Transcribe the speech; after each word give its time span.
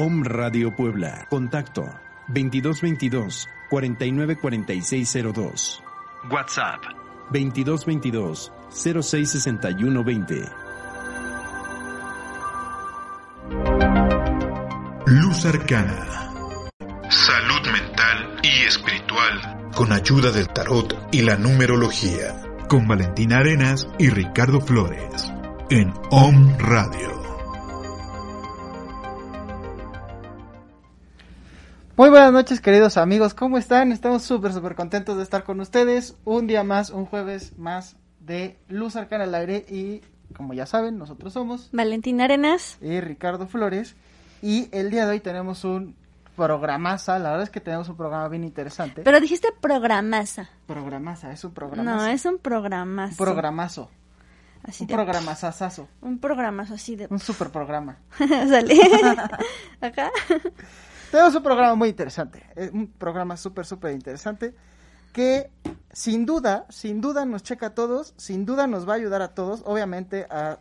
Om 0.00 0.22
Radio 0.22 0.70
Puebla. 0.76 1.26
Contacto 1.28 1.84
2222 2.28 3.48
494602. 3.68 5.82
WhatsApp 6.30 6.84
2222 7.32 8.52
066120. 8.70 10.48
Luz 15.06 15.44
Arcana. 15.46 16.30
Salud 17.10 17.66
mental 17.72 18.38
y 18.44 18.66
espiritual. 18.68 19.70
Con 19.74 19.90
ayuda 19.90 20.30
del 20.30 20.46
tarot 20.48 21.08
y 21.10 21.22
la 21.22 21.36
numerología. 21.36 22.40
Con 22.68 22.86
Valentina 22.86 23.38
Arenas 23.38 23.88
y 23.98 24.10
Ricardo 24.10 24.60
Flores. 24.60 25.32
En 25.70 25.92
Om 26.12 26.56
Radio. 26.58 27.17
Muy 31.98 32.10
buenas 32.10 32.32
noches 32.32 32.60
queridos 32.60 32.96
amigos, 32.96 33.34
¿cómo 33.34 33.58
están? 33.58 33.90
Estamos 33.92 34.22
súper 34.22 34.52
súper 34.52 34.74
contentos 34.76 35.16
de 35.16 35.22
estar 35.24 35.42
con 35.44 35.58
ustedes. 35.60 36.16
Un 36.24 36.46
día 36.46 36.62
más, 36.62 36.90
un 36.90 37.04
jueves 37.06 37.58
más 37.58 37.96
de 38.20 38.56
Luz 38.68 38.94
Arcana 38.96 39.24
al 39.24 39.34
aire 39.34 39.66
y 39.68 40.00
como 40.36 40.54
ya 40.54 40.64
saben, 40.64 40.96
nosotros 40.96 41.32
somos 41.32 41.68
Valentina 41.72 42.24
Arenas 42.24 42.78
y 42.80 43.00
Ricardo 43.00 43.46
Flores 43.48 43.96
y 44.42 44.68
el 44.70 44.90
día 44.90 45.06
de 45.06 45.12
hoy 45.12 45.20
tenemos 45.20 45.64
un 45.64 45.96
programaza, 46.36 47.18
la 47.18 47.30
verdad 47.30 47.42
es 47.44 47.50
que 47.50 47.60
tenemos 47.60 47.88
un 47.88 47.96
programa 47.96 48.28
bien 48.28 48.44
interesante. 48.44 49.02
Pero 49.02 49.18
dijiste 49.20 49.48
programaza. 49.60 50.48
Programaza, 50.66 51.32
es 51.32 51.42
un 51.42 51.52
programazo. 51.52 51.98
No, 51.98 52.06
es 52.06 52.24
un 52.24 52.38
programazo. 52.38 53.10
Un 53.10 53.16
programazo. 53.16 53.90
Así 54.62 54.84
un 54.84 54.88
de- 54.88 54.94
programazazazo. 54.94 55.88
Un 56.00 56.18
programazo 56.20 56.74
así 56.74 56.94
de... 56.94 57.08
Un 57.10 57.18
super 57.18 57.50
programa. 57.50 57.98
Sale. 58.18 58.78
Acá. 59.80 60.10
Tenemos 61.10 61.34
un 61.34 61.42
programa 61.42 61.74
muy 61.74 61.88
interesante, 61.88 62.42
eh, 62.56 62.70
un 62.72 62.88
programa 62.88 63.36
súper, 63.36 63.64
súper 63.64 63.92
interesante 63.92 64.54
que 65.12 65.50
sin 65.92 66.26
duda, 66.26 66.66
sin 66.68 67.00
duda 67.00 67.24
nos 67.24 67.42
checa 67.42 67.66
a 67.68 67.74
todos, 67.74 68.12
sin 68.18 68.44
duda 68.44 68.66
nos 68.66 68.86
va 68.88 68.92
a 68.92 68.96
ayudar 68.96 69.22
a 69.22 69.28
todos, 69.28 69.62
obviamente 69.64 70.26
a, 70.30 70.58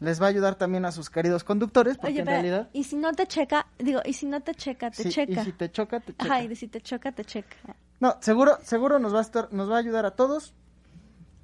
les 0.00 0.20
va 0.20 0.26
a 0.26 0.28
ayudar 0.28 0.56
también 0.56 0.84
a 0.84 0.92
sus 0.92 1.08
queridos 1.08 1.44
conductores, 1.44 1.96
porque 1.96 2.08
Oye, 2.14 2.18
en 2.20 2.24
pero, 2.26 2.34
realidad... 2.36 2.68
y 2.72 2.84
si 2.84 2.96
no 2.96 3.12
te 3.12 3.26
checa, 3.26 3.66
digo, 3.78 4.00
y 4.04 4.12
si 4.12 4.26
no 4.26 4.40
te 4.40 4.54
checa, 4.54 4.90
te 4.90 5.04
sí, 5.04 5.08
checa. 5.10 5.40
Y 5.42 5.44
si 5.44 5.52
te 5.52 5.70
choca, 5.70 6.00
te 6.00 6.12
checa. 6.12 6.24
Ajá, 6.24 6.42
y 6.42 6.56
si 6.56 6.68
te 6.68 6.80
choca, 6.80 7.12
te 7.12 7.24
checa. 7.24 7.56
No, 8.00 8.16
seguro, 8.20 8.58
seguro 8.62 8.98
nos 8.98 9.14
va 9.14 9.18
a 9.20 9.22
estar, 9.22 9.52
nos 9.52 9.70
va 9.70 9.76
a 9.76 9.78
ayudar 9.78 10.04
a 10.04 10.12
todos, 10.12 10.52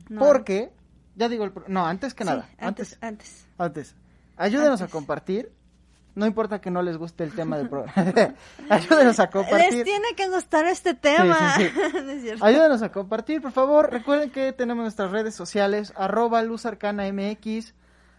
No. 0.09 0.21
porque, 0.21 0.73
ya 1.17 1.29
digo, 1.29 1.45
el 1.45 1.53
no, 1.69 1.87
antes 1.87 2.13
que 2.13 2.25
Sí, 2.25 2.31
nada, 2.31 2.49
antes, 2.59 2.99
antes, 3.01 3.01
antes. 3.01 3.47
antes, 3.57 3.95
ayúdenos 4.37 4.83
a 4.83 4.89
compartir, 4.89 5.53
no 6.15 6.27
importa 6.27 6.61
que 6.61 6.71
no 6.71 6.83
les 6.83 6.97
guste 6.97 7.25
el 7.25 7.33
tema 7.33 7.59
del 7.59 7.69
programa, 7.69 7.93
ayúdenos 8.71 9.19
a 9.19 9.31
compartir. 9.31 9.73
Les 9.73 9.85
tiene 9.85 10.09
que 10.17 10.29
gustar 10.29 10.67
este 10.67 10.95
tema. 10.95 11.57
sí, 11.57 11.65
sí. 11.65 11.71
No 12.05 12.11
es 12.11 12.23
cierto. 12.23 12.45
Ayúdanos 12.45 12.83
a 12.83 12.93
compartir, 12.93 13.43
por 13.43 13.53
favor. 13.53 13.91
Recuerden 13.91 14.31
que 14.31 14.53
tenemos 14.53 14.83
nuestras 14.83 15.11
redes 15.11 15.35
sociales, 15.35 15.93
arroba 15.97 16.43
luzarcanamx, 16.43 17.75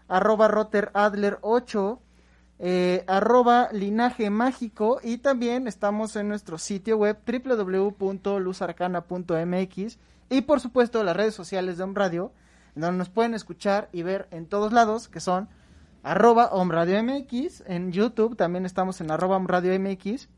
arroba 0.08 0.48
roteradler8, 0.48 1.98
eh, 2.58 3.04
arroba 3.06 3.68
linaje 3.72 4.30
mágico 4.30 4.98
y 5.02 5.18
también 5.18 5.68
estamos 5.68 6.16
en 6.16 6.28
nuestro 6.28 6.58
sitio 6.58 6.96
web 6.96 7.18
www.luzarcana.mx 7.26 9.98
y 10.28 10.40
por 10.40 10.60
supuesto 10.60 11.04
las 11.04 11.16
redes 11.16 11.34
sociales 11.34 11.76
de 11.76 11.84
Om 11.84 11.94
Radio, 11.94 12.32
en 12.74 12.82
donde 12.82 12.98
nos 12.98 13.10
pueden 13.10 13.34
escuchar 13.34 13.88
y 13.92 14.02
ver 14.02 14.26
en 14.30 14.46
todos 14.46 14.72
lados, 14.72 15.08
que 15.08 15.20
son 15.20 15.48
arroba 16.06 16.50
Om 16.52 16.70
Radio 16.70 17.02
MX, 17.02 17.64
en 17.66 17.90
YouTube 17.90 18.36
también 18.36 18.64
estamos 18.64 19.00
en 19.00 19.10
arroba 19.10 19.36
Om 19.38 19.48
Radio 19.48 19.76
MX 19.78 20.28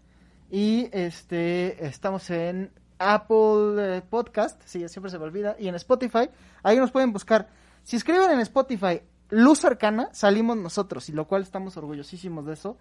y 0.51 0.89
este 0.93 1.85
estamos 1.85 2.31
en 2.31 2.73
Apple 2.99 3.99
eh, 3.99 4.03
Podcast, 4.09 4.63
sí, 4.65 4.89
siempre 4.89 5.11
se 5.11 5.19
me 5.19 5.25
olvida, 5.25 5.57
y 5.59 5.69
en 5.69 5.75
Spotify, 5.75 6.31
ahí 6.63 6.79
nos 6.79 6.91
pueden 6.91 7.13
buscar. 7.13 7.49
Si 7.83 7.97
escriben 7.97 8.31
en 8.31 8.41
Spotify 8.41 9.03
Luz 9.29 9.63
Arcana, 9.67 10.09
salimos 10.13 10.57
nosotros, 10.57 11.07
y 11.11 11.13
lo 11.13 11.27
cual 11.27 11.43
estamos 11.43 11.77
orgullosísimos 11.77 12.47
de 12.47 12.55
eso, 12.55 12.79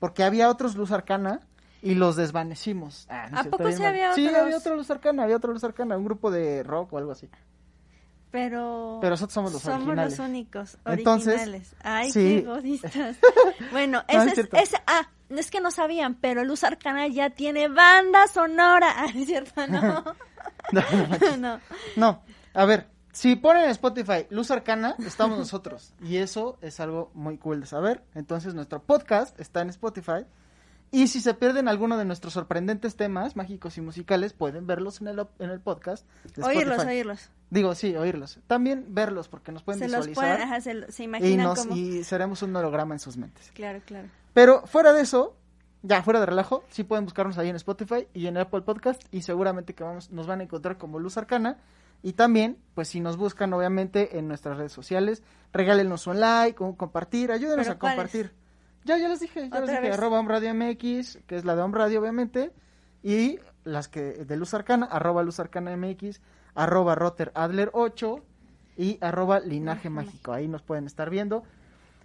porque 0.00 0.24
había 0.24 0.50
otros 0.50 0.74
Luz 0.74 0.90
Arcana 0.90 1.40
y 1.82 1.94
los 1.94 2.16
desvanecimos. 2.16 3.06
Ah, 3.10 3.28
no 3.30 3.38
¿A 3.38 3.44
poco 3.44 3.70
sí 3.70 3.84
había 3.84 4.12
Sí, 4.12 4.26
otros? 4.26 4.42
había 4.42 4.56
otro 4.56 4.74
Luz 4.74 4.90
Arcana, 4.90 5.22
había 5.22 5.36
otro 5.36 5.52
Luz 5.52 5.62
Arcana, 5.62 5.96
un 5.96 6.04
grupo 6.04 6.32
de 6.32 6.64
rock 6.64 6.94
o 6.94 6.98
algo 6.98 7.12
así. 7.12 7.30
Pero... 8.34 8.98
Pero 9.00 9.10
nosotros 9.12 9.32
somos 9.32 9.52
los 9.52 9.62
somos 9.62 9.82
originales. 9.82 10.18
los 10.18 10.28
únicos 10.28 10.78
Entonces, 10.86 11.34
originales. 11.34 11.76
Ay, 11.84 12.10
sí. 12.10 12.18
qué 12.18 12.38
egoístas. 12.38 13.16
bueno, 13.70 14.02
No, 14.12 14.24
es 14.24 14.32
ese 14.32 14.40
es, 14.40 14.48
ese, 14.54 14.76
ah, 14.88 15.08
es 15.28 15.52
que 15.52 15.60
no 15.60 15.70
sabían, 15.70 16.16
pero 16.16 16.42
Luz 16.42 16.64
Arcana 16.64 17.06
ya 17.06 17.30
tiene 17.30 17.68
banda 17.68 18.26
sonora. 18.26 18.92
Ah, 18.96 19.06
¿es 19.14 19.26
cierto? 19.26 19.64
No. 19.68 20.04
No, 20.72 20.82
no, 20.90 21.18
no. 21.20 21.36
no. 21.36 21.60
No, 21.94 22.22
a 22.54 22.64
ver, 22.64 22.88
si 23.12 23.36
ponen 23.36 23.64
en 23.64 23.70
Spotify 23.70 24.26
Luz 24.30 24.50
Arcana, 24.50 24.96
estamos 25.06 25.38
nosotros. 25.38 25.92
Y 26.02 26.16
eso 26.16 26.58
es 26.60 26.80
algo 26.80 27.12
muy 27.14 27.38
cool 27.38 27.60
de 27.60 27.66
saber. 27.66 28.02
Entonces, 28.16 28.54
nuestro 28.54 28.82
podcast 28.82 29.38
está 29.38 29.60
en 29.60 29.68
Spotify. 29.68 30.26
Y 30.94 31.08
si 31.08 31.20
se 31.20 31.34
pierden 31.34 31.66
alguno 31.66 31.98
de 31.98 32.04
nuestros 32.04 32.34
sorprendentes 32.34 32.94
temas 32.94 33.34
mágicos 33.34 33.76
y 33.78 33.80
musicales, 33.80 34.32
pueden 34.32 34.64
verlos 34.68 35.00
en 35.00 35.08
el, 35.08 35.26
en 35.40 35.50
el 35.50 35.58
podcast. 35.60 36.06
de 36.36 36.40
Oírlos, 36.44 36.76
Spotify. 36.76 36.88
oírlos. 36.94 37.30
Digo, 37.50 37.74
sí, 37.74 37.96
oírlos. 37.96 38.38
También 38.46 38.86
verlos, 38.90 39.26
porque 39.26 39.50
nos 39.50 39.64
pueden 39.64 39.80
Se 39.80 39.88
los 39.88 40.06
visualizar. 40.06 40.36
pueden, 40.36 40.52
ajá, 40.52 40.60
se, 40.60 40.92
se 40.92 41.02
y, 41.02 41.06
imaginan 41.06 41.46
nos, 41.46 41.58
como... 41.58 41.76
y 41.76 42.04
seremos 42.04 42.42
un 42.42 42.54
holograma 42.54 42.94
en 42.94 43.00
sus 43.00 43.16
mentes. 43.16 43.50
Claro, 43.54 43.80
claro. 43.84 44.08
Pero 44.34 44.68
fuera 44.68 44.92
de 44.92 45.02
eso, 45.02 45.34
ya 45.82 46.00
fuera 46.04 46.20
de 46.20 46.26
relajo, 46.26 46.62
sí 46.70 46.84
pueden 46.84 47.06
buscarnos 47.06 47.38
ahí 47.38 47.48
en 47.48 47.56
Spotify 47.56 48.06
y 48.14 48.28
en 48.28 48.36
Apple 48.36 48.62
Podcast 48.62 49.02
y 49.10 49.22
seguramente 49.22 49.74
que 49.74 49.82
vamos, 49.82 50.12
nos 50.12 50.28
van 50.28 50.42
a 50.42 50.44
encontrar 50.44 50.78
como 50.78 51.00
Luz 51.00 51.16
Arcana. 51.16 51.58
Y 52.04 52.12
también, 52.12 52.56
pues 52.74 52.86
si 52.86 53.00
nos 53.00 53.16
buscan 53.16 53.52
obviamente 53.52 54.16
en 54.16 54.28
nuestras 54.28 54.58
redes 54.58 54.70
sociales, 54.70 55.24
regálenos 55.52 56.06
un 56.06 56.20
like, 56.20 56.62
un 56.62 56.74
compartir, 56.76 57.32
ayúdenos 57.32 57.66
¿Pero 57.66 57.74
a 57.74 57.78
compartir. 57.80 58.32
Ya, 58.84 58.98
ya 58.98 59.08
les 59.08 59.20
dije, 59.20 59.48
ya 59.50 59.60
les 59.60 59.70
dije, 59.70 59.80
vez. 59.80 59.94
arroba 59.94 60.20
Om 60.20 60.28
Radio 60.28 60.54
MX, 60.54 61.18
que 61.26 61.36
es 61.36 61.44
la 61.44 61.56
de 61.56 61.62
Om 61.62 61.72
Radio, 61.72 62.00
obviamente, 62.00 62.52
y 63.02 63.38
las 63.64 63.88
que 63.88 64.00
de 64.00 64.36
Luz 64.36 64.52
Arcana, 64.54 64.86
arroba 64.86 65.22
Luz 65.22 65.40
Arcana 65.40 65.76
MX, 65.76 66.20
arroba 66.54 66.94
Rotter 66.94 67.32
Adler 67.34 67.70
8 67.72 68.24
y 68.76 68.98
arroba 69.00 69.40
Linaje 69.40 69.90
Mágico. 69.90 70.32
Ahí 70.32 70.48
nos 70.48 70.62
pueden 70.62 70.86
estar 70.86 71.10
viendo. 71.10 71.44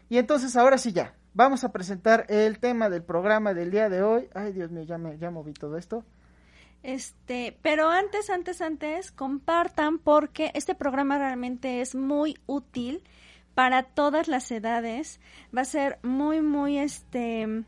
Y 0.08 0.18
entonces, 0.18 0.56
ahora 0.56 0.78
sí 0.78 0.92
ya, 0.92 1.16
vamos 1.34 1.64
a 1.64 1.72
presentar 1.72 2.26
el 2.30 2.60
tema 2.60 2.90
del 2.90 3.04
programa 3.04 3.54
del 3.54 3.72
día 3.72 3.90
de 3.90 4.02
hoy. 4.02 4.30
Ay, 4.34 4.54
Dios 4.54 4.72
mío, 4.72 4.84
ya, 4.84 4.98
me, 4.98 5.18
ya 5.18 5.32
moví 5.32 5.54
todo 5.54 5.78
esto. 5.78 6.06
Este, 6.82 7.58
pero 7.62 7.90
antes, 7.90 8.30
antes, 8.30 8.62
antes, 8.62 9.12
compartan 9.12 10.00
porque 10.00 10.52
este 10.54 10.76
programa 10.76 11.18
realmente 11.18 11.82
es 11.82 11.94
muy 11.94 12.38
útil 12.46 13.04
para 13.60 13.84
todas 13.84 14.30
las 14.30 14.50
edades. 14.52 15.20
Va 15.54 15.64
a 15.64 15.66
ser 15.66 16.00
muy, 16.02 16.40
muy, 16.40 16.78
este, 16.78 17.66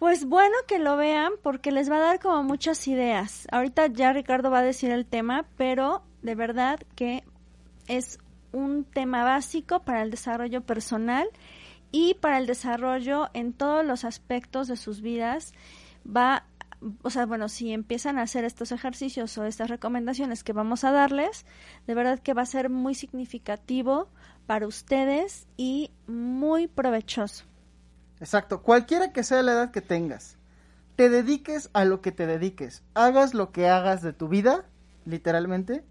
pues 0.00 0.24
bueno 0.24 0.56
que 0.66 0.80
lo 0.80 0.96
vean 0.96 1.34
porque 1.40 1.70
les 1.70 1.88
va 1.88 1.98
a 1.98 2.00
dar 2.00 2.18
como 2.18 2.42
muchas 2.42 2.88
ideas. 2.88 3.46
Ahorita 3.52 3.86
ya 3.86 4.12
Ricardo 4.12 4.50
va 4.50 4.58
a 4.58 4.64
decir 4.64 4.90
el 4.90 5.06
tema, 5.06 5.46
pero 5.56 6.02
de 6.22 6.34
verdad 6.34 6.80
que 6.96 7.22
es 7.86 8.18
un 8.50 8.82
tema 8.82 9.22
básico 9.22 9.84
para 9.84 10.02
el 10.02 10.10
desarrollo 10.10 10.62
personal 10.62 11.28
y 11.92 12.14
para 12.14 12.38
el 12.38 12.48
desarrollo 12.48 13.30
en 13.34 13.52
todos 13.52 13.86
los 13.86 14.04
aspectos 14.04 14.66
de 14.66 14.74
sus 14.76 15.00
vidas. 15.00 15.54
Va 16.04 16.44
o 17.02 17.10
sea, 17.10 17.26
bueno, 17.26 17.48
si 17.48 17.72
empiezan 17.72 18.18
a 18.18 18.22
hacer 18.22 18.44
estos 18.44 18.72
ejercicios 18.72 19.38
o 19.38 19.44
estas 19.44 19.70
recomendaciones 19.70 20.42
que 20.42 20.52
vamos 20.52 20.82
a 20.82 20.90
darles, 20.90 21.46
de 21.86 21.94
verdad 21.94 22.18
que 22.18 22.34
va 22.34 22.42
a 22.42 22.46
ser 22.46 22.70
muy 22.70 22.96
significativo 22.96 24.08
para 24.46 24.66
ustedes 24.66 25.46
y 25.56 25.90
muy 26.06 26.68
provechoso. 26.68 27.44
Exacto, 28.20 28.62
cualquiera 28.62 29.12
que 29.12 29.24
sea 29.24 29.42
la 29.42 29.52
edad 29.52 29.70
que 29.70 29.80
tengas, 29.80 30.36
te 30.96 31.08
dediques 31.08 31.70
a 31.72 31.84
lo 31.84 32.00
que 32.00 32.12
te 32.12 32.26
dediques, 32.26 32.82
hagas 32.94 33.34
lo 33.34 33.50
que 33.50 33.68
hagas 33.68 34.02
de 34.02 34.12
tu 34.12 34.28
vida, 34.28 34.64
literalmente, 35.04 35.84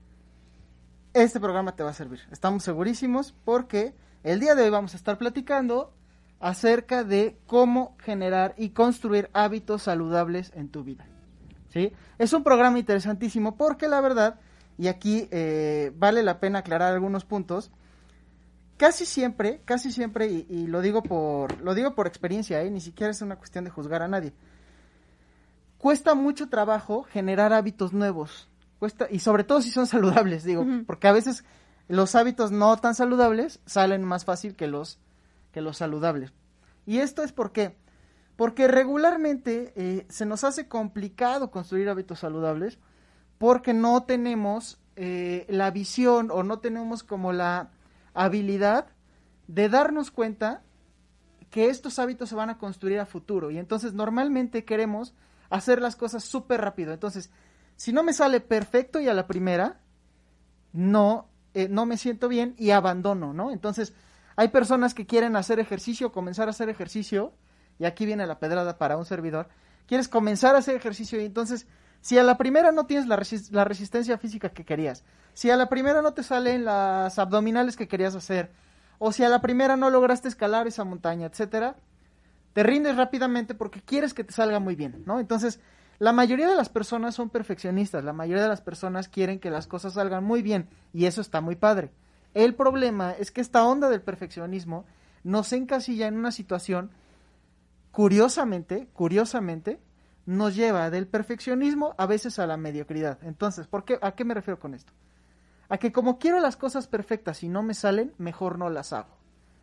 este 1.13 1.39
programa 1.39 1.75
te 1.75 1.83
va 1.83 1.89
a 1.89 1.93
servir. 1.93 2.21
Estamos 2.31 2.63
segurísimos 2.63 3.33
porque 3.43 3.93
el 4.23 4.39
día 4.39 4.55
de 4.55 4.63
hoy 4.63 4.69
vamos 4.69 4.93
a 4.93 4.97
estar 4.97 5.17
platicando 5.17 5.93
acerca 6.39 7.03
de 7.03 7.37
cómo 7.45 7.95
generar 7.99 8.55
y 8.57 8.69
construir 8.69 9.29
hábitos 9.33 9.83
saludables 9.83 10.51
en 10.55 10.69
tu 10.69 10.83
vida. 10.83 11.05
¿Sí? 11.69 11.93
Es 12.17 12.33
un 12.33 12.43
programa 12.43 12.79
interesantísimo 12.79 13.55
porque 13.55 13.87
la 13.87 14.01
verdad, 14.01 14.39
y 14.77 14.87
aquí 14.87 15.27
eh, 15.31 15.91
vale 15.95 16.23
la 16.23 16.39
pena 16.39 16.59
aclarar 16.59 16.93
algunos 16.93 17.25
puntos, 17.25 17.71
casi 18.81 19.05
siempre, 19.05 19.61
casi 19.63 19.91
siempre, 19.91 20.25
y, 20.25 20.47
y 20.49 20.65
lo 20.65 20.81
digo 20.81 21.03
por, 21.03 21.61
lo 21.61 21.75
digo 21.75 21.93
por 21.93 22.07
experiencia, 22.07 22.63
¿eh? 22.63 22.71
ni 22.71 22.81
siquiera 22.81 23.11
es 23.11 23.21
una 23.21 23.35
cuestión 23.35 23.63
de 23.63 23.69
juzgar 23.69 24.01
a 24.01 24.07
nadie. 24.07 24.33
Cuesta 25.77 26.15
mucho 26.15 26.49
trabajo 26.49 27.03
generar 27.03 27.53
hábitos 27.53 27.93
nuevos. 27.93 28.49
Cuesta, 28.79 29.05
y 29.07 29.19
sobre 29.19 29.43
todo 29.43 29.61
si 29.61 29.69
son 29.69 29.85
saludables, 29.85 30.43
digo, 30.43 30.65
porque 30.87 31.07
a 31.07 31.11
veces 31.11 31.43
los 31.89 32.15
hábitos 32.15 32.51
no 32.51 32.75
tan 32.77 32.95
saludables 32.95 33.59
salen 33.67 34.03
más 34.03 34.25
fácil 34.25 34.55
que 34.55 34.65
los, 34.65 34.97
que 35.51 35.61
los 35.61 35.77
saludables. 35.77 36.33
Y 36.87 36.97
esto 37.01 37.21
es 37.21 37.33
por 37.33 37.51
qué. 37.51 37.77
Porque 38.35 38.67
regularmente 38.67 39.73
eh, 39.75 40.07
se 40.09 40.25
nos 40.25 40.43
hace 40.43 40.67
complicado 40.67 41.51
construir 41.51 41.87
hábitos 41.87 42.17
saludables 42.17 42.79
porque 43.37 43.75
no 43.75 44.01
tenemos 44.05 44.79
eh, 44.95 45.45
la 45.49 45.69
visión 45.69 46.31
o 46.31 46.41
no 46.41 46.57
tenemos 46.57 47.03
como 47.03 47.31
la 47.31 47.69
habilidad 48.13 48.87
de 49.47 49.69
darnos 49.69 50.11
cuenta 50.11 50.63
que 51.49 51.69
estos 51.69 51.99
hábitos 51.99 52.29
se 52.29 52.35
van 52.35 52.49
a 52.49 52.57
construir 52.57 52.99
a 52.99 53.05
futuro. 53.05 53.51
Y 53.51 53.57
entonces 53.57 53.93
normalmente 53.93 54.63
queremos 54.63 55.13
hacer 55.49 55.81
las 55.81 55.95
cosas 55.95 56.23
súper 56.23 56.61
rápido. 56.61 56.93
Entonces, 56.93 57.29
si 57.75 57.91
no 57.91 58.03
me 58.03 58.13
sale 58.13 58.39
perfecto 58.39 58.99
y 58.99 59.09
a 59.09 59.13
la 59.13 59.27
primera, 59.27 59.81
no, 60.71 61.29
eh, 61.53 61.67
no 61.69 61.85
me 61.85 61.97
siento 61.97 62.29
bien 62.29 62.55
y 62.57 62.71
abandono, 62.71 63.33
¿no? 63.33 63.51
Entonces, 63.51 63.93
hay 64.35 64.47
personas 64.47 64.93
que 64.93 65.05
quieren 65.05 65.35
hacer 65.35 65.59
ejercicio, 65.59 66.11
comenzar 66.11 66.47
a 66.47 66.51
hacer 66.51 66.69
ejercicio, 66.69 67.33
y 67.79 67.85
aquí 67.85 68.05
viene 68.05 68.25
la 68.27 68.39
pedrada 68.39 68.77
para 68.77 68.97
un 68.97 69.05
servidor. 69.05 69.49
Quieres 69.87 70.07
comenzar 70.07 70.55
a 70.55 70.59
hacer 70.59 70.75
ejercicio 70.75 71.19
y 71.19 71.25
entonces, 71.25 71.67
si 72.01 72.17
a 72.17 72.23
la 72.23 72.37
primera 72.37 72.71
no 72.71 72.85
tienes 72.85 73.07
la, 73.07 73.17
resis- 73.17 73.51
la 73.51 73.63
resistencia 73.63 74.17
física 74.17 74.49
que 74.49 74.65
querías, 74.65 75.03
si 75.33 75.49
a 75.49 75.55
la 75.55 75.69
primera 75.69 76.01
no 76.01 76.13
te 76.13 76.23
salen 76.23 76.65
las 76.65 77.17
abdominales 77.19 77.77
que 77.77 77.87
querías 77.87 78.15
hacer, 78.15 78.51
o 78.99 79.11
si 79.11 79.23
a 79.23 79.29
la 79.29 79.41
primera 79.41 79.77
no 79.77 79.89
lograste 79.89 80.27
escalar 80.27 80.67
esa 80.67 80.83
montaña, 80.83 81.27
etcétera, 81.27 81.75
te 82.53 82.63
rindes 82.63 82.97
rápidamente 82.97 83.55
porque 83.55 83.81
quieres 83.81 84.13
que 84.13 84.23
te 84.23 84.33
salga 84.33 84.59
muy 84.59 84.75
bien, 84.75 85.03
¿no? 85.05 85.19
Entonces, 85.19 85.59
la 85.99 86.11
mayoría 86.11 86.49
de 86.49 86.55
las 86.55 86.69
personas 86.69 87.15
son 87.15 87.29
perfeccionistas, 87.29 88.03
la 88.03 88.13
mayoría 88.13 88.43
de 88.43 88.49
las 88.49 88.61
personas 88.61 89.07
quieren 89.07 89.39
que 89.39 89.51
las 89.51 89.67
cosas 89.67 89.93
salgan 89.93 90.23
muy 90.23 90.41
bien 90.41 90.67
y 90.93 91.05
eso 91.05 91.21
está 91.21 91.41
muy 91.41 91.55
padre. 91.55 91.91
El 92.33 92.55
problema 92.55 93.11
es 93.11 93.31
que 93.31 93.41
esta 93.41 93.65
onda 93.65 93.89
del 93.89 94.01
perfeccionismo 94.01 94.85
nos 95.23 95.53
encasilla 95.53 96.07
en 96.07 96.17
una 96.17 96.31
situación, 96.31 96.91
curiosamente, 97.91 98.87
curiosamente, 98.93 99.79
nos 100.25 100.55
lleva 100.55 100.89
del 100.89 101.07
perfeccionismo 101.07 101.95
a 101.97 102.05
veces 102.05 102.39
a 102.39 102.47
la 102.47 102.57
mediocridad. 102.57 103.19
Entonces, 103.23 103.67
¿por 103.67 103.85
qué, 103.85 103.97
¿a 104.01 104.13
qué 104.13 104.23
me 104.23 104.33
refiero 104.33 104.59
con 104.59 104.73
esto? 104.73 104.93
A 105.69 105.77
que 105.77 105.91
como 105.91 106.19
quiero 106.19 106.39
las 106.39 106.57
cosas 106.57 106.87
perfectas 106.87 107.43
y 107.43 107.49
no 107.49 107.63
me 107.63 107.73
salen, 107.73 108.13
mejor 108.17 108.57
no 108.57 108.69
las 108.69 108.93
hago. 108.93 109.17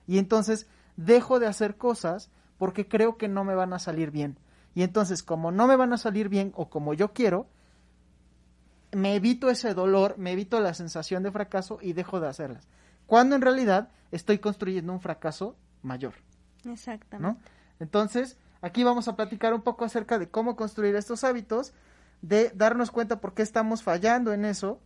Y 0.06 0.18
entonces 0.18 0.66
dejo 0.96 1.38
de 1.38 1.46
hacer 1.46 1.76
cosas 1.76 2.30
porque 2.58 2.88
creo 2.88 3.16
que 3.16 3.28
no 3.28 3.44
me 3.44 3.54
van 3.54 3.72
a 3.72 3.78
salir 3.78 4.10
bien. 4.10 4.38
Y 4.74 4.82
entonces, 4.82 5.22
como 5.22 5.50
no 5.50 5.66
me 5.66 5.76
van 5.76 5.92
a 5.92 5.98
salir 5.98 6.28
bien 6.28 6.52
o 6.54 6.70
como 6.70 6.94
yo 6.94 7.12
quiero, 7.12 7.46
me 8.92 9.14
evito 9.14 9.50
ese 9.50 9.74
dolor, 9.74 10.16
me 10.18 10.32
evito 10.32 10.60
la 10.60 10.74
sensación 10.74 11.22
de 11.22 11.30
fracaso 11.30 11.78
y 11.80 11.92
dejo 11.92 12.20
de 12.20 12.28
hacerlas. 12.28 12.68
Cuando 13.06 13.36
en 13.36 13.42
realidad 13.42 13.90
estoy 14.10 14.38
construyendo 14.38 14.92
un 14.92 15.00
fracaso 15.00 15.56
mayor, 15.82 16.14
Exactamente. 16.64 17.40
¿no? 17.40 17.50
Entonces, 17.80 18.38
aquí 18.60 18.84
vamos 18.84 19.08
a 19.08 19.16
platicar 19.16 19.54
un 19.54 19.62
poco 19.62 19.84
acerca 19.84 20.18
de 20.18 20.28
cómo 20.28 20.56
construir 20.56 20.94
estos 20.96 21.24
hábitos, 21.24 21.72
de 22.22 22.50
darnos 22.54 22.90
cuenta 22.90 23.20
por 23.20 23.34
qué 23.34 23.42
estamos 23.42 23.82
fallando 23.82 24.32
en 24.32 24.44
eso 24.44 24.80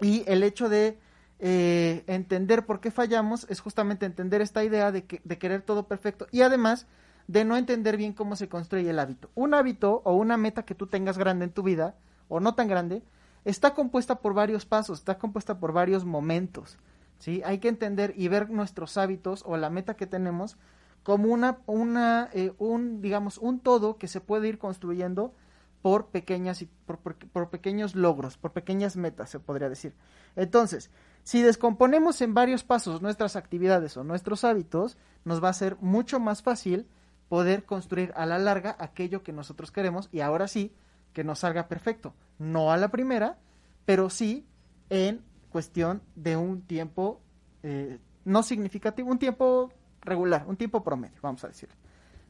y 0.00 0.24
el 0.26 0.42
hecho 0.42 0.68
de 0.68 0.98
eh, 1.38 2.04
entender 2.06 2.66
por 2.66 2.80
qué 2.80 2.90
fallamos 2.90 3.46
es 3.48 3.60
justamente 3.60 4.04
entender 4.04 4.42
esta 4.42 4.62
idea 4.62 4.92
de, 4.92 5.04
que, 5.04 5.20
de 5.24 5.38
querer 5.38 5.62
todo 5.62 5.86
perfecto 5.86 6.26
y 6.30 6.42
además 6.42 6.86
de 7.28 7.44
no 7.44 7.56
entender 7.56 7.96
bien 7.96 8.12
cómo 8.12 8.36
se 8.36 8.48
construye 8.48 8.90
el 8.90 8.98
hábito. 8.98 9.30
Un 9.34 9.54
hábito 9.54 10.02
o 10.04 10.14
una 10.14 10.36
meta 10.36 10.64
que 10.64 10.74
tú 10.74 10.86
tengas 10.86 11.16
grande 11.16 11.44
en 11.44 11.52
tu 11.52 11.62
vida 11.62 11.94
o 12.28 12.40
no 12.40 12.54
tan 12.54 12.68
grande 12.68 13.02
está 13.44 13.74
compuesta 13.74 14.16
por 14.16 14.34
varios 14.34 14.66
pasos, 14.66 14.98
está 14.98 15.16
compuesta 15.16 15.58
por 15.58 15.72
varios 15.72 16.04
momentos. 16.04 16.78
¿sí? 17.18 17.40
Hay 17.44 17.58
que 17.58 17.68
entender 17.68 18.14
y 18.16 18.28
ver 18.28 18.50
nuestros 18.50 18.96
hábitos 18.96 19.42
o 19.46 19.56
la 19.56 19.70
meta 19.70 19.94
que 19.94 20.06
tenemos 20.06 20.56
como 21.02 21.32
una, 21.32 21.58
una 21.66 22.28
eh, 22.32 22.52
un, 22.58 23.00
digamos, 23.00 23.38
un 23.38 23.60
todo 23.60 23.96
que 23.96 24.08
se 24.08 24.20
puede 24.20 24.48
ir 24.48 24.58
construyendo 24.58 25.34
por 25.82 26.08
pequeñas 26.08 26.60
y 26.62 26.66
por, 26.86 26.98
por- 26.98 27.50
pequeños 27.50 27.94
logros, 27.94 28.36
por 28.36 28.52
pequeñas 28.52 28.96
metas, 28.96 29.30
se 29.30 29.40
podría 29.40 29.68
decir. 29.70 29.94
Entonces, 30.36 30.90
si 31.22 31.42
descomponemos 31.42 32.20
en 32.20 32.34
varios 32.34 32.64
pasos 32.64 33.00
nuestras 33.00 33.34
actividades 33.36 33.96
o 33.96 34.04
nuestros 34.04 34.44
hábitos, 34.44 34.98
nos 35.24 35.42
va 35.42 35.48
a 35.48 35.54
ser 35.54 35.76
mucho 35.80 36.20
más 36.20 36.42
fácil 36.42 36.86
poder 37.28 37.64
construir 37.64 38.12
a 38.14 38.26
la 38.26 38.38
larga 38.38 38.76
aquello 38.78 39.22
que 39.22 39.32
nosotros 39.32 39.70
queremos 39.70 40.08
y 40.12 40.20
ahora 40.20 40.48
sí 40.48 40.74
que 41.14 41.24
nos 41.24 41.40
salga 41.40 41.68
perfecto. 41.68 42.14
No 42.38 42.72
a 42.72 42.76
la 42.76 42.88
primera, 42.90 43.38
pero 43.86 44.10
sí 44.10 44.46
en 44.90 45.22
cuestión 45.50 46.02
de 46.14 46.36
un 46.36 46.62
tiempo 46.62 47.20
eh, 47.62 47.98
no 48.24 48.42
significativo, 48.42 49.10
un 49.10 49.18
tiempo 49.18 49.72
regular, 50.02 50.44
un 50.46 50.56
tiempo 50.56 50.82
promedio, 50.82 51.18
vamos 51.22 51.42
a 51.44 51.48
decir. 51.48 51.68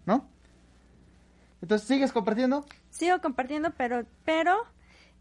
¿No? 0.06 0.26
Entonces, 1.62 1.86
¿sigues 1.86 2.12
compartiendo? 2.12 2.64
Sigo 2.88 3.20
compartiendo, 3.20 3.70
pero, 3.76 4.06
pero, 4.24 4.56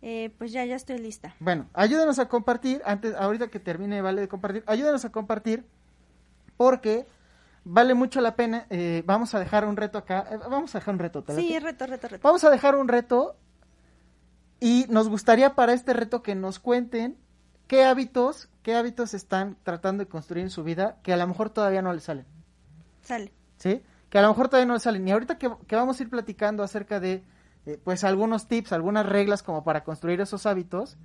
eh, 0.01 0.33
pues 0.37 0.51
ya, 0.53 0.63
ya 0.65 0.75
estoy 0.75 0.97
lista. 0.97 1.35
Bueno, 1.39 1.67
ayúdenos 1.73 2.17
a 2.19 2.29
compartir, 2.29 2.81
antes, 2.85 3.13
ahorita 3.15 3.49
que 3.49 3.59
termine 3.59 4.01
Vale 4.01 4.21
de 4.21 4.27
compartir, 4.29 4.63
ayúdenos 4.65 5.03
a 5.03 5.11
compartir 5.11 5.65
porque 6.55 7.05
vale 7.65 7.93
mucho 7.93 8.21
la 8.21 8.35
pena. 8.35 8.65
eh, 8.69 9.03
vamos 9.05 9.35
a 9.35 9.39
dejar 9.39 9.65
un 9.65 9.75
reto 9.75 9.97
acá. 9.97 10.25
eh, 10.31 10.37
vamos 10.49 10.73
a 10.75 10.79
dejar 10.79 10.93
un 10.93 10.99
reto. 10.99 11.23
¿te 11.23 11.35
Sí, 11.35 11.59
reto, 11.59 11.85
reto, 11.85 12.07
reto. 12.07 12.21
Vamos 12.25 12.43
a 12.45 12.49
dejar 12.49 12.75
un 12.75 12.87
reto 12.87 13.35
y 14.61 14.85
nos 14.89 15.09
gustaría 15.09 15.55
para 15.55 15.73
este 15.73 15.93
reto 15.93 16.21
que 16.21 16.35
nos 16.35 16.59
cuenten 16.59 17.17
qué 17.67 17.83
hábitos, 17.83 18.49
qué 18.63 18.75
hábitos 18.75 19.13
están 19.13 19.57
tratando 19.63 20.03
de 20.03 20.09
construir 20.09 20.43
en 20.43 20.49
su 20.49 20.63
vida 20.63 20.97
que 21.03 21.11
a 21.13 21.17
lo 21.17 21.27
mejor 21.27 21.49
todavía 21.49 21.81
no 21.81 21.91
les 21.93 22.03
salen. 22.03 22.25
Sale. 23.09 23.33
¿sí? 23.57 23.81
Que 24.09 24.17
a 24.19 24.21
lo 24.21 24.29
mejor 24.29 24.47
todavía 24.49 24.71
no 24.71 24.79
salen. 24.79 25.07
Y 25.07 25.11
ahorita 25.11 25.37
que, 25.37 25.51
que 25.67 25.75
vamos 25.75 25.99
a 25.99 26.03
ir 26.03 26.09
platicando 26.09 26.63
acerca 26.63 26.99
de, 26.99 27.23
eh, 27.65 27.77
pues, 27.83 28.03
algunos 28.03 28.47
tips, 28.47 28.71
algunas 28.71 29.05
reglas 29.05 29.43
como 29.43 29.63
para 29.63 29.83
construir 29.83 30.21
esos 30.21 30.45
hábitos, 30.45 30.95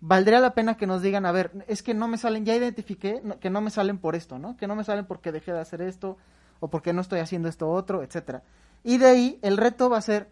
valdría 0.00 0.40
la 0.40 0.54
pena 0.54 0.76
que 0.76 0.86
nos 0.86 1.02
digan, 1.02 1.26
a 1.26 1.32
ver, 1.32 1.50
es 1.68 1.82
que 1.82 1.94
no 1.94 2.08
me 2.08 2.18
salen, 2.18 2.44
ya 2.44 2.54
identifiqué 2.54 3.20
no- 3.24 3.38
que 3.40 3.50
no 3.50 3.60
me 3.60 3.70
salen 3.70 3.98
por 3.98 4.14
esto, 4.14 4.38
¿no? 4.38 4.56
Que 4.56 4.66
no 4.66 4.76
me 4.76 4.84
salen 4.84 5.06
porque 5.06 5.32
dejé 5.32 5.52
de 5.52 5.60
hacer 5.60 5.80
esto, 5.82 6.16
o 6.60 6.68
por 6.68 6.82
qué 6.82 6.92
no 6.92 7.00
estoy 7.00 7.20
haciendo 7.20 7.48
esto 7.48 7.68
otro, 7.70 8.02
etcétera. 8.02 8.42
Y 8.84 8.98
de 8.98 9.06
ahí 9.06 9.38
el 9.42 9.56
reto 9.56 9.88
va 9.90 9.98
a 9.98 10.02
ser 10.02 10.28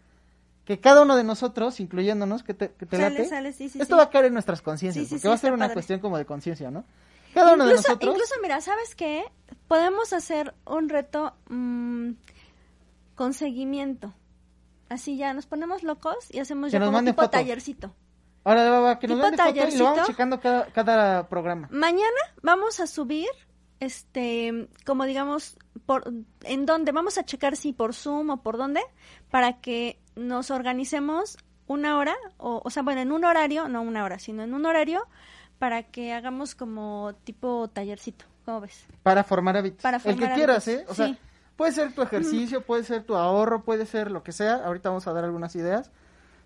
que 0.65 0.79
cada 0.81 1.03
uno 1.03 1.17
de 1.17 1.25
nosotros, 1.25 1.81
incluyéndonos, 1.81 2.43
que 2.45 2.55
te, 2.55 2.71
que 2.73 2.87
te 2.87 2.97
Sale, 2.97 3.11
late, 3.19 3.29
sale, 3.29 3.53
sí, 3.53 3.69
sí, 3.69 3.81
esto 3.81 3.95
sí. 3.95 3.99
va 3.99 4.05
a 4.05 4.11
caer 4.11 4.27
en 4.27 4.35
nuestras 4.35 4.63
conciencias, 4.63 5.09
porque 5.09 5.27
va 5.29 5.35
a 5.35 5.39
ser 5.39 5.53
una 5.53 5.65
padre. 5.65 5.75
cuestión 5.75 6.01
como 6.01 6.19
de 6.19 6.25
conciencia, 6.27 6.71
¿no? 6.71 6.85
Cada 7.35 7.55
uno 7.55 7.65
de 7.65 7.71
incluso, 7.71 7.89
nosotros... 7.89 8.15
incluso, 8.15 8.35
mira, 8.43 8.61
¿sabes 8.61 8.95
qué? 8.95 9.25
Podemos 9.69 10.13
hacer 10.13 10.55
un 10.67 10.89
reto 10.89 11.35
mm, 11.49 12.13
con 13.15 13.35
seguimiento. 13.35 14.15
Así 14.89 15.17
ya, 15.17 15.33
nos 15.35 15.47
ponemos 15.47 15.83
locos 15.83 16.17
y 16.31 16.41
hacemos 16.41 16.69
Que 16.71 16.73
ya 16.73 16.79
nos 16.81 16.89
como 16.89 17.01
tipo 17.01 17.23
foto. 17.23 17.31
tallercito. 17.31 17.95
Ahora 18.43 18.69
va, 18.71 18.81
va, 18.81 18.99
que 18.99 19.07
nos 19.07 19.19
tipo 19.19 19.23
mande 19.23 19.37
foto 19.37 19.75
y 19.75 19.79
lo 19.79 19.85
vamos 19.85 20.07
checando 20.07 20.41
cada, 20.41 20.67
cada 20.67 21.29
programa. 21.29 21.69
Mañana 21.71 22.21
vamos 22.43 22.81
a 22.81 22.87
subir, 22.87 23.29
este, 23.79 24.69
como 24.85 25.05
digamos, 25.05 25.57
por, 25.87 26.13
en 26.43 26.67
dónde, 26.67 26.91
vamos 26.91 27.19
a 27.19 27.25
checar 27.25 27.57
si 27.57 27.73
por 27.73 27.95
Zoom 27.95 28.31
o 28.31 28.43
por 28.43 28.57
dónde, 28.57 28.81
para 29.31 29.61
que 29.61 30.01
nos 30.17 30.51
organicemos 30.51 31.37
una 31.67 31.97
hora, 31.99 32.17
o, 32.39 32.61
o 32.65 32.71
sea, 32.71 32.83
bueno, 32.83 33.01
en 33.01 33.13
un 33.13 33.25
horario, 33.25 33.69
no 33.69 33.83
una 33.83 34.03
hora, 34.03 34.19
sino 34.19 34.43
en 34.43 34.55
un 34.55 34.67
horario, 34.67 35.07
para 35.61 35.83
que 35.83 36.15
hagamos 36.15 36.55
como 36.55 37.15
tipo 37.23 37.69
tallercito, 37.69 38.25
¿cómo 38.47 38.63
ves? 38.63 38.87
Para 39.03 39.23
formar 39.23 39.59
hábitos. 39.59 39.83
Para 39.83 39.99
el 39.99 40.03
que 40.03 40.11
formar 40.13 40.35
quieras, 40.35 40.67
¿eh? 40.69 40.87
O 40.89 40.95
sí. 40.95 40.97
sea, 40.97 41.19
puede 41.55 41.73
ser 41.73 41.95
tu 41.95 42.01
ejercicio, 42.01 42.63
puede 42.67 42.83
ser 42.83 43.05
tu 43.05 43.15
ahorro, 43.15 43.63
puede 43.63 43.85
ser 43.85 44.11
lo 44.11 44.23
que 44.23 44.33
sea. 44.33 44.65
Ahorita 44.65 44.89
vamos 44.89 45.07
a 45.07 45.13
dar 45.13 45.23
algunas 45.23 45.55
ideas. 45.55 45.91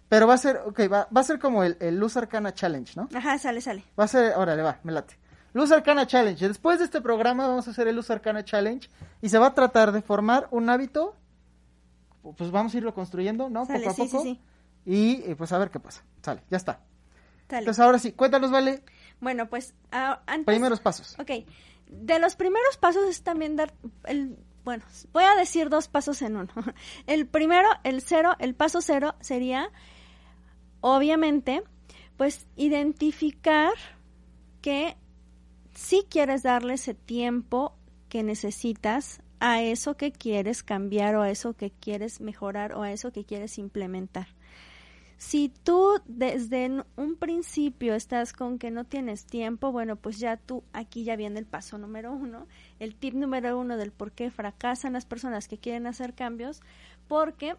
Pero 0.09 0.27
va 0.27 0.35
a 0.35 0.39
ser, 0.39 0.57
ok, 0.67 0.81
va, 0.93 1.09
va 1.17 1.21
a 1.21 1.25
ser 1.25 1.39
como 1.39 1.63
el, 1.63 1.77
el 1.79 1.97
Luz 1.97 2.17
Arcana 2.17 2.53
Challenge, 2.53 2.93
¿no? 2.97 3.09
Ajá, 3.15 3.39
sale, 3.39 3.61
sale. 3.61 3.85
Va 3.99 4.05
a 4.05 4.09
ser, 4.09 4.37
órale, 4.37 4.63
va, 4.63 4.81
me 4.83 4.91
late. 4.91 5.17
Luz 5.53 5.71
Arcana 5.71 6.09
Challenge. 6.09 6.49
Después 6.49 6.81
de 6.81 6.87
este 6.87 7.01
programa 7.01 7.47
vamos 7.47 7.69
a 7.69 7.71
hacer 7.71 7.87
el 7.87 7.95
Luz 7.95 8.11
Arcana 8.11 8.45
Challenge 8.45 8.91
y 9.23 9.29
se 9.29 9.39
va 9.39 9.47
a 9.47 9.55
tratar 9.55 9.93
de 9.93 10.03
formar 10.03 10.49
un 10.51 10.69
hábito. 10.69 11.15
Pues 12.37 12.51
vamos 12.51 12.75
a 12.75 12.79
irlo 12.79 12.93
construyendo, 12.93 13.49
¿no? 13.49 13.65
Sale, 13.65 13.79
poco 13.79 13.91
a 13.91 13.95
sí, 13.95 14.03
poco. 14.11 14.23
sí, 14.25 14.41
sí. 14.85 14.91
Y 14.91 15.31
eh, 15.31 15.37
pues 15.37 15.53
a 15.53 15.59
ver 15.59 15.71
qué 15.71 15.79
pasa. 15.79 16.03
Sale, 16.21 16.43
ya 16.51 16.57
está. 16.57 16.81
Sale. 17.49 17.61
Entonces 17.61 17.81
ahora 17.81 18.01
sí, 18.01 18.13
cuéntanos, 18.13 18.51
Vale, 18.51 18.83
Bueno, 19.25 19.49
pues 19.49 19.75
ah, 19.91 20.23
antes... 20.27 20.55
primeros 20.55 20.81
pasos. 20.81 21.17
Ok, 21.19 21.47
de 21.87 22.19
los 22.19 22.37
primeros 22.37 22.77
pasos 22.77 23.09
es 23.09 23.23
también 23.23 23.57
dar 23.57 23.73
el... 24.05 24.39
Bueno, 24.65 24.85
voy 25.13 25.25
a 25.25 25.35
decir 25.35 25.71
dos 25.71 25.89
pasos 25.89 26.23
en 26.23 26.37
uno. 26.37 26.53
El 27.07 27.27
primero, 27.27 27.69
el 27.83 28.01
cero, 28.01 28.35
el 28.39 28.55
paso 28.55 28.81
cero 28.81 29.15
sería, 29.21 29.71
obviamente, 30.81 31.63
pues 32.17 32.47
identificar 32.57 33.73
que 34.63 34.97
si 35.75 36.07
quieres 36.09 36.43
darle 36.43 36.75
ese 36.75 36.95
tiempo 36.95 37.77
que 38.09 38.23
necesitas 38.23 39.21
a 39.41 39.63
eso 39.63 39.97
que 39.97 40.13
quieres 40.13 40.63
cambiar 40.63 41.17
o 41.17 41.23
a 41.23 41.31
eso 41.31 41.55
que 41.55 41.71
quieres 41.71 42.23
mejorar 42.23 42.73
o 42.73 42.83
a 42.83 42.93
eso 42.93 43.13
que 43.13 43.25
quieres 43.25 43.59
implementar. 43.59 44.29
Si 45.17 45.49
tú 45.49 46.01
desde 46.07 46.85
un 46.97 47.17
principio 47.17 47.95
estás 47.95 48.33
con 48.33 48.59
que 48.59 48.71
no 48.71 48.85
tienes 48.85 49.25
tiempo, 49.25 49.73
bueno, 49.73 49.97
pues 49.97 50.19
ya 50.19 50.37
tú 50.37 50.65
aquí 50.73 51.05
ya 51.05 51.17
viene 51.17 51.39
el 51.39 51.47
paso 51.47 51.79
número 51.79 52.13
uno, 52.13 52.47
el 52.81 52.95
tip 52.95 53.15
número 53.15 53.59
uno 53.59 53.77
del 53.77 53.93
por 53.93 54.13
qué 54.13 54.31
fracasan 54.31 54.93
las 54.95 55.07
personas 55.07 55.49
que 55.49 55.59
quieren 55.59 55.87
hacer 55.87 56.15
cambios, 56.15 56.61
porque 57.09 57.57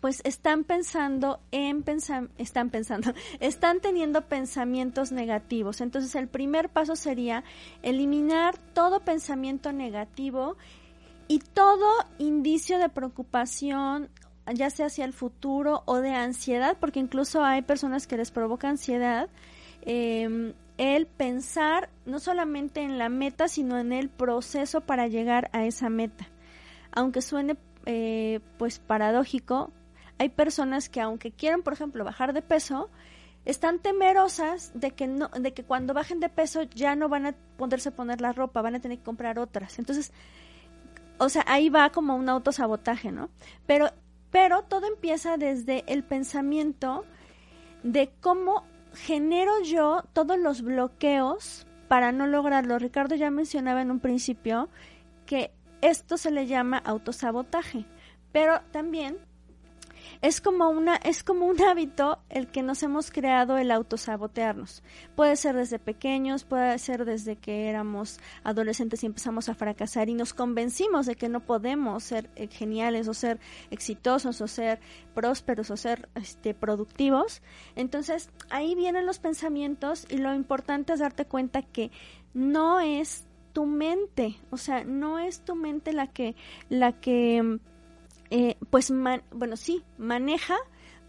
pues 0.00 0.22
están 0.24 0.64
pensando 0.64 1.40
en 1.50 1.84
pensam- 1.84 2.30
están 2.38 2.70
pensando, 2.70 3.12
están 3.40 3.80
teniendo 3.80 4.22
pensamientos 4.22 5.12
negativos. 5.12 5.80
Entonces 5.80 6.14
el 6.14 6.28
primer 6.28 6.70
paso 6.70 6.96
sería 6.96 7.44
eliminar 7.82 8.56
todo 8.72 9.00
pensamiento 9.00 9.72
negativo 9.72 10.56
y 11.28 11.38
todo 11.40 11.86
indicio 12.18 12.78
de 12.78 12.88
preocupación, 12.88 14.08
ya 14.52 14.70
sea 14.70 14.86
hacia 14.86 15.04
el 15.04 15.12
futuro 15.12 15.82
o 15.86 15.96
de 16.00 16.10
ansiedad, 16.14 16.76
porque 16.78 17.00
incluso 17.00 17.44
hay 17.44 17.62
personas 17.62 18.06
que 18.06 18.16
les 18.16 18.30
provoca 18.30 18.68
ansiedad, 18.68 19.28
eh, 19.82 20.54
el 20.78 21.06
pensar 21.06 21.90
no 22.06 22.20
solamente 22.20 22.80
en 22.80 22.98
la 22.98 23.10
meta, 23.10 23.48
sino 23.48 23.78
en 23.78 23.92
el 23.92 24.08
proceso 24.08 24.80
para 24.80 25.08
llegar 25.08 25.50
a 25.52 25.64
esa 25.66 25.90
meta. 25.90 26.26
Aunque 26.90 27.20
suene 27.20 27.56
eh, 27.84 28.40
pues 28.58 28.78
paradójico, 28.78 29.70
hay 30.18 30.30
personas 30.30 30.88
que 30.88 31.00
aunque 31.00 31.32
quieran, 31.32 31.62
por 31.62 31.74
ejemplo, 31.74 32.04
bajar 32.04 32.32
de 32.32 32.42
peso, 32.42 32.90
están 33.44 33.78
temerosas 33.78 34.72
de 34.74 34.92
que 34.92 35.06
no, 35.06 35.28
de 35.28 35.52
que 35.52 35.64
cuando 35.64 35.94
bajen 35.94 36.20
de 36.20 36.28
peso 36.28 36.62
ya 36.62 36.94
no 36.94 37.08
van 37.08 37.26
a 37.26 37.34
poderse 37.56 37.90
poner 37.90 38.20
la 38.20 38.32
ropa, 38.32 38.62
van 38.62 38.74
a 38.74 38.80
tener 38.80 38.98
que 38.98 39.04
comprar 39.04 39.38
otras. 39.38 39.78
Entonces, 39.78 40.12
o 41.18 41.28
sea, 41.28 41.44
ahí 41.46 41.68
va 41.68 41.90
como 41.90 42.16
un 42.16 42.28
autosabotaje, 42.28 43.12
¿no? 43.12 43.28
Pero, 43.66 43.90
pero 44.30 44.62
todo 44.62 44.86
empieza 44.86 45.36
desde 45.36 45.84
el 45.86 46.02
pensamiento 46.04 47.04
de 47.82 48.10
cómo 48.20 48.64
genero 48.94 49.52
yo 49.62 50.04
todos 50.12 50.38
los 50.38 50.62
bloqueos 50.62 51.66
para 51.88 52.12
no 52.12 52.26
lograrlo. 52.26 52.78
Ricardo 52.78 53.14
ya 53.14 53.30
mencionaba 53.30 53.82
en 53.82 53.90
un 53.90 54.00
principio 54.00 54.68
que 55.26 55.50
esto 55.80 56.16
se 56.16 56.30
le 56.30 56.46
llama 56.46 56.78
autosabotaje, 56.78 57.84
pero 58.32 58.60
también 58.70 59.18
es 60.22 60.40
como 60.40 60.68
una 60.68 60.96
es 60.96 61.22
como 61.22 61.46
un 61.46 61.60
hábito 61.62 62.18
el 62.28 62.48
que 62.48 62.62
nos 62.62 62.82
hemos 62.82 63.10
creado 63.10 63.58
el 63.58 63.70
autosabotearnos. 63.70 64.82
Puede 65.16 65.36
ser 65.36 65.56
desde 65.56 65.78
pequeños, 65.78 66.44
puede 66.44 66.78
ser 66.78 67.04
desde 67.04 67.36
que 67.36 67.68
éramos 67.68 68.20
adolescentes 68.44 69.02
y 69.02 69.06
empezamos 69.06 69.48
a 69.48 69.54
fracasar 69.54 70.08
y 70.08 70.14
nos 70.14 70.34
convencimos 70.34 71.06
de 71.06 71.16
que 71.16 71.28
no 71.28 71.40
podemos 71.40 72.04
ser 72.04 72.30
eh, 72.36 72.48
geniales 72.48 73.08
o 73.08 73.14
ser 73.14 73.40
exitosos 73.70 74.40
o 74.40 74.48
ser 74.48 74.80
prósperos 75.14 75.70
o 75.70 75.76
ser 75.76 76.08
este 76.14 76.54
productivos. 76.54 77.42
Entonces, 77.76 78.30
ahí 78.50 78.74
vienen 78.74 79.06
los 79.06 79.18
pensamientos 79.18 80.06
y 80.10 80.18
lo 80.18 80.34
importante 80.34 80.92
es 80.92 81.00
darte 81.00 81.24
cuenta 81.24 81.62
que 81.62 81.90
no 82.34 82.80
es 82.80 83.26
tu 83.52 83.66
mente, 83.66 84.36
o 84.50 84.56
sea, 84.56 84.84
no 84.84 85.18
es 85.18 85.40
tu 85.40 85.56
mente 85.56 85.92
la 85.92 86.06
que 86.06 86.36
la 86.68 86.92
que 86.92 87.58
eh, 88.30 88.56
pues, 88.70 88.92
bueno, 89.32 89.56
sí, 89.56 89.82
maneja, 89.98 90.56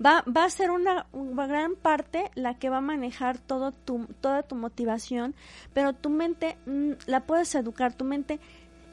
va, 0.04 0.24
va 0.24 0.46
a 0.46 0.50
ser 0.50 0.72
una, 0.72 1.08
gran 1.14 1.76
parte 1.76 2.32
la 2.36 2.58
que 2.58 2.70
va 2.70 2.78
a 2.78 2.82
manejar 2.82 3.38
todo 3.38 3.72
tu, 3.72 4.08
toda 4.22 4.44
tu 4.44 4.56
motivación, 4.56 5.36
pero 5.74 5.94
tu 5.94 6.10
mente 6.10 6.58
mm, 6.66 6.92
la 7.08 7.26
puedes 7.26 7.54
educar, 7.56 7.94
tu 7.94 8.06
mente 8.06 8.40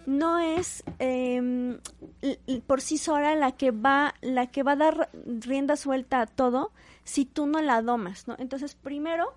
no 0.06 0.38
es 0.38 0.84
eh, 1.00 1.78
por 2.66 2.80
sí 2.80 2.96
sola 2.96 3.34
la 3.34 3.52
que 3.52 3.72
va 3.72 4.14
la 4.22 4.46
que 4.46 4.62
va 4.62 4.72
a 4.72 4.76
dar 4.76 5.10
rienda 5.12 5.76
suelta 5.76 6.22
a 6.22 6.26
todo 6.26 6.72
si 7.04 7.26
tú 7.26 7.46
no 7.46 7.60
la 7.60 7.82
domas, 7.82 8.26
¿no? 8.26 8.34
Entonces, 8.38 8.74
primero, 8.74 9.34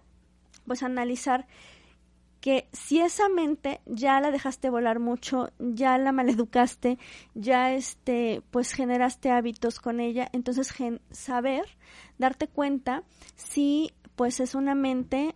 pues 0.65 0.81
analizar 0.83 1.45
que 2.41 2.67
si 2.73 2.99
esa 2.99 3.29
mente 3.29 3.81
ya 3.85 4.19
la 4.19 4.31
dejaste 4.31 4.69
volar 4.69 4.99
mucho, 4.99 5.51
ya 5.59 5.97
la 5.99 6.11
maleducaste, 6.11 6.97
ya 7.35 7.73
este, 7.73 8.41
pues 8.51 8.73
generaste 8.73 9.29
hábitos 9.29 9.79
con 9.79 9.99
ella, 9.99 10.27
entonces 10.33 10.73
saber, 11.11 11.65
darte 12.17 12.47
cuenta 12.47 13.03
si 13.35 13.93
pues 14.15 14.39
es 14.39 14.55
una 14.55 14.75
mente 14.75 15.35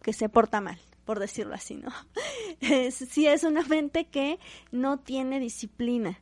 que 0.00 0.12
se 0.12 0.28
porta 0.28 0.60
mal, 0.60 0.78
por 1.04 1.18
decirlo 1.18 1.54
así, 1.54 1.76
¿no? 1.76 1.90
Si 2.90 3.26
es 3.26 3.42
una 3.42 3.62
mente 3.62 4.06
que 4.06 4.38
no 4.70 5.00
tiene 5.00 5.40
disciplina. 5.40 6.20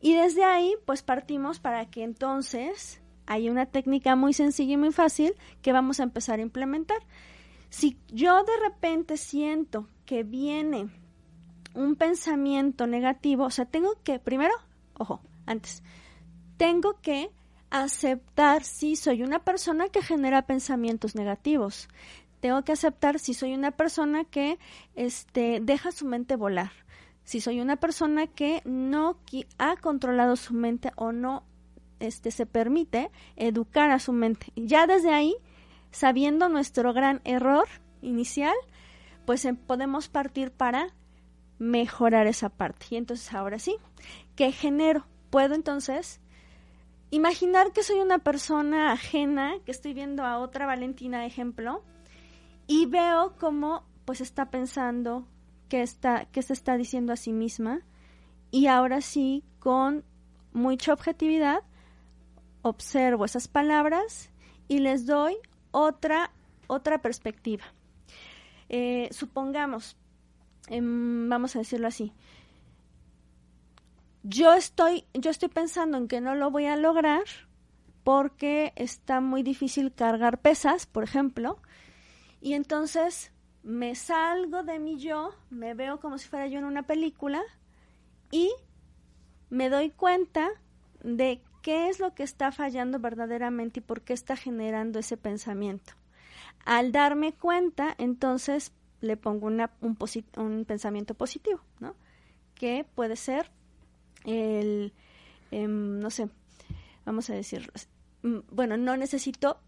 Y 0.00 0.14
desde 0.14 0.44
ahí, 0.44 0.74
pues 0.84 1.02
partimos 1.02 1.60
para 1.60 1.90
que 1.90 2.02
entonces 2.02 3.00
hay 3.26 3.48
una 3.48 3.66
técnica 3.66 4.16
muy 4.16 4.32
sencilla 4.32 4.74
y 4.74 4.76
muy 4.76 4.92
fácil 4.92 5.34
que 5.62 5.72
vamos 5.72 6.00
a 6.00 6.04
empezar 6.04 6.38
a 6.38 6.42
implementar. 6.42 6.98
Si 7.72 7.96
yo 8.08 8.44
de 8.44 8.52
repente 8.62 9.16
siento 9.16 9.88
que 10.04 10.24
viene 10.24 10.90
un 11.72 11.96
pensamiento 11.96 12.86
negativo, 12.86 13.44
o 13.44 13.50
sea, 13.50 13.64
tengo 13.64 13.96
que, 14.04 14.18
primero, 14.18 14.52
ojo, 14.98 15.22
antes, 15.46 15.82
tengo 16.58 17.00
que 17.00 17.30
aceptar 17.70 18.62
si 18.62 18.94
soy 18.94 19.22
una 19.22 19.38
persona 19.38 19.88
que 19.88 20.02
genera 20.02 20.42
pensamientos 20.42 21.14
negativos. 21.14 21.88
Tengo 22.40 22.62
que 22.62 22.72
aceptar 22.72 23.18
si 23.18 23.32
soy 23.32 23.54
una 23.54 23.70
persona 23.70 24.24
que 24.24 24.58
este, 24.94 25.60
deja 25.62 25.92
su 25.92 26.04
mente 26.04 26.36
volar. 26.36 26.72
Si 27.24 27.40
soy 27.40 27.58
una 27.62 27.76
persona 27.76 28.26
que 28.26 28.60
no 28.66 29.16
ha 29.56 29.76
controlado 29.76 30.36
su 30.36 30.52
mente 30.52 30.92
o 30.96 31.12
no 31.12 31.42
este, 32.00 32.32
se 32.32 32.44
permite 32.44 33.10
educar 33.36 33.90
a 33.90 33.98
su 33.98 34.12
mente. 34.12 34.52
Ya 34.56 34.86
desde 34.86 35.14
ahí 35.14 35.34
sabiendo 35.92 36.48
nuestro 36.48 36.92
gran 36.92 37.20
error 37.24 37.68
inicial, 38.00 38.54
pues 39.24 39.44
em, 39.44 39.56
podemos 39.56 40.08
partir 40.08 40.50
para 40.50 40.88
mejorar 41.58 42.26
esa 42.26 42.48
parte. 42.48 42.86
Y 42.90 42.96
entonces 42.96 43.32
ahora 43.32 43.58
sí, 43.58 43.76
¿qué 44.34 44.50
genero? 44.50 45.06
Puedo 45.30 45.54
entonces 45.54 46.20
imaginar 47.10 47.72
que 47.72 47.82
soy 47.82 48.00
una 48.00 48.18
persona 48.18 48.92
ajena, 48.92 49.54
que 49.64 49.70
estoy 49.70 49.94
viendo 49.94 50.24
a 50.24 50.38
otra 50.38 50.66
Valentina, 50.66 51.24
ejemplo, 51.24 51.84
y 52.66 52.86
veo 52.86 53.34
cómo 53.38 53.84
pues 54.04 54.20
está 54.20 54.50
pensando, 54.50 55.26
que 55.68 55.82
está, 55.82 56.24
que 56.26 56.42
se 56.42 56.52
está 56.52 56.76
diciendo 56.76 57.12
a 57.12 57.16
sí 57.16 57.32
misma, 57.32 57.82
y 58.50 58.66
ahora 58.66 59.00
sí, 59.00 59.44
con 59.60 60.04
mucha 60.52 60.92
objetividad, 60.92 61.62
observo 62.62 63.24
esas 63.24 63.48
palabras 63.48 64.30
y 64.68 64.78
les 64.78 65.06
doy 65.06 65.36
otra, 65.72 66.30
otra 66.68 67.02
perspectiva. 67.02 67.64
Eh, 68.68 69.08
supongamos, 69.10 69.96
em, 70.68 71.28
vamos 71.28 71.56
a 71.56 71.58
decirlo 71.58 71.88
así, 71.88 72.12
yo 74.22 74.52
estoy, 74.52 75.04
yo 75.14 75.30
estoy 75.30 75.48
pensando 75.48 75.98
en 75.98 76.06
que 76.06 76.20
no 76.20 76.36
lo 76.36 76.50
voy 76.50 76.66
a 76.66 76.76
lograr 76.76 77.24
porque 78.04 78.72
está 78.76 79.20
muy 79.20 79.42
difícil 79.42 79.92
cargar 79.92 80.38
pesas, 80.40 80.86
por 80.86 81.04
ejemplo, 81.04 81.58
y 82.40 82.54
entonces 82.54 83.32
me 83.62 83.94
salgo 83.94 84.62
de 84.62 84.78
mi 84.78 84.98
yo, 84.98 85.34
me 85.50 85.74
veo 85.74 86.00
como 86.00 86.18
si 86.18 86.28
fuera 86.28 86.46
yo 86.46 86.58
en 86.58 86.64
una 86.64 86.84
película 86.84 87.42
y 88.30 88.50
me 89.50 89.68
doy 89.68 89.90
cuenta 89.90 90.48
de 91.02 91.42
qué 91.62 91.88
es 91.88 92.00
lo 92.00 92.14
que 92.14 92.24
está 92.24 92.52
fallando 92.52 92.98
verdaderamente 92.98 93.80
y 93.80 93.82
por 93.82 94.02
qué 94.02 94.12
está 94.12 94.36
generando 94.36 94.98
ese 94.98 95.16
pensamiento. 95.16 95.94
Al 96.64 96.92
darme 96.92 97.32
cuenta, 97.32 97.94
entonces 97.98 98.72
le 99.00 99.16
pongo 99.16 99.46
una, 99.46 99.70
un, 99.80 99.96
un 100.36 100.64
pensamiento 100.64 101.14
positivo, 101.14 101.60
¿no? 101.80 101.94
Que 102.54 102.84
puede 102.94 103.16
ser 103.16 103.50
el, 104.24 104.92
em, 105.50 105.98
no 105.98 106.10
sé, 106.10 106.28
vamos 107.04 107.30
a 107.30 107.34
decir, 107.34 107.70
mm, 108.22 108.38
bueno, 108.50 108.76
no 108.76 108.96
necesito 108.96 109.58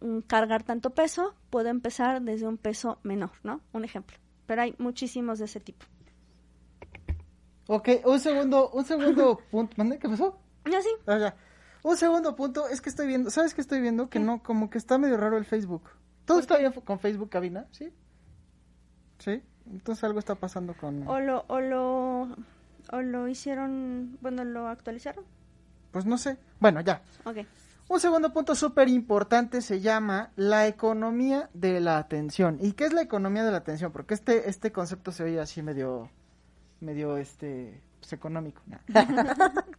mm, 0.00 0.20
cargar 0.20 0.62
tanto 0.62 0.90
peso, 0.90 1.34
puedo 1.50 1.68
empezar 1.68 2.22
desde 2.22 2.46
un 2.46 2.56
peso 2.56 2.98
menor, 3.02 3.32
¿no? 3.42 3.60
Un 3.72 3.84
ejemplo. 3.84 4.16
Pero 4.46 4.62
hay 4.62 4.74
muchísimos 4.78 5.38
de 5.38 5.44
ese 5.46 5.60
tipo. 5.60 5.84
Ok, 7.66 7.88
un 8.06 8.18
segundo, 8.18 8.70
un 8.70 8.84
segundo 8.86 9.38
punto. 9.50 9.76
¿Qué 10.00 10.08
pasó? 10.08 10.38
Ya 10.64 10.82
sí. 10.82 10.88
Ah, 11.06 11.34
un 11.82 11.96
segundo 11.96 12.34
punto, 12.36 12.68
es 12.68 12.80
que 12.80 12.88
estoy 12.88 13.06
viendo, 13.06 13.30
¿sabes 13.30 13.54
qué 13.54 13.60
estoy 13.60 13.80
viendo? 13.80 14.10
Que 14.10 14.18
no, 14.18 14.42
como 14.42 14.68
que 14.70 14.78
está 14.78 14.98
medio 14.98 15.16
raro 15.16 15.38
el 15.38 15.44
Facebook. 15.44 15.90
¿Todo 16.24 16.40
está 16.40 16.58
bien 16.58 16.72
con 16.72 16.98
Facebook 16.98 17.30
cabina? 17.30 17.66
¿Sí? 17.70 17.92
¿Sí? 19.18 19.42
Entonces 19.70 20.04
algo 20.04 20.18
está 20.18 20.34
pasando 20.34 20.74
con... 20.74 21.06
O 21.08 21.20
lo, 21.20 21.44
o 21.48 21.60
lo, 21.60 22.36
o 22.92 23.02
lo 23.02 23.28
hicieron, 23.28 24.18
bueno, 24.20 24.44
lo 24.44 24.68
actualizaron. 24.68 25.24
Pues 25.92 26.04
no 26.04 26.18
sé. 26.18 26.36
Bueno, 26.60 26.80
ya. 26.80 27.02
Ok. 27.24 27.38
Un 27.88 28.00
segundo 28.00 28.32
punto 28.34 28.54
súper 28.54 28.88
importante 28.88 29.62
se 29.62 29.80
llama 29.80 30.32
la 30.36 30.66
economía 30.66 31.48
de 31.54 31.80
la 31.80 31.96
atención. 31.96 32.58
¿Y 32.60 32.72
qué 32.72 32.84
es 32.84 32.92
la 32.92 33.00
economía 33.00 33.44
de 33.44 33.50
la 33.50 33.58
atención? 33.58 33.92
Porque 33.92 34.12
este, 34.12 34.50
este 34.50 34.72
concepto 34.72 35.10
se 35.10 35.24
oye 35.24 35.40
así 35.40 35.62
medio, 35.62 36.10
medio, 36.80 37.16
este, 37.16 37.80
pues 38.00 38.12
económico. 38.12 38.62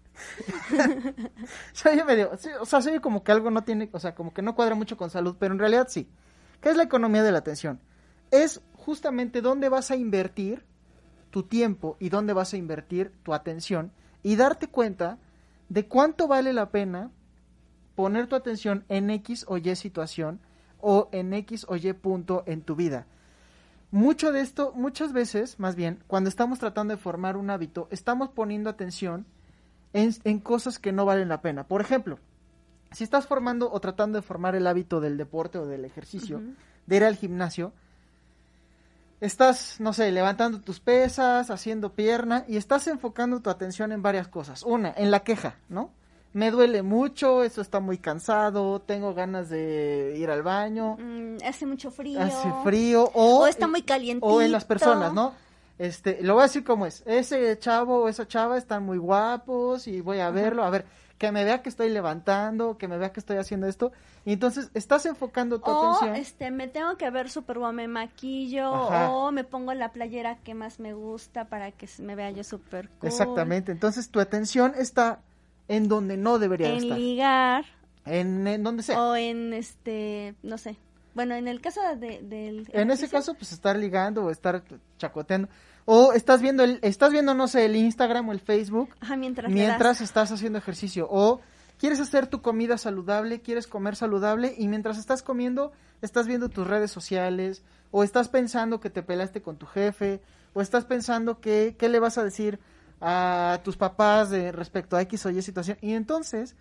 se 1.73 1.89
oye 1.89 2.03
medio, 2.03 2.31
o 2.61 2.65
sea, 2.65 2.81
se 2.81 2.89
oye 2.89 3.01
como 3.01 3.23
que 3.23 3.31
algo 3.31 3.51
no 3.51 3.63
tiene, 3.63 3.89
o 3.91 3.99
sea, 3.99 4.15
como 4.15 4.33
que 4.33 4.41
no 4.41 4.55
cuadra 4.55 4.75
mucho 4.75 4.97
con 4.97 5.09
salud, 5.09 5.35
pero 5.39 5.53
en 5.53 5.59
realidad 5.59 5.88
sí. 5.89 6.09
¿Qué 6.61 6.69
es 6.69 6.77
la 6.77 6.83
economía 6.83 7.23
de 7.23 7.31
la 7.31 7.39
atención? 7.39 7.79
Es 8.31 8.61
justamente 8.75 9.41
dónde 9.41 9.69
vas 9.69 9.91
a 9.91 9.95
invertir 9.95 10.65
tu 11.31 11.43
tiempo 11.43 11.95
y 11.99 12.09
dónde 12.09 12.33
vas 12.33 12.53
a 12.53 12.57
invertir 12.57 13.11
tu 13.23 13.33
atención 13.33 13.91
y 14.23 14.35
darte 14.35 14.67
cuenta 14.67 15.19
de 15.69 15.88
cuánto 15.88 16.27
vale 16.27 16.53
la 16.53 16.69
pena 16.71 17.11
poner 17.95 18.27
tu 18.27 18.35
atención 18.35 18.85
en 18.89 19.09
X 19.09 19.45
o 19.47 19.57
Y 19.57 19.75
situación 19.75 20.39
o 20.79 21.09
en 21.11 21.33
X 21.33 21.65
o 21.69 21.75
Y 21.75 21.93
punto 21.93 22.43
en 22.45 22.61
tu 22.61 22.75
vida. 22.75 23.07
Mucho 23.91 24.31
de 24.31 24.41
esto, 24.41 24.71
muchas 24.75 25.13
veces, 25.13 25.59
más 25.59 25.75
bien, 25.75 26.03
cuando 26.07 26.29
estamos 26.29 26.59
tratando 26.59 26.93
de 26.93 27.01
formar 27.01 27.38
un 27.38 27.49
hábito, 27.49 27.88
estamos 27.91 28.29
poniendo 28.29 28.69
atención 28.69 29.25
en, 29.93 30.39
cosas 30.39 30.79
que 30.79 30.91
no 30.91 31.05
valen 31.05 31.29
la 31.29 31.41
pena. 31.41 31.67
Por 31.67 31.81
ejemplo, 31.81 32.19
si 32.91 33.03
estás 33.03 33.27
formando 33.27 33.72
o 33.72 33.79
tratando 33.79 34.17
de 34.17 34.22
formar 34.22 34.55
el 34.55 34.67
hábito 34.67 35.00
del 35.00 35.17
deporte 35.17 35.58
o 35.58 35.65
del 35.65 35.86
ejercicio, 35.86 36.41
de 36.85 36.96
ir 36.96 37.03
al 37.03 37.16
gimnasio, 37.16 37.74
estás, 39.22 39.79
no 39.79 39.94
sé, 39.94 40.11
levantando 40.11 40.61
tus 40.61 40.79
pesas, 40.79 41.50
haciendo 41.50 41.94
pierna 41.94 42.46
y 42.48 42.57
estás 42.57 42.87
enfocando 42.87 43.42
tu 43.42 43.50
atención 43.50 43.92
en 43.92 44.01
varias 44.01 44.27
cosas. 44.27 44.63
Una, 44.63 44.94
en 44.96 45.11
la 45.11 45.22
queja, 45.22 45.55
¿no? 45.70 45.92
Me 46.31 46.51
duele 46.51 46.83
mucho, 46.83 47.44
eso 47.44 47.59
está 47.59 47.79
muy 47.79 47.98
cansado, 47.98 48.81
tengo 48.81 49.16
ganas 49.16 49.50
de 49.50 50.16
ir 50.16 50.29
al 50.29 50.44
baño. 50.44 50.96
Mm, 51.00 51.37
hace 51.44 51.66
mucho 51.66 51.90
frío. 51.90 52.22
Hace 52.22 52.51
frío 52.63 53.09
o, 53.16 53.40
o 53.40 53.48
está 53.48 53.68
muy 53.68 53.81
caliente. 53.81 54.24
O 54.24 54.40
en 54.40 54.51
las 54.51 54.63
personas, 54.63 55.11
¿no? 55.11 55.33
Este, 55.79 56.20
lo 56.22 56.33
voy 56.33 56.42
a 56.42 56.48
decir 56.48 56.65
como 56.65 56.85
es. 56.85 57.03
Ese 57.05 57.57
chavo 57.57 58.03
o 58.03 58.09
esa 58.09 58.27
chava 58.27 58.57
están 58.57 58.83
muy 58.83 58.98
guapos 58.98 59.87
y 59.87 60.01
voy 60.01 60.20
a 60.20 60.29
verlo, 60.29 60.63
a 60.65 60.70
ver, 60.70 60.85
que 61.18 61.31
me 61.31 61.46
vea 61.46 61.61
que 61.61 61.70
estoy 61.70 61.89
levantando, 61.89 62.77
que 62.77 62.89
me 62.89 62.98
vea 62.98 63.13
que 63.13 63.22
estoy 63.22 63.37
haciendo 63.37 63.65
esto. 63.65 63.94
Y 64.25 64.33
entonces 64.33 64.72
estás 64.74 65.05
enfocando 65.05 65.59
tu 65.61 65.72
o, 65.72 65.94
atención. 65.94 66.15
este, 66.18 66.51
me 66.51 66.68
tengo 66.68 66.98
que 66.98 67.09
ver 67.09 67.29
súper 67.29 67.59
guapo, 67.59 67.74
me 67.74 67.87
maquillo 67.87 68.72
o 68.72 69.31
me 69.31 69.46
pongo 69.46 69.74
la 69.74 69.94
playera 69.94 70.37
que 70.39 70.53
más 70.53 70.81
me 70.81 70.94
gusta 70.94 71.46
para 71.46 71.72
que 71.72 71.87
me 72.00 72.13
vea 72.13 72.31
yo 72.31 72.44
súper 72.44 72.89
cool. 72.89 73.07
Exactamente. 73.07 73.72
Entonces 73.72 74.09
tu 74.09 74.20
atención 74.20 74.74
está 74.77 75.22
en 75.70 75.87
donde 75.87 76.18
no 76.18 76.39
debería 76.39 76.74
estar. 76.74 76.98
En 76.98 77.00
ligar. 77.00 77.65
En, 78.05 78.46
en 78.48 78.63
donde 78.63 78.83
sea. 78.83 79.01
O 79.01 79.15
en 79.15 79.53
este, 79.53 80.35
no 80.44 80.57
sé. 80.57 80.77
Bueno, 81.20 81.36
en 81.36 81.50
el 81.50 81.60
caso 81.60 81.82
de, 81.98 82.22
del... 82.22 82.66
En 82.72 82.92
ese 82.92 83.10
caso, 83.10 83.34
pues 83.34 83.51
estar 83.51 83.75
ligando 83.75 84.24
o 84.24 84.32
estar 84.32 84.64
chacoteando. 84.98 85.50
O 85.84 86.14
estás 86.14 86.42
viendo, 86.42 86.64
el, 86.64 86.79
estás 86.82 87.12
viendo, 87.12 87.34
no 87.34 87.50
sé, 87.50 87.66
el 87.66 87.75
Instagram 87.75 88.29
o 88.29 88.32
el 88.32 88.40
Facebook. 88.40 88.96
mientras 89.18 89.51
mientras 89.51 90.00
estás 90.00 90.32
haciendo 90.32 90.60
ejercicio. 90.60 91.10
O 91.12 91.42
quieres 91.77 92.00
hacer 92.00 92.27
tu 92.27 92.42
comida 92.42 92.77
saludable, 92.77 93.42
quieres 93.42 93.68
comer 93.68 93.98
saludable 93.98 94.55
y 94.58 94.70
mientras 94.70 94.98
estás 94.98 95.22
comiendo, 95.22 95.74
estás 96.01 96.25
viendo 96.25 96.48
tus 96.48 96.66
redes 96.66 96.90
sociales. 96.90 97.64
O 97.92 98.05
estás 98.05 98.29
pensando 98.29 98.79
que 98.79 98.90
te 98.90 99.03
pelaste 99.03 99.42
con 99.42 99.58
tu 99.58 99.66
jefe. 99.66 100.22
O 100.53 100.62
estás 100.62 100.86
pensando 100.86 101.42
que, 101.42 101.75
qué 101.77 101.90
le 101.90 102.00
vas 102.00 102.18
a 102.18 102.24
decir 102.24 102.60
a 103.01 103.60
tus 103.66 103.75
papás 103.75 104.29
de 104.29 104.53
respecto 104.53 104.96
a 104.96 105.01
X 105.01 105.25
o 105.25 105.32
Y 105.32 105.42
situación. 105.42 105.77
Y 105.82 105.96
entonces, 105.96 106.55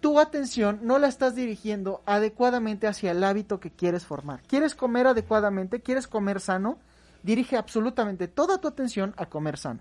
tu 0.00 0.20
atención 0.20 0.80
no 0.82 0.98
la 0.98 1.08
estás 1.08 1.34
dirigiendo 1.34 2.02
adecuadamente 2.06 2.86
hacia 2.86 3.12
el 3.12 3.24
hábito 3.24 3.60
que 3.60 3.70
quieres 3.70 4.04
formar. 4.04 4.42
¿Quieres 4.46 4.74
comer 4.74 5.06
adecuadamente? 5.06 5.80
¿Quieres 5.80 6.06
comer 6.06 6.40
sano? 6.40 6.78
dirige 7.26 7.56
absolutamente 7.56 8.28
toda 8.28 8.60
tu 8.60 8.68
atención 8.68 9.12
a 9.16 9.26
comer 9.26 9.58
sano. 9.58 9.80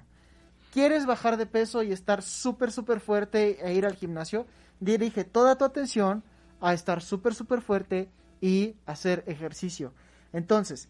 ¿Quieres 0.73 1.05
bajar 1.05 1.37
de 1.37 1.45
peso 1.45 1.83
y 1.83 1.91
estar 1.91 2.23
súper, 2.23 2.71
súper 2.71 2.99
fuerte 2.99 3.59
e 3.65 3.75
ir 3.75 3.85
al 3.85 3.95
gimnasio? 3.95 4.47
Dirige 4.79 5.23
toda 5.23 5.55
tu 5.55 5.63
atención 5.63 6.23
a 6.59 6.73
estar 6.73 7.03
súper, 7.03 7.35
súper 7.35 7.61
fuerte 7.61 8.09
y 8.41 8.75
hacer 8.87 9.23
ejercicio. 9.27 9.93
Entonces, 10.33 10.89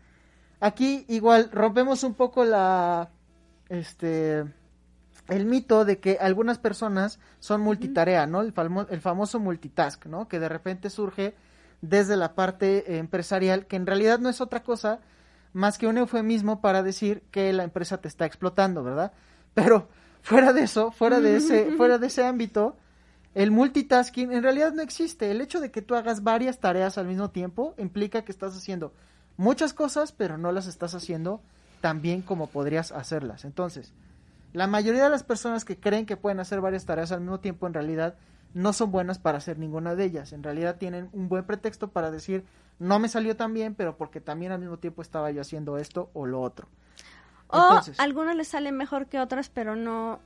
aquí 0.61 1.05
igual 1.09 1.49
rompemos 1.51 2.03
un 2.03 2.13
poco 2.13 2.45
la, 2.45 3.11
este, 3.67 4.45
el 5.27 5.45
mito 5.45 5.85
de 5.85 5.99
que 5.99 6.17
algunas 6.19 6.59
personas 6.59 7.19
son 7.39 7.61
multitarea, 7.61 8.27
¿no? 8.27 8.41
El, 8.41 8.53
el 8.89 9.01
famoso 9.01 9.39
multitask, 9.39 10.05
¿no? 10.05 10.27
Que 10.27 10.39
de 10.39 10.49
repente 10.49 10.89
surge 10.89 11.35
desde 11.81 12.15
la 12.15 12.35
parte 12.35 12.97
empresarial, 12.97 13.65
que 13.65 13.75
en 13.75 13.85
realidad 13.85 14.19
no 14.19 14.29
es 14.29 14.41
otra 14.41 14.63
cosa 14.63 14.99
más 15.53 15.77
que 15.77 15.87
un 15.87 15.97
eufemismo 15.97 16.61
para 16.61 16.83
decir 16.83 17.23
que 17.31 17.53
la 17.53 17.63
empresa 17.63 17.97
te 17.97 18.07
está 18.07 18.25
explotando, 18.25 18.83
¿verdad? 18.83 19.13
Pero 19.53 19.87
fuera 20.21 20.53
de 20.53 20.63
eso, 20.63 20.91
fuera 20.91 21.21
de 21.21 21.37
ese, 21.37 21.71
fuera 21.77 21.97
de 21.97 22.07
ese 22.07 22.25
ámbito, 22.25 22.75
el 23.33 23.51
multitasking 23.51 24.31
en 24.31 24.43
realidad 24.43 24.73
no 24.73 24.81
existe. 24.81 25.31
El 25.31 25.41
hecho 25.41 25.59
de 25.59 25.71
que 25.71 25.81
tú 25.81 25.95
hagas 25.95 26.23
varias 26.23 26.59
tareas 26.59 26.97
al 26.97 27.07
mismo 27.07 27.29
tiempo 27.29 27.73
implica 27.77 28.23
que 28.23 28.31
estás 28.31 28.55
haciendo 28.55 28.93
muchas 29.37 29.73
cosas, 29.73 30.11
pero 30.11 30.37
no 30.37 30.51
las 30.51 30.67
estás 30.67 30.93
haciendo 30.95 31.41
tan 31.81 32.01
bien 32.01 32.21
como 32.21 32.47
podrías 32.47 32.91
hacerlas. 32.91 33.45
Entonces, 33.45 33.93
la 34.55 34.67
mayoría 34.67 35.03
de 35.03 35.09
las 35.09 35.23
personas 35.23 35.65
que 35.65 35.79
creen 35.79 36.05
que 36.05 36.17
pueden 36.17 36.39
hacer 36.39 36.61
varias 36.61 36.85
tareas 36.85 37.11
al 37.11 37.21
mismo 37.21 37.39
tiempo 37.39 37.67
en 37.67 37.73
realidad 37.73 38.15
no 38.53 38.71
son 38.71 38.89
buenas 38.89 39.19
para 39.19 39.37
hacer 39.37 39.59
ninguna 39.59 39.95
de 39.95 40.05
ellas. 40.05 40.31
En 40.31 40.43
realidad 40.43 40.77
tienen 40.77 41.09
un 41.11 41.27
buen 41.27 41.43
pretexto 41.43 41.89
para 41.89 42.09
decir, 42.09 42.45
no 42.79 42.97
me 42.99 43.09
salió 43.09 43.35
tan 43.35 43.53
bien, 43.53 43.75
pero 43.75 43.97
porque 43.97 44.21
también 44.21 44.53
al 44.53 44.59
mismo 44.59 44.77
tiempo 44.77 45.01
estaba 45.01 45.29
yo 45.31 45.41
haciendo 45.41 45.77
esto 45.77 46.09
o 46.13 46.25
lo 46.25 46.41
otro. 46.41 46.69
o 47.49 47.81
algunas 47.97 48.35
les 48.37 48.47
salen 48.47 48.77
mejor 48.77 49.07
que 49.07 49.19
otras, 49.19 49.49
pero 49.49 49.75
no 49.75 50.19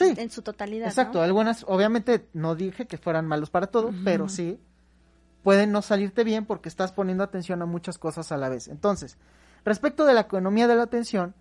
en 0.00 0.30
su 0.30 0.42
totalidad. 0.42 0.88
Exacto, 0.88 1.22
algunas, 1.22 1.64
obviamente 1.68 2.28
no 2.32 2.56
dije 2.56 2.86
que 2.86 2.98
fueran 2.98 3.26
malos 3.26 3.50
para 3.50 3.68
todo, 3.68 3.92
pero 4.04 4.28
sí 4.28 4.60
pueden 5.42 5.72
no 5.72 5.82
salirte 5.82 6.24
bien 6.24 6.46
porque 6.46 6.68
estás 6.68 6.92
poniendo 6.92 7.22
atención 7.24 7.62
a 7.62 7.66
muchas 7.66 7.96
cosas 7.96 8.32
a 8.32 8.36
la 8.36 8.48
vez. 8.48 8.66
Entonces, 8.68 9.18
respecto 9.64 10.04
de 10.04 10.14
la 10.14 10.22
economía 10.22 10.66
de 10.66 10.74
la 10.74 10.82
atención, 10.82 11.34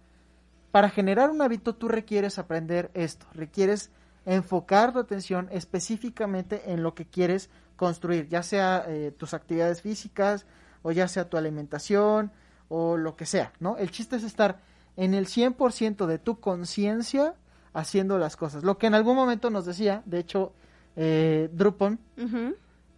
para 0.77 0.91
generar 0.91 1.31
un 1.31 1.41
hábito 1.41 1.73
tú 1.73 1.87
requieres 1.87 2.37
aprender 2.37 2.91
esto, 2.93 3.25
requieres 3.33 3.89
enfocar 4.27 4.93
tu 4.93 4.99
atención 4.99 5.49
específicamente 5.51 6.71
en 6.71 6.83
lo 6.83 6.93
que 6.93 7.07
quieres 7.07 7.49
construir, 7.75 8.27
ya 8.27 8.43
sea 8.43 8.85
eh, 8.87 9.11
tus 9.17 9.33
actividades 9.33 9.81
físicas 9.81 10.45
o 10.83 10.91
ya 10.91 11.07
sea 11.07 11.31
tu 11.31 11.35
alimentación 11.35 12.31
o 12.69 12.95
lo 12.95 13.15
que 13.15 13.25
sea, 13.25 13.53
¿no? 13.59 13.75
El 13.77 13.89
chiste 13.89 14.17
es 14.17 14.23
estar 14.23 14.59
en 14.97 15.15
el 15.15 15.25
100% 15.25 16.05
de 16.05 16.19
tu 16.19 16.39
conciencia 16.39 17.33
haciendo 17.73 18.19
las 18.19 18.35
cosas. 18.35 18.63
Lo 18.63 18.77
que 18.77 18.85
en 18.85 18.93
algún 18.93 19.15
momento 19.15 19.49
nos 19.49 19.65
decía, 19.65 20.03
de 20.05 20.19
hecho, 20.19 20.53
eh, 20.95 21.49
Drupon, 21.53 21.97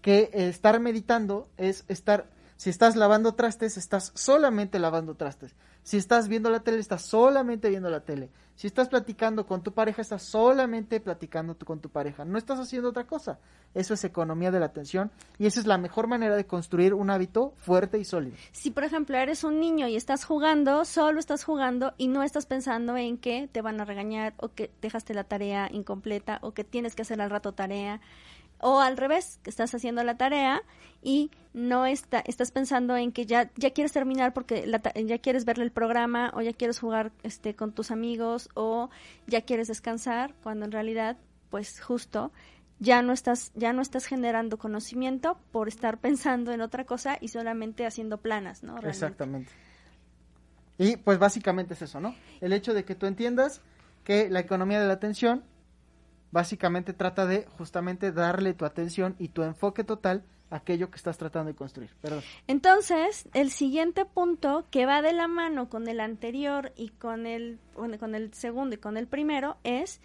que 0.02 0.32
estar 0.34 0.82
meditando 0.82 1.48
es 1.56 1.86
estar, 1.88 2.26
si 2.60 2.70
estás 2.70 2.98
lavando 2.98 3.36
trastes, 3.36 3.78
estás 3.78 4.12
solamente 4.16 4.80
lavando 4.80 5.16
trastes. 5.16 5.56
Si 5.82 5.96
estás 5.96 6.28
viendo 6.28 6.50
la 6.50 6.60
tele, 6.60 6.80
estás 6.80 7.04
solamente 7.04 7.70
viendo 7.70 7.90
la 7.90 8.02
tele. 8.02 8.32
Si 8.56 8.68
estás 8.68 8.90
platicando 8.90 9.48
con 9.48 9.64
tu 9.64 9.72
pareja, 9.72 10.02
estás 10.02 10.24
solamente 10.24 11.00
platicando 11.00 11.58
con 11.58 11.80
tu 11.80 11.88
pareja. 11.88 12.26
No 12.26 12.38
estás 12.38 12.60
haciendo 12.60 12.90
otra 12.90 13.08
cosa. 13.08 13.40
Eso 13.74 13.94
es 13.94 14.04
economía 14.04 14.52
de 14.52 14.60
la 14.60 14.66
atención 14.66 15.10
y 15.38 15.46
esa 15.46 15.62
es 15.62 15.68
la 15.68 15.78
mejor 15.78 16.08
manera 16.08 16.36
de 16.36 16.46
construir 16.48 16.94
un 16.94 17.10
hábito 17.10 17.54
fuerte 17.60 17.98
y 17.98 18.04
sólido. 18.04 18.36
Si, 18.52 18.72
por 18.72 18.84
ejemplo, 18.84 19.16
eres 19.16 19.46
un 19.46 19.62
niño 19.62 19.88
y 19.88 19.96
estás 19.96 20.26
jugando, 20.26 20.84
solo 20.84 21.22
estás 21.22 21.46
jugando 21.46 21.94
y 21.98 22.10
no 22.10 22.24
estás 22.24 22.46
pensando 22.46 22.98
en 22.98 23.18
que 23.18 23.48
te 23.50 23.62
van 23.62 23.80
a 23.80 23.86
regañar 23.86 24.34
o 24.36 24.50
que 24.50 24.70
dejaste 24.82 25.14
la 25.14 25.24
tarea 25.24 25.70
incompleta 25.72 26.40
o 26.42 26.54
que 26.54 26.66
tienes 26.66 26.94
que 26.94 27.04
hacer 27.04 27.22
al 27.22 27.30
rato 27.30 27.54
tarea. 27.54 28.02
O 28.60 28.80
al 28.80 28.98
revés, 28.98 29.40
que 29.44 29.50
estás 29.50 29.74
haciendo 29.74 30.04
la 30.04 30.18
tarea 30.18 30.62
y 31.02 31.32
no 31.54 31.86
está, 31.86 32.20
estás 32.20 32.52
pensando 32.52 32.98
en 32.98 33.12
que 33.12 33.26
ya, 33.26 33.52
ya 33.56 33.72
quieres 33.72 33.92
terminar 33.94 34.34
porque 34.34 34.68
la 34.68 34.82
ya 34.96 35.18
quieres 35.20 35.46
verle 35.46 35.64
el 35.64 35.72
programa 35.72 36.32
o 36.36 36.42
ya 36.42 36.54
quieres 36.54 36.80
jugar 36.80 37.12
este, 37.24 37.56
con 37.56 37.72
tus 37.72 37.92
amigos 37.92 38.50
o 38.54 38.90
ya 39.28 39.42
quieres 39.42 39.68
descansar, 39.68 40.34
cuando 40.44 40.66
en 40.66 40.72
realidad, 40.72 41.18
pues 41.50 41.80
justo 41.82 42.32
ya 42.80 43.02
no 43.02 43.12
estás 43.12 43.52
ya 43.56 43.74
no 43.74 43.82
estás 43.82 44.06
generando 44.06 44.58
conocimiento 44.58 45.38
por 45.52 45.68
estar 45.68 45.98
pensando 46.02 46.52
en 46.52 46.62
otra 46.62 46.86
cosa 46.86 47.18
y 47.20 47.30
solamente 47.30 47.86
haciendo 47.86 48.18
planas, 48.18 48.64
¿no? 48.64 48.78
Exactamente. 48.80 49.52
Y 50.78 50.96
pues 50.96 51.20
básicamente 51.20 51.74
es 51.74 51.82
eso, 51.82 52.00
¿no? 52.00 52.16
El 52.40 52.54
hecho 52.54 52.74
de 52.74 52.86
que 52.86 52.96
tú 52.96 53.06
entiendas 53.06 53.62
que 54.06 54.30
la 54.30 54.40
economía 54.40 54.80
de 54.80 54.88
la 54.88 54.94
atención 54.94 55.44
básicamente 56.32 56.94
trata 56.94 57.26
de 57.26 57.46
justamente 57.58 58.12
darle 58.12 58.54
tu 58.54 58.66
atención 58.66 59.16
y 59.20 59.30
tu 59.30 59.44
enfoque 59.44 59.84
total 59.84 60.24
a 60.50 60.58
aquello 60.58 60.90
que 60.90 60.98
estás 60.98 61.18
tratando 61.18 61.52
de 61.52 61.56
construir. 61.56 61.92
Perdón. 62.02 62.24
Entonces, 62.48 63.28
el 63.34 63.52
siguiente 63.52 64.06
punto 64.06 64.66
que 64.72 64.86
va 64.86 65.02
de 65.02 65.14
la 65.14 65.28
mano 65.28 65.70
con 65.70 65.88
el 65.88 66.00
anterior 66.00 66.72
y 66.76 66.90
con 66.90 67.26
el 67.26 67.60
con 67.76 68.16
el 68.16 68.34
segundo 68.34 68.76
y 68.76 68.78
con 68.80 68.98
el 68.98 69.08
primero 69.08 69.58
es 69.64 70.02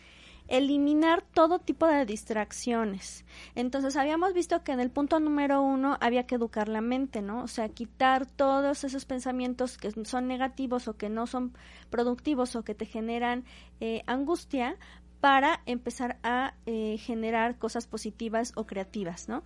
eliminar 0.48 1.22
todo 1.22 1.58
tipo 1.58 1.86
de 1.86 2.04
distracciones. 2.04 3.24
Entonces, 3.54 3.96
habíamos 3.96 4.34
visto 4.34 4.62
que 4.62 4.72
en 4.72 4.80
el 4.80 4.90
punto 4.90 5.18
número 5.20 5.62
uno 5.62 5.96
había 6.00 6.26
que 6.26 6.34
educar 6.34 6.68
la 6.68 6.82
mente, 6.82 7.22
¿no? 7.22 7.42
O 7.42 7.48
sea, 7.48 7.68
quitar 7.68 8.26
todos 8.26 8.84
esos 8.84 9.06
pensamientos 9.06 9.78
que 9.78 9.90
son 10.04 10.28
negativos 10.28 10.86
o 10.86 10.96
que 10.96 11.08
no 11.08 11.26
son 11.26 11.54
productivos 11.88 12.56
o 12.56 12.62
que 12.62 12.74
te 12.74 12.84
generan 12.84 13.44
eh, 13.80 14.02
angustia 14.06 14.76
para 15.24 15.62
empezar 15.64 16.18
a 16.22 16.52
eh, 16.66 16.98
generar 16.98 17.56
cosas 17.56 17.86
positivas 17.86 18.52
o 18.56 18.66
creativas, 18.66 19.26
¿no? 19.26 19.42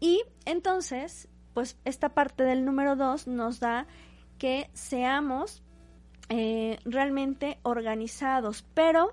Y 0.00 0.24
entonces, 0.46 1.28
pues 1.54 1.78
esta 1.84 2.08
parte 2.08 2.42
del 2.42 2.64
número 2.64 2.96
dos 2.96 3.28
nos 3.28 3.60
da 3.60 3.86
que 4.36 4.68
seamos 4.72 5.62
eh, 6.28 6.80
realmente 6.84 7.60
organizados, 7.62 8.66
pero 8.74 9.12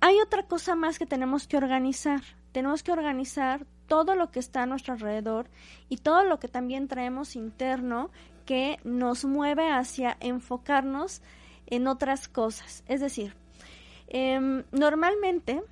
hay 0.00 0.18
otra 0.18 0.42
cosa 0.42 0.74
más 0.74 0.98
que 0.98 1.06
tenemos 1.06 1.46
que 1.46 1.56
organizar. 1.56 2.20
Tenemos 2.50 2.82
que 2.82 2.90
organizar 2.90 3.64
todo 3.86 4.16
lo 4.16 4.32
que 4.32 4.40
está 4.40 4.64
a 4.64 4.66
nuestro 4.66 4.94
alrededor 4.94 5.50
y 5.88 5.98
todo 5.98 6.24
lo 6.24 6.40
que 6.40 6.48
también 6.48 6.88
traemos 6.88 7.36
interno 7.36 8.10
que 8.44 8.80
nos 8.82 9.24
mueve 9.24 9.70
hacia 9.70 10.16
enfocarnos 10.18 11.22
en 11.66 11.86
otras 11.86 12.26
cosas. 12.26 12.82
Es 12.88 13.00
decir, 13.00 13.36
em, 14.08 14.64
normalmente, 14.72 15.62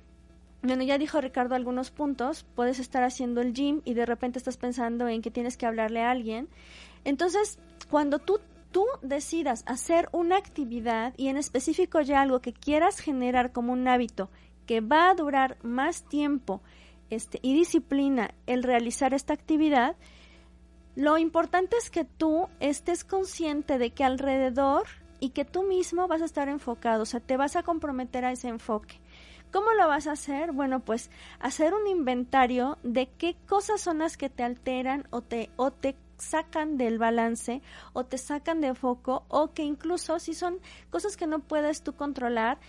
bueno, 0.61 0.83
ya 0.83 0.97
dijo 0.97 1.21
Ricardo 1.21 1.55
algunos 1.55 1.91
puntos, 1.91 2.45
puedes 2.55 2.79
estar 2.79 3.03
haciendo 3.03 3.41
el 3.41 3.53
gym 3.53 3.81
y 3.85 3.93
de 3.93 4.05
repente 4.05 4.39
estás 4.39 4.57
pensando 4.57 5.07
en 5.07 5.21
que 5.21 5.31
tienes 5.31 5.57
que 5.57 5.65
hablarle 5.65 6.01
a 6.01 6.11
alguien. 6.11 6.47
Entonces, 7.03 7.59
cuando 7.89 8.19
tú 8.19 8.39
tú 8.71 8.85
decidas 9.01 9.63
hacer 9.65 10.09
una 10.11 10.37
actividad 10.37 11.13
y 11.17 11.29
en 11.29 11.37
específico 11.37 12.01
ya 12.01 12.21
algo 12.21 12.41
que 12.41 12.53
quieras 12.53 12.99
generar 12.99 13.51
como 13.51 13.73
un 13.73 13.87
hábito 13.87 14.29
que 14.65 14.81
va 14.81 15.09
a 15.09 15.15
durar 15.15 15.57
más 15.63 16.03
tiempo 16.03 16.61
este, 17.09 17.39
y 17.41 17.53
disciplina 17.53 18.31
el 18.45 18.63
realizar 18.63 19.13
esta 19.13 19.33
actividad, 19.33 19.95
lo 20.95 21.17
importante 21.17 21.77
es 21.77 21.89
que 21.89 22.05
tú 22.05 22.49
estés 22.59 23.03
consciente 23.03 23.77
de 23.77 23.91
que 23.91 24.03
alrededor 24.03 24.85
y 25.19 25.29
que 25.29 25.45
tú 25.45 25.63
mismo 25.63 26.07
vas 26.07 26.21
a 26.21 26.25
estar 26.25 26.49
enfocado, 26.49 27.03
o 27.03 27.05
sea, 27.05 27.19
te 27.19 27.37
vas 27.37 27.55
a 27.55 27.63
comprometer 27.63 28.25
a 28.25 28.31
ese 28.31 28.47
enfoque. 28.47 28.99
¿Cómo 29.51 29.71
lo 29.73 29.87
vas 29.87 30.07
a 30.07 30.11
hacer? 30.11 30.51
Bueno, 30.51 30.81
pues 30.81 31.09
hacer 31.39 31.73
un 31.73 31.87
inventario 31.87 32.77
de 32.83 33.07
qué 33.07 33.35
cosas 33.47 33.79
son 33.79 33.99
las 33.99 34.17
que 34.17 34.29
te 34.29 34.43
alteran 34.43 35.07
o 35.09 35.21
te, 35.21 35.49
o 35.55 35.71
te 35.71 35.95
sacan 36.17 36.77
del 36.77 36.97
balance 36.97 37.61
o 37.93 38.03
te 38.03 38.17
sacan 38.17 38.59
de 38.59 38.73
foco 38.73 39.23
o 39.29 39.53
que 39.53 39.63
incluso 39.63 40.19
si 40.19 40.33
son 40.33 40.59
cosas 40.89 41.15
que 41.15 41.27
no 41.27 41.39
puedes 41.39 41.81
tú 41.81 41.93
controlar, 41.93 42.59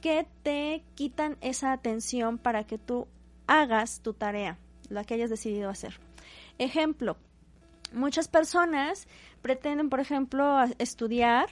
que 0.00 0.26
te 0.42 0.84
quitan 0.94 1.36
esa 1.40 1.72
atención 1.72 2.38
para 2.38 2.64
que 2.64 2.78
tú 2.78 3.08
hagas 3.46 4.00
tu 4.00 4.12
tarea, 4.12 4.58
la 4.90 5.04
que 5.04 5.14
hayas 5.14 5.30
decidido 5.30 5.70
hacer. 5.70 5.98
Ejemplo, 6.58 7.16
muchas 7.92 8.28
personas 8.28 9.08
pretenden, 9.42 9.88
por 9.90 10.00
ejemplo, 10.00 10.62
estudiar 10.78 11.48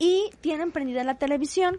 y 0.00 0.30
tienen 0.40 0.72
prendida 0.72 1.04
la 1.04 1.18
televisión 1.18 1.78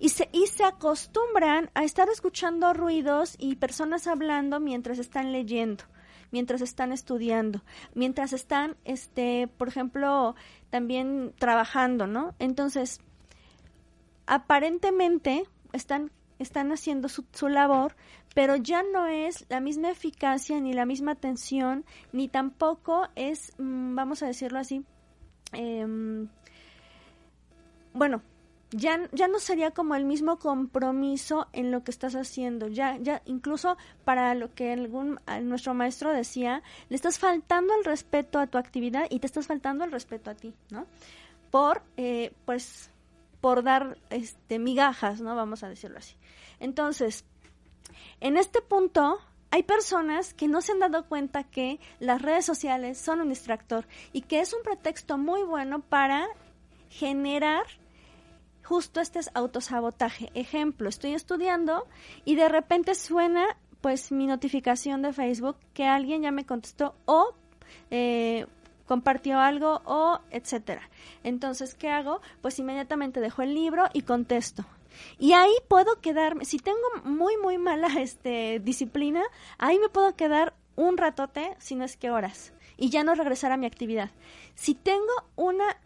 y 0.00 0.08
se, 0.08 0.28
y 0.32 0.46
se 0.46 0.64
acostumbran 0.64 1.70
a 1.74 1.84
estar 1.84 2.08
escuchando 2.08 2.72
ruidos 2.72 3.36
y 3.38 3.56
personas 3.56 4.06
hablando 4.06 4.58
mientras 4.58 4.98
están 4.98 5.32
leyendo, 5.32 5.84
mientras 6.32 6.62
están 6.62 6.92
estudiando, 6.92 7.62
mientras 7.94 8.32
están, 8.32 8.76
este, 8.84 9.48
por 9.58 9.68
ejemplo, 9.68 10.34
también 10.70 11.34
trabajando, 11.38 12.06
¿no? 12.06 12.34
Entonces, 12.38 13.00
aparentemente 14.26 15.44
están, 15.72 16.10
están 16.38 16.72
haciendo 16.72 17.08
su, 17.08 17.26
su 17.32 17.48
labor, 17.48 17.94
pero 18.34 18.56
ya 18.56 18.82
no 18.82 19.08
es 19.08 19.44
la 19.50 19.60
misma 19.60 19.90
eficacia, 19.90 20.58
ni 20.60 20.72
la 20.72 20.86
misma 20.86 21.12
atención, 21.12 21.84
ni 22.12 22.28
tampoco 22.28 23.08
es, 23.14 23.52
mm, 23.58 23.94
vamos 23.94 24.22
a 24.22 24.26
decirlo 24.26 24.58
así, 24.58 24.84
em, 25.52 26.28
bueno, 27.98 28.22
ya, 28.70 29.08
ya 29.12 29.28
no 29.28 29.38
sería 29.38 29.70
como 29.70 29.94
el 29.94 30.04
mismo 30.04 30.38
compromiso 30.38 31.48
en 31.52 31.70
lo 31.70 31.84
que 31.84 31.90
estás 31.90 32.14
haciendo. 32.14 32.68
Ya, 32.68 32.96
ya, 32.98 33.22
incluso 33.24 33.76
para 34.04 34.34
lo 34.34 34.54
que 34.54 34.72
algún 34.72 35.20
nuestro 35.42 35.74
maestro 35.74 36.12
decía, 36.12 36.62
le 36.88 36.96
estás 36.96 37.18
faltando 37.18 37.74
el 37.74 37.84
respeto 37.84 38.38
a 38.38 38.46
tu 38.46 38.58
actividad 38.58 39.06
y 39.10 39.20
te 39.20 39.26
estás 39.26 39.46
faltando 39.46 39.84
el 39.84 39.92
respeto 39.92 40.30
a 40.30 40.34
ti, 40.34 40.54
¿no? 40.70 40.86
Por, 41.50 41.82
eh, 41.96 42.32
pues, 42.44 42.90
por 43.40 43.62
dar 43.62 43.98
este 44.10 44.58
migajas, 44.58 45.20
¿no? 45.20 45.34
Vamos 45.34 45.62
a 45.62 45.68
decirlo 45.68 45.98
así. 45.98 46.16
Entonces, 46.60 47.24
en 48.20 48.36
este 48.36 48.60
punto 48.60 49.18
hay 49.50 49.62
personas 49.62 50.34
que 50.34 50.46
no 50.46 50.60
se 50.60 50.72
han 50.72 50.80
dado 50.80 51.06
cuenta 51.06 51.44
que 51.44 51.80
las 52.00 52.20
redes 52.20 52.44
sociales 52.44 52.98
son 52.98 53.22
un 53.22 53.30
distractor 53.30 53.86
y 54.12 54.22
que 54.22 54.40
es 54.40 54.52
un 54.52 54.62
pretexto 54.62 55.16
muy 55.16 55.42
bueno 55.42 55.80
para 55.80 56.28
generar 56.90 57.64
justo 58.68 59.00
este 59.00 59.18
es 59.18 59.30
autosabotaje. 59.32 60.30
Ejemplo, 60.34 60.90
estoy 60.90 61.14
estudiando 61.14 61.88
y 62.26 62.34
de 62.34 62.50
repente 62.50 62.94
suena 62.94 63.46
pues 63.80 64.12
mi 64.12 64.26
notificación 64.26 65.00
de 65.00 65.14
Facebook 65.14 65.56
que 65.72 65.86
alguien 65.86 66.20
ya 66.20 66.32
me 66.32 66.44
contestó 66.44 66.94
o 67.06 67.34
eh, 67.90 68.46
compartió 68.86 69.40
algo 69.40 69.80
o 69.86 70.20
etcétera. 70.30 70.82
Entonces, 71.24 71.74
¿qué 71.74 71.88
hago? 71.88 72.20
Pues 72.42 72.58
inmediatamente 72.58 73.20
dejo 73.20 73.40
el 73.40 73.54
libro 73.54 73.84
y 73.94 74.02
contesto. 74.02 74.66
Y 75.18 75.32
ahí 75.32 75.54
puedo 75.68 76.00
quedarme, 76.00 76.44
si 76.44 76.58
tengo 76.58 76.78
muy, 77.04 77.38
muy 77.38 77.56
mala 77.56 77.88
este, 77.98 78.60
disciplina, 78.60 79.22
ahí 79.56 79.78
me 79.78 79.88
puedo 79.88 80.14
quedar 80.14 80.54
un 80.76 80.96
ratote, 80.98 81.56
si 81.58 81.74
no 81.74 81.84
es 81.84 81.96
que 81.96 82.10
horas, 82.10 82.52
y 82.76 82.90
ya 82.90 83.02
no 83.02 83.14
regresar 83.14 83.52
a 83.52 83.56
mi 83.56 83.66
actividad. 83.66 84.10
Si 84.54 84.74
tengo 84.74 85.12
una 85.36 85.76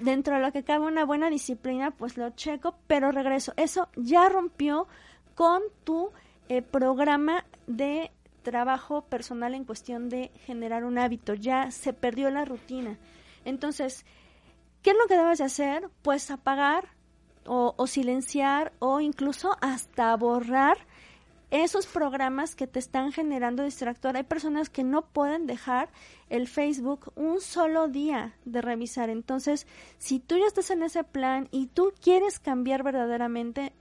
dentro 0.00 0.34
de 0.36 0.42
lo 0.42 0.52
que 0.52 0.64
cabe 0.64 0.86
una 0.86 1.04
buena 1.04 1.30
disciplina, 1.30 1.90
pues 1.90 2.16
lo 2.16 2.30
checo, 2.30 2.74
pero 2.86 3.12
regreso. 3.12 3.52
Eso 3.56 3.88
ya 3.96 4.28
rompió 4.28 4.86
con 5.34 5.62
tu 5.84 6.10
eh, 6.48 6.62
programa 6.62 7.44
de 7.66 8.10
trabajo 8.42 9.02
personal 9.02 9.54
en 9.54 9.64
cuestión 9.64 10.08
de 10.08 10.30
generar 10.46 10.84
un 10.84 10.98
hábito. 10.98 11.34
Ya 11.34 11.70
se 11.70 11.92
perdió 11.92 12.30
la 12.30 12.44
rutina. 12.44 12.98
Entonces, 13.44 14.04
¿qué 14.82 14.90
es 14.90 14.96
lo 14.96 15.06
que 15.06 15.16
debes 15.16 15.38
de 15.38 15.44
hacer? 15.44 15.88
Pues 16.02 16.30
apagar 16.30 16.88
o, 17.46 17.74
o 17.76 17.86
silenciar 17.86 18.72
o 18.78 19.00
incluso 19.00 19.56
hasta 19.60 20.14
borrar 20.16 20.78
esos 21.50 21.86
programas 21.86 22.54
que 22.54 22.66
te 22.66 22.78
están 22.78 23.12
generando 23.12 23.64
distractor. 23.64 24.16
Hay 24.16 24.22
personas 24.22 24.70
que 24.70 24.84
no 24.84 25.02
pueden 25.02 25.46
dejar 25.46 25.90
el 26.30 26.48
Facebook 26.48 27.12
un 27.16 27.40
solo 27.40 27.88
día 27.88 28.34
de 28.44 28.62
revisar. 28.62 29.10
Entonces, 29.10 29.66
si 29.98 30.20
tú 30.20 30.38
ya 30.38 30.46
estás 30.46 30.70
en 30.70 30.82
ese 30.82 31.04
plan 31.04 31.48
y 31.50 31.66
tú 31.66 31.92
quieres 32.00 32.38
cambiar 32.38 32.82
verdaderamente, 32.82 33.72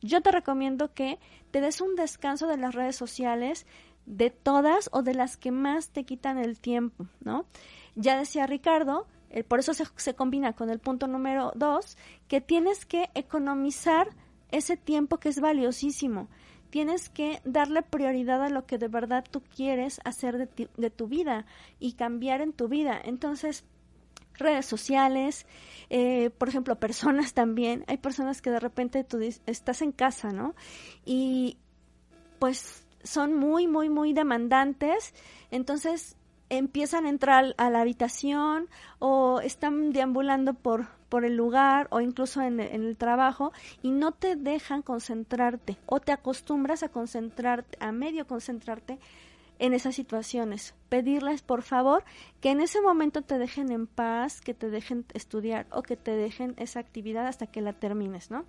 yo 0.00 0.22
te 0.22 0.30
recomiendo 0.30 0.94
que 0.94 1.18
te 1.50 1.60
des 1.60 1.80
un 1.80 1.96
descanso 1.96 2.46
de 2.46 2.56
las 2.56 2.74
redes 2.74 2.96
sociales, 2.96 3.66
de 4.06 4.30
todas 4.30 4.88
o 4.92 5.02
de 5.02 5.14
las 5.14 5.36
que 5.36 5.50
más 5.50 5.90
te 5.90 6.04
quitan 6.04 6.38
el 6.38 6.60
tiempo, 6.60 7.06
¿no? 7.20 7.44
Ya 7.96 8.16
decía 8.16 8.46
Ricardo, 8.46 9.06
por 9.48 9.58
eso 9.58 9.74
se, 9.74 9.84
se, 9.96 10.14
combina 10.14 10.52
con 10.52 10.70
el 10.70 10.78
punto 10.78 11.08
número 11.08 11.52
dos, 11.56 11.98
que 12.28 12.40
tienes 12.40 12.86
que 12.86 13.10
economizar 13.14 14.08
ese 14.50 14.76
tiempo 14.76 15.18
que 15.18 15.28
es 15.28 15.40
valiosísimo. 15.40 16.28
Tienes 16.76 17.08
que 17.08 17.40
darle 17.46 17.80
prioridad 17.80 18.44
a 18.44 18.50
lo 18.50 18.66
que 18.66 18.76
de 18.76 18.88
verdad 18.88 19.24
tú 19.30 19.40
quieres 19.40 19.98
hacer 20.04 20.36
de, 20.36 20.68
de 20.76 20.90
tu 20.90 21.08
vida 21.08 21.46
y 21.80 21.94
cambiar 21.94 22.42
en 22.42 22.52
tu 22.52 22.68
vida. 22.68 23.00
Entonces, 23.02 23.64
redes 24.34 24.66
sociales, 24.66 25.46
eh, 25.88 26.28
por 26.28 26.50
ejemplo, 26.50 26.76
personas 26.78 27.32
también. 27.32 27.82
Hay 27.86 27.96
personas 27.96 28.42
que 28.42 28.50
de 28.50 28.60
repente 28.60 29.04
tú 29.04 29.18
estás 29.46 29.80
en 29.80 29.90
casa, 29.90 30.32
¿no? 30.32 30.54
Y 31.06 31.56
pues 32.38 32.86
son 33.02 33.32
muy, 33.32 33.66
muy, 33.66 33.88
muy 33.88 34.12
demandantes. 34.12 35.14
Entonces 35.50 36.14
empiezan 36.50 37.06
a 37.06 37.08
entrar 37.08 37.54
a 37.56 37.70
la 37.70 37.80
habitación 37.80 38.68
o 38.98 39.40
están 39.40 39.94
deambulando 39.94 40.52
por, 40.52 40.88
por 41.08 41.24
el 41.24 41.36
lugar 41.36 41.88
o 41.90 42.00
incluso 42.00 42.42
en, 42.42 42.60
en, 42.60 42.84
el 42.84 42.96
trabajo 42.96 43.52
y 43.82 43.90
no 43.90 44.12
te 44.12 44.36
dejan 44.36 44.82
concentrarte 44.82 45.76
o 45.86 46.00
te 46.00 46.12
acostumbras 46.12 46.82
a 46.82 46.88
concentrarte, 46.88 47.76
a 47.80 47.92
medio 47.92 48.26
concentrarte 48.26 48.98
en 49.58 49.72
esas 49.72 49.94
situaciones. 49.94 50.74
Pedirles, 50.88 51.42
por 51.42 51.62
favor, 51.62 52.04
que 52.40 52.50
en 52.50 52.60
ese 52.60 52.80
momento 52.80 53.22
te 53.22 53.38
dejen 53.38 53.72
en 53.72 53.86
paz, 53.86 54.40
que 54.40 54.54
te 54.54 54.70
dejen 54.70 55.04
estudiar 55.14 55.66
o 55.70 55.82
que 55.82 55.96
te 55.96 56.12
dejen 56.12 56.54
esa 56.58 56.80
actividad 56.80 57.26
hasta 57.26 57.46
que 57.46 57.60
la 57.60 57.72
termines, 57.72 58.30
¿no? 58.30 58.44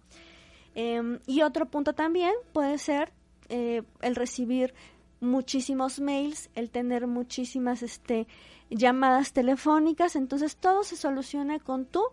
Eh, 0.76 1.20
y 1.26 1.42
otro 1.42 1.66
punto 1.66 1.94
también 1.94 2.34
puede 2.54 2.78
ser 2.78 3.12
eh, 3.50 3.84
el 4.02 4.16
recibir 4.16 4.74
muchísimos 5.20 6.00
mails, 6.00 6.50
el 6.54 6.70
tener 6.70 7.08
muchísimas 7.08 7.82
este, 7.82 8.28
llamadas 8.70 9.34
telefónicas, 9.34 10.16
entonces 10.16 10.58
todo 10.58 10.84
se 10.84 10.96
soluciona 10.96 11.60
con 11.60 11.86
tú 11.86 12.04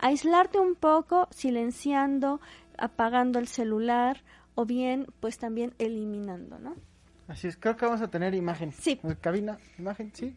aislarte 0.00 0.58
un 0.58 0.74
poco, 0.74 1.28
silenciando, 1.30 2.40
apagando 2.78 3.38
el 3.38 3.48
celular 3.48 4.22
o 4.54 4.64
bien 4.64 5.06
pues 5.20 5.38
también 5.38 5.74
eliminando, 5.78 6.58
¿no? 6.58 6.74
Así 7.28 7.46
es, 7.46 7.56
creo 7.56 7.76
que 7.76 7.86
vamos 7.86 8.00
a 8.00 8.08
tener 8.08 8.34
imagen. 8.34 8.72
Sí. 8.72 9.00
Cabina, 9.20 9.56
imagen, 9.78 10.10
sí. 10.12 10.34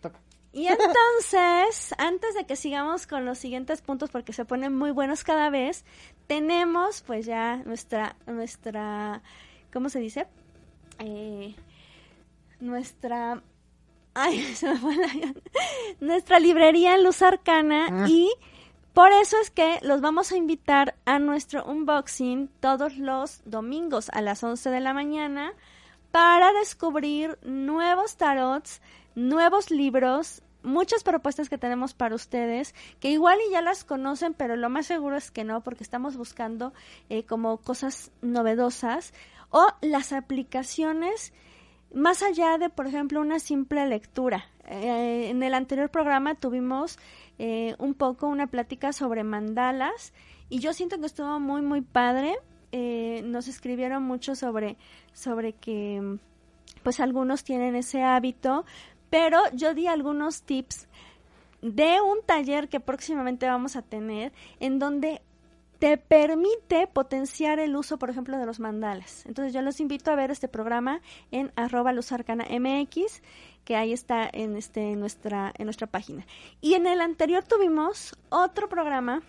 Toca. 0.00 0.18
Y 0.52 0.66
entonces, 0.66 1.94
antes 1.98 2.34
de 2.34 2.46
que 2.46 2.56
sigamos 2.56 3.06
con 3.06 3.26
los 3.26 3.38
siguientes 3.38 3.82
puntos, 3.82 4.08
porque 4.10 4.32
se 4.32 4.46
ponen 4.46 4.74
muy 4.74 4.90
buenos 4.90 5.22
cada 5.22 5.50
vez, 5.50 5.84
tenemos 6.26 7.02
pues 7.02 7.26
ya 7.26 7.56
nuestra, 7.66 8.16
nuestra, 8.26 9.22
¿cómo 9.72 9.90
se 9.90 9.98
dice? 9.98 10.26
Eh, 10.98 11.54
nuestra, 12.60 13.42
ay, 14.14 14.40
se 14.54 14.68
me 14.68 14.78
fue 14.78 14.96
la, 14.96 15.34
nuestra 16.00 16.38
librería 16.38 16.94
en 16.94 17.04
Luz 17.04 17.20
Arcana 17.20 17.88
ah. 17.90 18.06
y 18.08 18.30
por 18.94 19.12
eso 19.12 19.36
es 19.40 19.50
que 19.50 19.78
los 19.82 20.00
vamos 20.00 20.32
a 20.32 20.36
invitar 20.36 20.96
a 21.04 21.18
nuestro 21.18 21.64
unboxing 21.64 22.48
todos 22.60 22.96
los 22.96 23.42
domingos 23.44 24.10
a 24.12 24.20
las 24.20 24.42
11 24.42 24.70
de 24.70 24.80
la 24.80 24.92
mañana 24.92 25.52
para 26.10 26.52
descubrir 26.52 27.38
nuevos 27.42 28.16
tarots, 28.16 28.80
nuevos 29.14 29.70
libros, 29.70 30.42
muchas 30.62 31.04
propuestas 31.04 31.48
que 31.48 31.58
tenemos 31.58 31.94
para 31.94 32.14
ustedes, 32.14 32.74
que 33.00 33.10
igual 33.10 33.38
y 33.48 33.52
ya 33.52 33.62
las 33.62 33.84
conocen, 33.84 34.34
pero 34.34 34.56
lo 34.56 34.68
más 34.70 34.86
seguro 34.86 35.16
es 35.16 35.30
que 35.30 35.44
no, 35.44 35.62
porque 35.62 35.84
estamos 35.84 36.16
buscando 36.16 36.72
eh, 37.08 37.24
como 37.24 37.58
cosas 37.58 38.10
novedosas 38.22 39.12
o 39.50 39.66
las 39.80 40.12
aplicaciones 40.12 41.32
más 41.92 42.22
allá 42.22 42.58
de, 42.58 42.68
por 42.68 42.86
ejemplo, 42.86 43.20
una 43.20 43.38
simple 43.38 43.86
lectura. 43.86 44.46
Eh, 44.66 45.30
en 45.30 45.42
el 45.42 45.54
anterior 45.54 45.90
programa 45.90 46.34
tuvimos 46.34 46.98
eh, 47.38 47.74
un 47.78 47.94
poco 47.94 48.26
una 48.26 48.46
plática 48.46 48.92
sobre 48.92 49.24
mandalas. 49.24 50.12
Y 50.48 50.60
yo 50.60 50.72
siento 50.72 50.98
que 50.98 51.06
estuvo 51.06 51.38
muy, 51.40 51.62
muy 51.62 51.80
padre. 51.80 52.36
Eh, 52.72 53.22
nos 53.24 53.48
escribieron 53.48 54.02
mucho 54.02 54.34
sobre, 54.34 54.76
sobre 55.12 55.52
que 55.52 56.18
pues 56.82 57.00
algunos 57.00 57.44
tienen 57.44 57.74
ese 57.74 58.02
hábito, 58.02 58.64
pero 59.10 59.40
yo 59.52 59.74
di 59.74 59.86
algunos 59.86 60.42
tips 60.42 60.86
de 61.62 62.00
un 62.00 62.20
taller 62.24 62.68
que 62.68 62.80
próximamente 62.80 63.46
vamos 63.46 63.76
a 63.76 63.82
tener 63.82 64.32
en 64.60 64.78
donde 64.78 65.22
te 65.78 65.96
permite 65.96 66.88
potenciar 66.88 67.60
el 67.60 67.76
uso, 67.76 67.98
por 67.98 68.10
ejemplo, 68.10 68.36
de 68.36 68.46
los 68.46 68.58
mandalas. 68.58 69.24
Entonces 69.26 69.52
yo 69.52 69.62
los 69.62 69.80
invito 69.80 70.10
a 70.10 70.16
ver 70.16 70.30
este 70.30 70.48
programa 70.48 71.00
en 71.30 71.52
arroba 71.54 71.92
luzarcana 71.92 72.44
mx, 72.50 73.22
que 73.68 73.76
ahí 73.76 73.92
está 73.92 74.26
en, 74.32 74.56
este, 74.56 74.92
en, 74.92 75.00
nuestra, 75.00 75.52
en 75.58 75.66
nuestra 75.66 75.86
página. 75.86 76.24
Y 76.62 76.72
en 76.72 76.86
el 76.86 77.02
anterior 77.02 77.44
tuvimos 77.44 78.16
otro 78.30 78.66
programa 78.66 79.20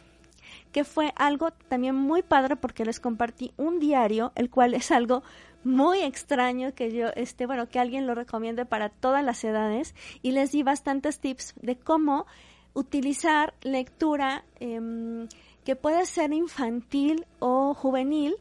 que 0.72 0.86
fue 0.86 1.12
algo 1.18 1.52
también 1.52 1.96
muy 1.96 2.24
padre 2.24 2.56
porque 2.56 2.86
les 2.86 3.02
compartí 3.02 3.52
un 3.58 3.82
diario, 3.82 4.32
el 4.36 4.50
cual 4.50 4.76
es 4.76 4.92
algo 4.92 5.24
muy 5.66 6.00
extraño 6.04 6.74
que 6.74 6.90
yo, 6.94 7.08
este, 7.18 7.48
bueno, 7.48 7.68
que 7.68 7.80
alguien 7.80 8.08
lo 8.08 8.16
recomiende 8.16 8.64
para 8.66 8.88
todas 8.88 9.26
las 9.26 9.44
edades 9.44 9.94
y 10.22 10.32
les 10.32 10.54
di 10.54 10.64
bastantes 10.64 11.20
tips 11.20 11.54
de 11.62 11.76
cómo 11.76 12.26
utilizar 12.74 13.54
lectura 13.62 14.46
eh, 14.62 15.28
que 15.66 15.76
puede 15.76 16.06
ser 16.06 16.32
infantil 16.32 17.26
o 17.40 17.74
juvenil, 17.74 18.38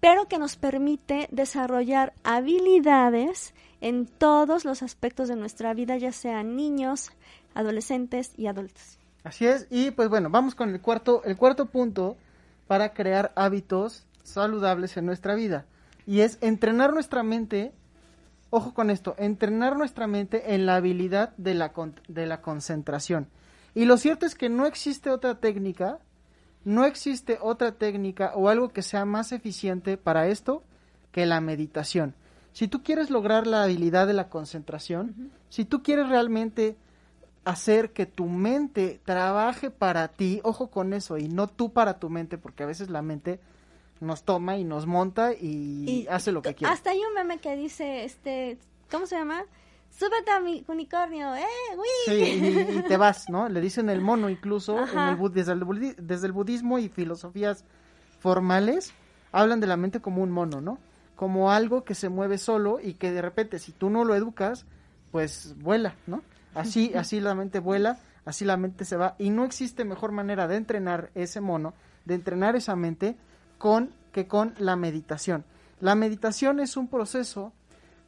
pero 0.00 0.28
que 0.28 0.36
nos 0.36 0.56
permite 0.56 1.28
desarrollar 1.30 2.12
habilidades 2.24 3.54
en 3.82 4.06
todos 4.06 4.64
los 4.64 4.82
aspectos 4.82 5.28
de 5.28 5.34
nuestra 5.34 5.74
vida, 5.74 5.96
ya 5.98 6.12
sean 6.12 6.54
niños, 6.54 7.10
adolescentes 7.52 8.32
y 8.38 8.46
adultos. 8.46 8.98
Así 9.24 9.44
es, 9.44 9.66
y 9.70 9.90
pues 9.90 10.08
bueno, 10.08 10.30
vamos 10.30 10.54
con 10.54 10.70
el 10.70 10.80
cuarto, 10.80 11.22
el 11.24 11.36
cuarto 11.36 11.66
punto 11.66 12.16
para 12.68 12.94
crear 12.94 13.32
hábitos 13.34 14.06
saludables 14.22 14.96
en 14.96 15.04
nuestra 15.04 15.34
vida. 15.34 15.66
Y 16.06 16.20
es 16.20 16.38
entrenar 16.40 16.94
nuestra 16.94 17.24
mente, 17.24 17.72
ojo 18.50 18.72
con 18.72 18.88
esto, 18.88 19.16
entrenar 19.18 19.76
nuestra 19.76 20.06
mente 20.06 20.54
en 20.54 20.64
la 20.64 20.76
habilidad 20.76 21.36
de 21.36 21.54
la, 21.54 21.72
de 22.06 22.26
la 22.26 22.40
concentración. 22.40 23.28
Y 23.74 23.84
lo 23.84 23.96
cierto 23.96 24.26
es 24.26 24.36
que 24.36 24.48
no 24.48 24.66
existe 24.66 25.10
otra 25.10 25.40
técnica, 25.40 25.98
no 26.64 26.84
existe 26.84 27.36
otra 27.40 27.72
técnica 27.72 28.32
o 28.36 28.48
algo 28.48 28.68
que 28.68 28.82
sea 28.82 29.04
más 29.06 29.32
eficiente 29.32 29.96
para 29.96 30.28
esto 30.28 30.62
que 31.10 31.26
la 31.26 31.40
meditación. 31.40 32.14
Si 32.52 32.68
tú 32.68 32.82
quieres 32.82 33.10
lograr 33.10 33.46
la 33.46 33.64
habilidad 33.64 34.06
de 34.06 34.12
la 34.12 34.28
concentración, 34.28 35.32
si 35.48 35.64
tú 35.64 35.82
quieres 35.82 36.08
realmente 36.08 36.76
hacer 37.44 37.92
que 37.92 38.06
tu 38.06 38.26
mente 38.26 39.00
trabaje 39.04 39.70
para 39.70 40.08
ti, 40.08 40.40
ojo 40.44 40.68
con 40.68 40.92
eso, 40.92 41.18
y 41.18 41.28
no 41.28 41.48
tú 41.48 41.72
para 41.72 41.98
tu 41.98 42.10
mente, 42.10 42.38
porque 42.38 42.62
a 42.62 42.66
veces 42.66 42.90
la 42.90 43.02
mente 43.02 43.40
nos 44.00 44.24
toma 44.24 44.58
y 44.58 44.64
nos 44.64 44.86
monta 44.86 45.32
y, 45.32 46.06
hace 46.10 46.32
lo 46.32 46.42
que 46.42 46.54
quiere. 46.54 46.72
Hasta 46.72 46.90
hay 46.90 47.00
un 47.00 47.14
meme 47.14 47.38
que 47.38 47.56
dice, 47.56 48.04
este, 48.04 48.58
¿cómo 48.90 49.06
se 49.06 49.16
llama? 49.16 49.44
Súbete 49.90 50.30
a 50.30 50.40
mi 50.40 50.64
unicornio, 50.68 51.34
¡eh, 51.34 51.44
uy! 51.76 51.86
Sí, 52.06 52.76
y, 52.78 52.82
te 52.82 52.96
vas, 52.96 53.28
¿no? 53.28 53.48
Le 53.48 53.60
dicen 53.60 53.90
el 53.90 54.00
mono 54.00 54.30
incluso, 54.30 54.78
en 54.88 54.98
el, 54.98 55.32
desde, 55.32 55.52
el, 55.52 55.96
desde 55.98 56.26
el 56.26 56.32
budismo 56.32 56.78
y 56.78 56.88
filosofías 56.88 57.64
formales, 58.18 58.92
hablan 59.32 59.60
de 59.60 59.66
la 59.66 59.76
mente 59.76 60.00
como 60.00 60.22
un 60.22 60.30
mono, 60.30 60.60
¿no? 60.60 60.78
Como 61.22 61.52
algo 61.52 61.84
que 61.84 61.94
se 61.94 62.08
mueve 62.08 62.36
solo 62.36 62.80
y 62.82 62.94
que 62.94 63.12
de 63.12 63.22
repente 63.22 63.60
si 63.60 63.70
tú 63.70 63.90
no 63.90 64.02
lo 64.02 64.16
educas, 64.16 64.66
pues 65.12 65.54
vuela, 65.60 65.94
¿no? 66.08 66.20
Así, 66.52 66.94
así 66.96 67.20
la 67.20 67.36
mente 67.36 67.60
vuela, 67.60 68.00
así 68.24 68.44
la 68.44 68.56
mente 68.56 68.84
se 68.84 68.96
va. 68.96 69.14
Y 69.20 69.30
no 69.30 69.44
existe 69.44 69.84
mejor 69.84 70.10
manera 70.10 70.48
de 70.48 70.56
entrenar 70.56 71.12
ese 71.14 71.40
mono, 71.40 71.74
de 72.06 72.16
entrenar 72.16 72.56
esa 72.56 72.74
mente, 72.74 73.14
con 73.56 73.90
que 74.10 74.26
con 74.26 74.54
la 74.58 74.74
meditación. 74.74 75.44
La 75.78 75.94
meditación 75.94 76.58
es 76.58 76.76
un 76.76 76.88
proceso 76.88 77.52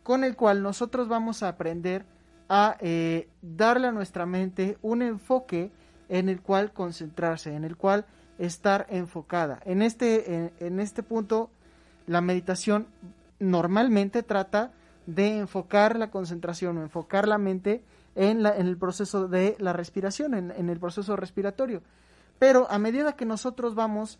con 0.03 0.25
el 0.25 0.35
cual 0.35 0.61
nosotros 0.61 1.07
vamos 1.07 1.45
a 1.45 1.51
aprender 1.51 2.07
a 2.49 2.77
eh, 2.81 3.29
darle 3.43 3.87
a 3.87 3.93
nuestra 3.93 4.27
mente 4.27 4.77
un 4.83 5.03
enfoque 5.03 5.71
en 6.09 6.29
el 6.29 6.43
cual 6.43 6.73
concentrarse, 6.73 7.55
en 7.55 7.63
el 7.63 7.77
cual 7.77 8.07
estar 8.39 8.89
enfocada. 8.91 9.61
En 9.67 9.83
este, 9.83 10.35
en, 10.35 10.53
en 10.59 10.81
este 10.81 11.05
punto, 11.05 11.53
la 12.07 12.21
meditación 12.21 12.87
normalmente 13.39 14.23
trata 14.23 14.73
de 15.07 15.39
enfocar 15.39 15.99
la 15.99 16.11
concentración 16.11 16.79
o 16.79 16.83
enfocar 16.83 17.29
la 17.29 17.39
mente 17.39 17.83
en, 18.15 18.43
la, 18.43 18.57
en 18.57 18.67
el 18.67 18.77
proceso 18.77 19.29
de 19.29 19.57
la 19.59 19.73
respiración, 19.73 20.35
en, 20.35 20.69
el 20.69 20.79
proceso 20.79 21.17
respiratorio. 21.17 21.83
Pero 22.39 22.71
a 22.71 22.79
medida 22.79 23.17
que 23.17 23.25
nosotros 23.25 23.75
vamos 23.75 24.19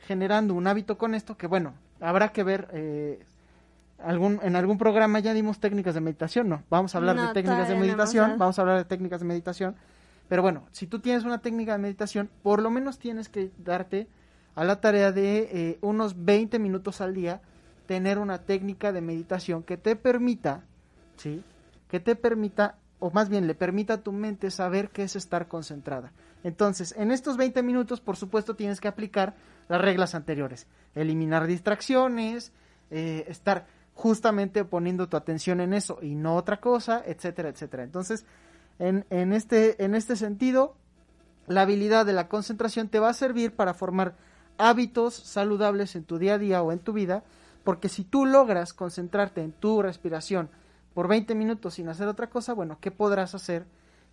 generando 0.00 0.54
un 0.54 0.66
hábito 0.66 0.98
con 0.98 1.14
esto, 1.14 1.36
que 1.36 1.46
bueno, 1.46 1.74
habrá 2.00 2.28
que 2.30 2.42
ver, 2.42 2.68
eh, 2.72 3.24
algún, 3.98 4.40
en 4.42 4.56
algún 4.56 4.78
programa 4.78 5.20
ya 5.20 5.32
dimos 5.32 5.58
técnicas 5.58 5.94
de 5.94 6.00
meditación, 6.00 6.48
no, 6.48 6.62
vamos 6.68 6.94
a 6.94 6.98
hablar 6.98 7.16
de 7.16 7.32
técnicas 7.32 7.68
de 7.68 7.76
meditación, 7.76 8.38
vamos 8.38 8.58
a 8.58 8.62
hablar 8.62 8.78
de 8.78 8.84
técnicas 8.84 9.20
de 9.20 9.26
meditación, 9.26 9.76
pero 10.28 10.42
bueno, 10.42 10.66
si 10.72 10.86
tú 10.86 10.98
tienes 11.00 11.24
una 11.24 11.38
técnica 11.38 11.72
de 11.72 11.78
meditación, 11.78 12.28
por 12.42 12.60
lo 12.60 12.70
menos 12.70 12.98
tienes 12.98 13.28
que 13.28 13.50
darte 13.58 14.08
a 14.56 14.64
la 14.64 14.80
tarea 14.80 15.12
de 15.12 15.38
eh, 15.52 15.78
unos 15.82 16.24
20 16.24 16.58
minutos 16.58 17.00
al 17.00 17.14
día 17.14 17.42
tener 17.86 18.18
una 18.18 18.38
técnica 18.38 18.90
de 18.90 19.02
meditación 19.02 19.62
que 19.62 19.76
te 19.76 19.94
permita, 19.94 20.64
¿sí? 21.16 21.44
Que 21.88 22.00
te 22.00 22.16
permita, 22.16 22.78
o 22.98 23.10
más 23.10 23.28
bien 23.28 23.46
le 23.46 23.54
permita 23.54 23.94
a 23.94 24.02
tu 24.02 24.12
mente 24.12 24.50
saber 24.50 24.88
qué 24.90 25.04
es 25.04 25.14
estar 25.14 25.46
concentrada. 25.46 26.12
Entonces, 26.42 26.94
en 26.96 27.12
estos 27.12 27.36
20 27.36 27.62
minutos, 27.62 28.00
por 28.00 28.16
supuesto, 28.16 28.56
tienes 28.56 28.80
que 28.80 28.88
aplicar 28.88 29.34
las 29.68 29.80
reglas 29.80 30.14
anteriores. 30.14 30.66
Eliminar 30.94 31.46
distracciones, 31.46 32.52
eh, 32.90 33.24
estar 33.28 33.66
justamente 33.94 34.64
poniendo 34.64 35.08
tu 35.08 35.16
atención 35.16 35.60
en 35.60 35.74
eso 35.74 35.98
y 36.02 36.14
no 36.14 36.34
otra 36.34 36.60
cosa, 36.60 37.02
etcétera, 37.04 37.50
etcétera. 37.50 37.82
Entonces, 37.82 38.24
en, 38.78 39.04
en, 39.10 39.32
este, 39.32 39.82
en 39.84 39.94
este 39.94 40.16
sentido, 40.16 40.76
la 41.46 41.62
habilidad 41.62 42.06
de 42.06 42.12
la 42.14 42.28
concentración 42.28 42.88
te 42.88 43.00
va 43.00 43.10
a 43.10 43.14
servir 43.14 43.54
para 43.54 43.74
formar 43.74 44.16
hábitos 44.58 45.14
saludables 45.14 45.96
en 45.96 46.04
tu 46.04 46.18
día 46.18 46.34
a 46.34 46.38
día 46.38 46.62
o 46.62 46.72
en 46.72 46.78
tu 46.78 46.92
vida, 46.92 47.24
porque 47.64 47.88
si 47.88 48.04
tú 48.04 48.26
logras 48.26 48.72
concentrarte 48.72 49.42
en 49.42 49.52
tu 49.52 49.82
respiración 49.82 50.50
por 50.94 51.08
20 51.08 51.34
minutos 51.34 51.74
sin 51.74 51.88
hacer 51.88 52.08
otra 52.08 52.30
cosa, 52.30 52.54
bueno, 52.54 52.78
¿qué 52.80 52.90
podrás 52.90 53.34
hacer 53.34 53.66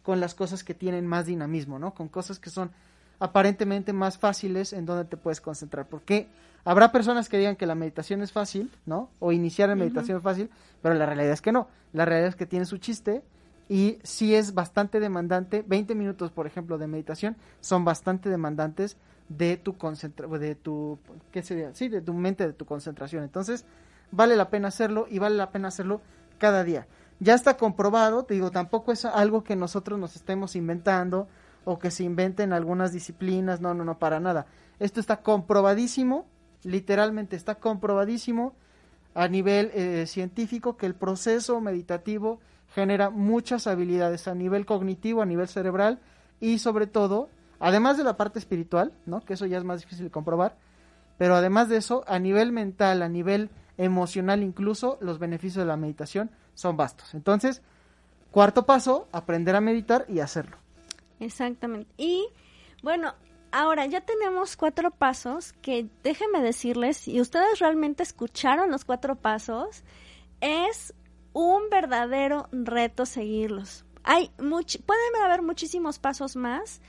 con 0.04 0.20
las 0.20 0.36
cosas 0.36 0.64
que 0.64 0.74
tienen 0.74 1.08
más 1.08 1.26
dinamismo, 1.26 1.80
¿no? 1.80 1.94
Con 1.94 2.10
cosas 2.10 2.40
que 2.40 2.50
son 2.50 2.72
aparentemente 3.20 3.94
más 3.94 4.18
fáciles 4.18 4.74
en 4.74 4.86
donde 4.86 5.06
te 5.06 5.18
puedes 5.18 5.40
concentrar. 5.40 5.88
Porque 5.88 6.28
habrá 6.66 6.92
personas 6.92 7.30
que 7.30 7.38
digan 7.38 7.56
que 7.56 7.66
la 7.66 7.76
meditación 7.76 8.22
es 8.22 8.32
fácil, 8.32 8.70
¿no? 8.86 9.10
O 9.20 9.32
iniciar 9.32 9.70
en 9.70 9.80
meditación 9.80 10.18
es 10.18 10.24
fácil, 10.24 10.50
pero 10.82 10.94
la 10.96 11.06
realidad 11.06 11.32
es 11.32 11.42
que 11.42 11.52
no. 11.52 11.68
La 11.94 12.06
realidad 12.06 12.30
es 12.30 12.36
que 12.36 12.46
tiene 12.46 12.66
su 12.66 12.78
chiste 12.78 13.24
y 13.70 14.00
sí 14.04 14.36
es 14.36 14.54
bastante 14.54 15.00
demandante. 15.00 15.64
20 15.66 15.96
minutos, 15.96 16.32
por 16.32 16.48
ejemplo, 16.48 16.78
de 16.78 16.88
meditación 16.88 17.38
son 17.62 17.86
bastante 17.86 18.30
demandantes 18.30 18.98
de 19.30 19.58
tu 19.58 19.78
concentra 19.78 20.28
de 20.28 20.56
tu 20.56 21.00
¿qué 21.32 21.42
sería? 21.42 21.74
Sí, 21.74 21.90
de 21.90 22.02
tu 22.02 22.14
mente, 22.14 22.46
de 22.46 22.54
tu 22.54 22.66
concentración. 22.66 23.24
Entonces, 23.24 23.66
vale 24.12 24.36
la 24.36 24.50
pena 24.50 24.68
hacerlo 24.68 25.08
y 25.10 25.20
vale 25.20 25.36
la 25.36 25.52
pena 25.52 25.70
hacerlo 25.70 26.02
cada 26.38 26.64
día. 26.64 26.88
Ya 27.20 27.34
está 27.34 27.58
comprobado, 27.58 28.24
te 28.24 28.34
digo, 28.34 28.52
tampoco 28.52 28.92
es 28.92 29.06
algo 29.06 29.44
que 29.44 29.56
nosotros 29.56 30.00
nos 30.00 30.16
estemos 30.16 30.56
inventando 30.56 31.28
o 31.66 31.80
que 31.80 31.92
se 31.92 32.04
inventen 32.04 32.54
algunas 32.54 32.92
disciplinas, 32.92 33.62
no, 33.62 33.74
no, 33.74 33.86
no, 33.86 33.98
para 33.98 34.20
nada. 34.20 34.46
Esto 34.80 35.00
está 35.00 35.22
comprobadísimo, 35.22 36.26
literalmente 36.64 37.36
está 37.36 37.56
comprobadísimo 37.56 38.54
a 39.14 39.28
nivel 39.28 39.72
eh, 39.74 40.06
científico 40.08 40.76
que 40.76 40.86
el 40.86 40.96
proceso 40.96 41.62
meditativo 41.62 42.40
genera 42.74 43.10
muchas 43.10 43.68
habilidades 43.68 44.28
a 44.28 44.34
nivel 44.34 44.66
cognitivo, 44.66 45.22
a 45.22 45.26
nivel 45.26 45.48
cerebral 45.48 46.00
y 46.40 46.60
sobre 46.60 46.88
todo, 46.88 47.30
además 47.64 47.98
de 47.98 48.04
la 48.04 48.18
parte 48.18 48.40
espiritual, 48.40 48.92
¿no? 49.06 49.24
Que 49.24 49.36
eso 49.36 49.46
ya 49.46 49.58
es 49.58 49.64
más 49.64 49.80
difícil 49.80 50.06
de 50.06 50.12
comprobar, 50.12 50.58
pero 51.18 51.36
además 51.36 51.70
de 51.70 51.78
eso, 51.78 52.04
a 52.08 52.20
nivel 52.20 52.52
mental, 52.52 53.02
a 53.02 53.08
nivel 53.08 53.50
emocional 53.78 54.44
incluso, 54.44 54.98
los 55.00 55.18
beneficios 55.18 55.64
de 55.64 55.68
la 55.68 55.78
meditación 55.78 56.30
son 56.56 56.76
vastos. 56.76 57.14
Entonces, 57.14 57.62
cuarto 58.32 58.66
paso, 58.66 59.08
aprender 59.14 59.56
a 59.56 59.62
meditar 59.62 60.06
y 60.10 60.20
hacerlo. 60.20 60.58
Exactamente. 61.22 61.90
Y 61.96 62.28
bueno, 62.82 63.14
ahora 63.54 63.86
ya 63.86 64.02
tenemos 64.02 64.58
cuatro 64.58 64.92
pasos 64.92 65.54
que 65.54 65.88
déjenme 66.04 66.42
decirles, 66.42 67.08
y 67.08 67.22
ustedes 67.22 67.60
realmente 67.60 68.04
escucharon 68.04 68.72
los 68.72 68.84
cuatro 68.84 69.16
pasos, 69.16 69.84
es 70.42 70.94
un 71.32 71.70
verdadero 71.72 72.50
reto 72.52 73.06
seguirlos. 73.06 73.86
Hay 74.04 74.32
pueden 74.38 75.16
haber 75.24 75.44
muchísimos 75.44 75.98
pasos 75.98 76.36
más, 76.36 76.82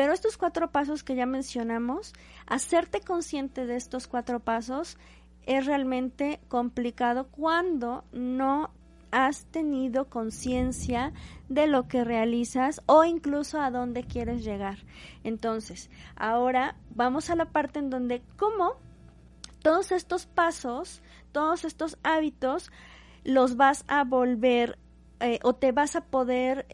pero 0.00 0.14
estos 0.14 0.38
cuatro 0.38 0.70
pasos 0.70 1.04
que 1.04 1.14
ya 1.14 1.26
mencionamos, 1.26 2.14
hacerte 2.46 3.02
consciente 3.02 3.66
de 3.66 3.76
estos 3.76 4.06
cuatro 4.06 4.40
pasos 4.40 4.96
es 5.44 5.66
realmente 5.66 6.40
complicado 6.48 7.26
cuando 7.26 8.04
no 8.10 8.70
has 9.10 9.44
tenido 9.44 10.08
conciencia 10.08 11.12
de 11.50 11.66
lo 11.66 11.86
que 11.86 12.02
realizas 12.02 12.80
o 12.86 13.04
incluso 13.04 13.60
a 13.60 13.70
dónde 13.70 14.02
quieres 14.04 14.42
llegar. 14.42 14.78
Entonces, 15.22 15.90
ahora 16.16 16.76
vamos 16.94 17.28
a 17.28 17.36
la 17.36 17.52
parte 17.52 17.78
en 17.78 17.90
donde 17.90 18.22
cómo 18.38 18.76
todos 19.62 19.92
estos 19.92 20.24
pasos, 20.24 21.02
todos 21.30 21.66
estos 21.66 21.98
hábitos, 22.02 22.72
los 23.22 23.58
vas 23.58 23.84
a 23.86 24.04
volver 24.04 24.78
eh, 25.20 25.40
o 25.42 25.54
te 25.54 25.72
vas 25.72 25.94
a 25.94 26.06
poder, 26.06 26.64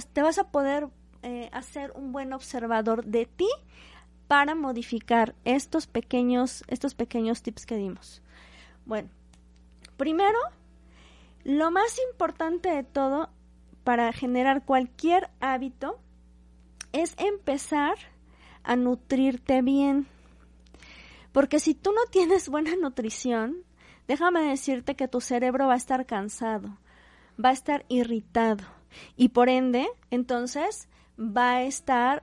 te 0.00 0.22
vas 0.22 0.38
a 0.38 0.50
poder 0.50 0.88
eh, 1.22 1.48
hacer 1.52 1.92
un 1.94 2.12
buen 2.12 2.32
observador 2.32 3.04
de 3.04 3.26
ti 3.26 3.48
para 4.28 4.54
modificar 4.54 5.34
estos 5.44 5.86
pequeños, 5.86 6.64
estos 6.68 6.94
pequeños 6.94 7.42
tips 7.42 7.64
que 7.64 7.76
dimos. 7.76 8.22
Bueno, 8.84 9.08
Primero, 9.96 10.38
lo 11.44 11.70
más 11.70 11.98
importante 12.10 12.68
de 12.68 12.84
todo 12.84 13.30
para 13.82 14.12
generar 14.12 14.64
cualquier 14.64 15.30
hábito 15.40 15.98
es 16.92 17.14
empezar 17.18 17.94
a 18.62 18.76
nutrirte 18.76 19.62
bien. 19.62 20.06
Porque 21.32 21.58
si 21.60 21.74
tú 21.74 21.92
no 21.92 22.02
tienes 22.10 22.50
buena 22.50 22.76
nutrición, 22.76 23.64
déjame 24.06 24.42
decirte 24.42 24.96
que 24.96 25.08
tu 25.08 25.22
cerebro 25.22 25.66
va 25.66 25.74
a 25.74 25.78
estar 25.78 26.04
cansado, 26.04 26.76
va 27.42 27.50
a 27.50 27.54
estar 27.54 27.86
irritado 27.88 28.64
y 29.16 29.30
por 29.30 29.48
ende, 29.48 29.88
entonces 30.10 30.88
va 31.18 31.56
a 31.56 31.62
estar 31.62 32.22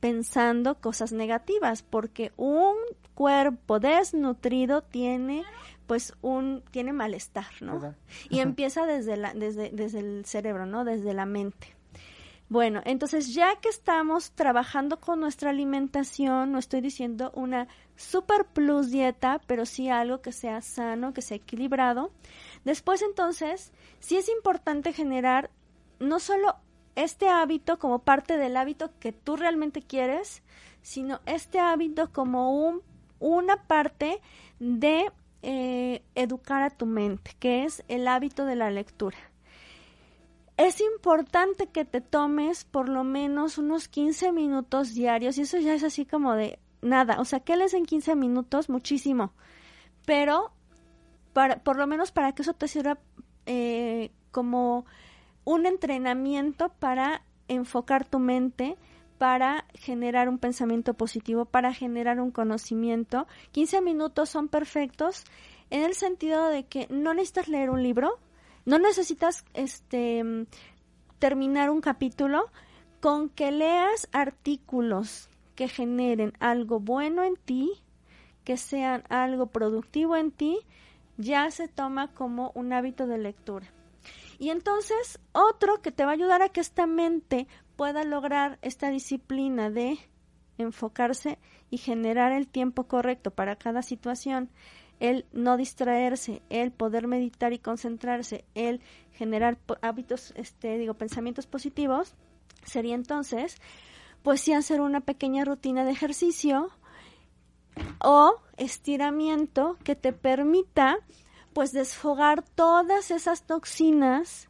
pensando 0.00 0.80
cosas 0.80 1.12
negativas, 1.12 1.82
porque 1.82 2.32
un 2.36 2.74
cuerpo 3.14 3.78
desnutrido 3.78 4.82
tiene 4.82 5.44
pues 5.86 6.14
un 6.22 6.62
tiene 6.70 6.92
malestar, 6.92 7.46
¿no? 7.60 7.94
Y 8.30 8.40
empieza 8.40 8.86
desde 8.86 9.16
la 9.16 9.34
desde 9.34 9.70
desde 9.70 9.98
el 10.00 10.24
cerebro, 10.24 10.66
¿no? 10.66 10.84
Desde 10.84 11.12
la 11.14 11.26
mente. 11.26 11.76
Bueno, 12.48 12.82
entonces 12.84 13.32
ya 13.32 13.56
que 13.60 13.70
estamos 13.70 14.32
trabajando 14.32 15.00
con 15.00 15.20
nuestra 15.20 15.48
alimentación, 15.48 16.52
no 16.52 16.58
estoy 16.58 16.82
diciendo 16.82 17.30
una 17.34 17.66
super 17.96 18.44
plus 18.44 18.90
dieta, 18.90 19.40
pero 19.46 19.64
sí 19.64 19.88
algo 19.88 20.20
que 20.20 20.32
sea 20.32 20.60
sano, 20.60 21.14
que 21.14 21.22
sea 21.22 21.38
equilibrado. 21.38 22.10
Después 22.64 23.00
entonces, 23.00 23.72
sí 24.00 24.18
es 24.18 24.28
importante 24.28 24.92
generar 24.92 25.50
no 26.02 26.20
solo 26.20 26.56
este 26.94 27.28
hábito 27.28 27.78
como 27.78 28.00
parte 28.00 28.36
del 28.36 28.56
hábito 28.56 28.90
que 28.98 29.12
tú 29.12 29.36
realmente 29.36 29.82
quieres, 29.82 30.42
sino 30.82 31.20
este 31.26 31.58
hábito 31.58 32.12
como 32.12 32.66
un, 32.66 32.82
una 33.18 33.56
parte 33.56 34.20
de 34.58 35.10
eh, 35.42 36.02
educar 36.14 36.62
a 36.62 36.70
tu 36.70 36.86
mente, 36.86 37.32
que 37.38 37.64
es 37.64 37.82
el 37.88 38.06
hábito 38.08 38.44
de 38.44 38.56
la 38.56 38.70
lectura. 38.70 39.16
Es 40.56 40.80
importante 40.80 41.66
que 41.68 41.84
te 41.84 42.00
tomes 42.00 42.64
por 42.64 42.88
lo 42.88 43.04
menos 43.04 43.58
unos 43.58 43.88
15 43.88 44.32
minutos 44.32 44.94
diarios, 44.94 45.38
y 45.38 45.42
eso 45.42 45.58
ya 45.58 45.74
es 45.74 45.82
así 45.82 46.04
como 46.04 46.34
de 46.34 46.58
nada, 46.82 47.20
o 47.20 47.24
sea, 47.24 47.40
¿qué 47.40 47.56
lees 47.56 47.74
en 47.74 47.86
15 47.86 48.16
minutos? 48.16 48.68
Muchísimo, 48.68 49.32
pero 50.04 50.52
para, 51.32 51.62
por 51.62 51.76
lo 51.76 51.86
menos 51.86 52.12
para 52.12 52.32
que 52.32 52.42
eso 52.42 52.52
te 52.52 52.68
sirva 52.68 52.98
eh, 53.46 54.10
como 54.30 54.84
un 55.44 55.66
entrenamiento 55.66 56.70
para 56.78 57.22
enfocar 57.48 58.04
tu 58.04 58.18
mente 58.18 58.76
para 59.22 59.66
generar 59.74 60.28
un 60.28 60.38
pensamiento 60.38 60.94
positivo, 60.94 61.44
para 61.44 61.72
generar 61.72 62.18
un 62.18 62.32
conocimiento. 62.32 63.28
15 63.52 63.80
minutos 63.80 64.28
son 64.28 64.48
perfectos 64.48 65.22
en 65.70 65.84
el 65.84 65.94
sentido 65.94 66.48
de 66.48 66.64
que 66.64 66.88
no 66.90 67.14
necesitas 67.14 67.46
leer 67.46 67.70
un 67.70 67.84
libro, 67.84 68.18
no 68.64 68.80
necesitas 68.80 69.44
este 69.54 70.24
terminar 71.20 71.70
un 71.70 71.80
capítulo, 71.80 72.50
con 73.00 73.28
que 73.28 73.52
leas 73.52 74.08
artículos 74.10 75.28
que 75.54 75.68
generen 75.68 76.32
algo 76.40 76.80
bueno 76.80 77.22
en 77.22 77.36
ti, 77.36 77.70
que 78.42 78.56
sean 78.56 79.04
algo 79.08 79.46
productivo 79.46 80.16
en 80.16 80.32
ti, 80.32 80.58
ya 81.16 81.48
se 81.52 81.68
toma 81.68 82.08
como 82.12 82.50
un 82.56 82.72
hábito 82.72 83.06
de 83.06 83.18
lectura. 83.18 83.68
Y 84.38 84.50
entonces, 84.50 85.20
otro 85.32 85.82
que 85.82 85.92
te 85.92 86.04
va 86.04 86.10
a 86.10 86.14
ayudar 86.14 86.42
a 86.42 86.48
que 86.48 86.60
esta 86.60 86.86
mente 86.86 87.46
pueda 87.76 88.04
lograr 88.04 88.58
esta 88.62 88.90
disciplina 88.90 89.70
de 89.70 89.98
enfocarse 90.58 91.38
y 91.70 91.78
generar 91.78 92.32
el 92.32 92.48
tiempo 92.48 92.84
correcto 92.84 93.30
para 93.30 93.56
cada 93.56 93.82
situación, 93.82 94.50
el 95.00 95.26
no 95.32 95.56
distraerse, 95.56 96.42
el 96.48 96.70
poder 96.70 97.08
meditar 97.08 97.52
y 97.52 97.58
concentrarse, 97.58 98.44
el 98.54 98.80
generar 99.12 99.58
hábitos, 99.80 100.32
este, 100.36 100.78
digo, 100.78 100.94
pensamientos 100.94 101.46
positivos, 101.46 102.14
sería 102.64 102.94
entonces, 102.94 103.56
pues 104.22 104.40
sí 104.40 104.52
hacer 104.52 104.80
una 104.80 105.00
pequeña 105.00 105.44
rutina 105.44 105.84
de 105.84 105.90
ejercicio 105.90 106.70
o 107.98 108.36
estiramiento 108.56 109.76
que 109.82 109.96
te 109.96 110.12
permita, 110.12 110.98
pues 111.52 111.72
desfogar 111.72 112.42
todas 112.42 113.10
esas 113.10 113.42
toxinas 113.44 114.48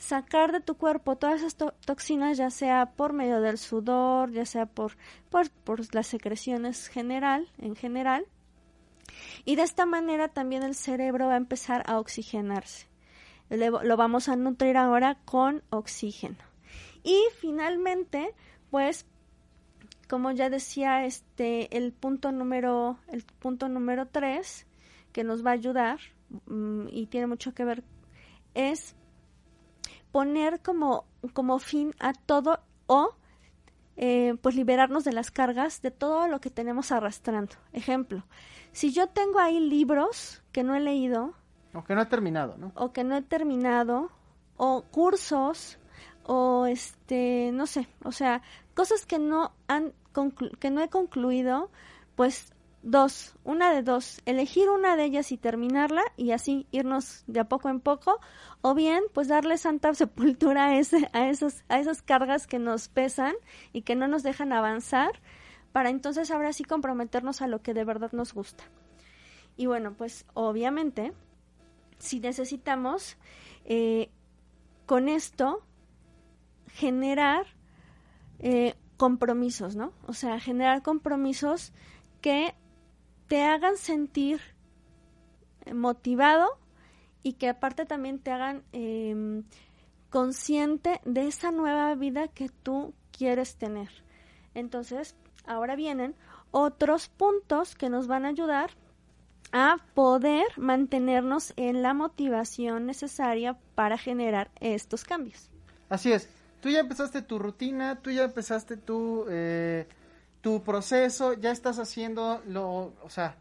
sacar 0.00 0.50
de 0.50 0.60
tu 0.60 0.76
cuerpo 0.76 1.16
todas 1.16 1.42
esas 1.42 1.56
toxinas, 1.84 2.38
ya 2.38 2.50
sea 2.50 2.86
por 2.96 3.12
medio 3.12 3.40
del 3.40 3.58
sudor, 3.58 4.32
ya 4.32 4.46
sea 4.46 4.66
por, 4.66 4.96
por, 5.28 5.50
por 5.50 5.94
las 5.94 6.06
secreciones 6.06 6.88
general, 6.88 7.48
en 7.58 7.76
general. 7.76 8.26
Y 9.44 9.56
de 9.56 9.62
esta 9.62 9.86
manera 9.86 10.28
también 10.28 10.62
el 10.62 10.74
cerebro 10.74 11.26
va 11.26 11.34
a 11.34 11.36
empezar 11.36 11.84
a 11.86 11.98
oxigenarse. 11.98 12.88
lo 13.50 13.96
vamos 13.96 14.28
a 14.28 14.36
nutrir 14.36 14.78
ahora 14.78 15.18
con 15.26 15.62
oxígeno. 15.68 16.38
Y 17.02 17.22
finalmente, 17.38 18.34
pues 18.70 19.06
como 20.08 20.32
ya 20.32 20.48
decía 20.50 21.04
este 21.04 21.76
el 21.76 21.92
punto 21.92 22.32
número 22.32 22.98
el 23.08 23.22
punto 23.22 23.68
número 23.68 24.06
tres 24.06 24.66
que 25.12 25.24
nos 25.24 25.46
va 25.46 25.50
a 25.50 25.54
ayudar 25.54 26.00
y 26.90 27.06
tiene 27.06 27.26
mucho 27.26 27.54
que 27.54 27.64
ver 27.64 27.82
es 28.54 28.94
poner 30.12 30.60
como 30.60 31.04
como 31.32 31.58
fin 31.58 31.94
a 31.98 32.12
todo 32.12 32.60
o 32.86 33.14
eh, 33.96 34.34
pues 34.40 34.54
liberarnos 34.54 35.04
de 35.04 35.12
las 35.12 35.30
cargas 35.30 35.82
de 35.82 35.90
todo 35.90 36.26
lo 36.26 36.40
que 36.40 36.50
tenemos 36.50 36.92
arrastrando. 36.92 37.56
Ejemplo 37.72 38.24
si 38.72 38.92
yo 38.92 39.08
tengo 39.08 39.40
ahí 39.40 39.58
libros 39.60 40.42
que 40.52 40.62
no 40.62 40.74
he 40.74 40.80
leído 40.80 41.34
o 41.74 41.84
que 41.84 41.94
no 41.94 42.02
he 42.02 42.06
terminado 42.06 42.56
no 42.56 42.72
o 42.74 42.92
que 42.92 43.04
no 43.04 43.16
he 43.16 43.22
terminado 43.22 44.10
o 44.56 44.82
cursos 44.82 45.78
o 46.24 46.66
este 46.66 47.50
no 47.52 47.66
sé 47.66 47.88
o 48.04 48.12
sea 48.12 48.42
cosas 48.74 49.06
que 49.06 49.18
no 49.18 49.52
han 49.66 49.92
que 50.58 50.70
no 50.70 50.82
he 50.82 50.88
concluido, 50.88 51.70
pues 52.16 52.52
dos, 52.82 53.34
una 53.44 53.72
de 53.72 53.82
dos, 53.82 54.22
elegir 54.24 54.70
una 54.70 54.96
de 54.96 55.04
ellas 55.04 55.32
y 55.32 55.36
terminarla 55.36 56.02
y 56.16 56.30
así 56.32 56.66
irnos 56.70 57.24
de 57.26 57.40
a 57.40 57.44
poco 57.44 57.68
en 57.68 57.80
poco, 57.80 58.20
o 58.62 58.74
bien 58.74 59.02
pues 59.12 59.28
darle 59.28 59.58
santa 59.58 59.94
sepultura 59.94 60.66
a, 60.66 60.78
ese, 60.78 61.08
a, 61.12 61.28
esos, 61.28 61.62
a 61.68 61.78
esas 61.78 62.02
cargas 62.02 62.46
que 62.46 62.58
nos 62.58 62.88
pesan 62.88 63.34
y 63.72 63.82
que 63.82 63.96
no 63.96 64.08
nos 64.08 64.22
dejan 64.22 64.52
avanzar, 64.52 65.20
para 65.72 65.90
entonces 65.90 66.30
ahora 66.30 66.52
sí 66.52 66.64
comprometernos 66.64 67.42
a 67.42 67.46
lo 67.46 67.62
que 67.62 67.74
de 67.74 67.84
verdad 67.84 68.12
nos 68.12 68.34
gusta. 68.34 68.64
Y 69.56 69.66
bueno, 69.66 69.94
pues 69.96 70.24
obviamente, 70.34 71.12
si 71.98 72.18
necesitamos 72.18 73.18
eh, 73.64 74.10
con 74.86 75.08
esto 75.08 75.62
generar 76.72 77.46
eh, 78.38 78.74
compromisos, 78.96 79.76
¿no? 79.76 79.92
O 80.06 80.14
sea, 80.14 80.40
generar 80.40 80.82
compromisos 80.82 81.72
que 82.20 82.54
te 83.30 83.44
hagan 83.44 83.76
sentir 83.76 84.40
motivado 85.72 86.58
y 87.22 87.34
que 87.34 87.48
aparte 87.48 87.86
también 87.86 88.18
te 88.18 88.32
hagan 88.32 88.64
em, 88.72 89.44
consciente 90.10 91.00
de 91.04 91.28
esa 91.28 91.52
nueva 91.52 91.94
vida 91.94 92.26
que 92.26 92.48
tú 92.48 92.92
quieres 93.16 93.54
tener. 93.54 93.88
Entonces, 94.54 95.14
ahora 95.46 95.76
vienen 95.76 96.16
otros 96.50 97.06
puntos 97.06 97.76
que 97.76 97.88
nos 97.88 98.08
van 98.08 98.24
a 98.24 98.30
ayudar 98.30 98.72
a 99.52 99.76
poder 99.94 100.46
mantenernos 100.56 101.52
en 101.54 101.82
la 101.82 101.94
motivación 101.94 102.84
necesaria 102.84 103.56
para 103.76 103.96
generar 103.96 104.50
estos 104.58 105.04
cambios. 105.04 105.52
Así 105.88 106.10
es 106.10 106.28
tú 106.60 106.68
ya 106.68 106.80
empezaste 106.80 107.22
tu 107.22 107.38
rutina, 107.38 108.00
tú 108.00 108.10
ya 108.10 108.24
empezaste 108.24 108.76
tu, 108.76 109.26
eh, 109.28 109.86
tu 110.40 110.62
proceso, 110.62 111.34
ya 111.34 111.50
estás 111.50 111.78
haciendo 111.78 112.42
lo, 112.46 112.94
o 113.02 113.08
sea, 113.08 113.36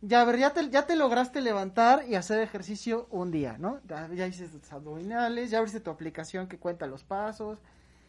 ya, 0.00 0.20
a 0.20 0.24
ver, 0.24 0.38
ya 0.38 0.52
te, 0.52 0.68
ya 0.68 0.86
te 0.86 0.96
lograste 0.96 1.40
levantar 1.40 2.04
y 2.08 2.16
hacer 2.16 2.40
ejercicio 2.40 3.06
un 3.10 3.30
día, 3.30 3.56
¿no? 3.58 3.80
Ya, 3.88 4.08
ya 4.12 4.26
hiciste 4.26 4.58
tus 4.58 4.72
abdominales, 4.72 5.50
ya 5.50 5.58
abriste 5.58 5.80
tu 5.80 5.90
aplicación 5.90 6.48
que 6.48 6.58
cuenta 6.58 6.86
los 6.86 7.04
pasos, 7.04 7.58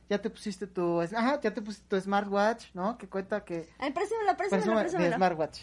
ya 0.09 0.19
te 0.19 0.29
pusiste 0.29 0.67
tu, 0.67 1.01
ajá, 1.01 1.39
ya 1.39 1.53
te 1.53 1.61
pusiste 1.61 1.87
tu 1.87 2.01
smartwatch, 2.01 2.73
¿no? 2.73 2.97
Que 2.97 3.07
cuenta 3.07 3.43
que... 3.45 3.69
Ay, 3.79 3.91
présumelo, 3.91 4.35
présumelo, 4.35 4.79
présumelo. 4.79 5.09
Mi 5.09 5.15
smartwatch. 5.15 5.61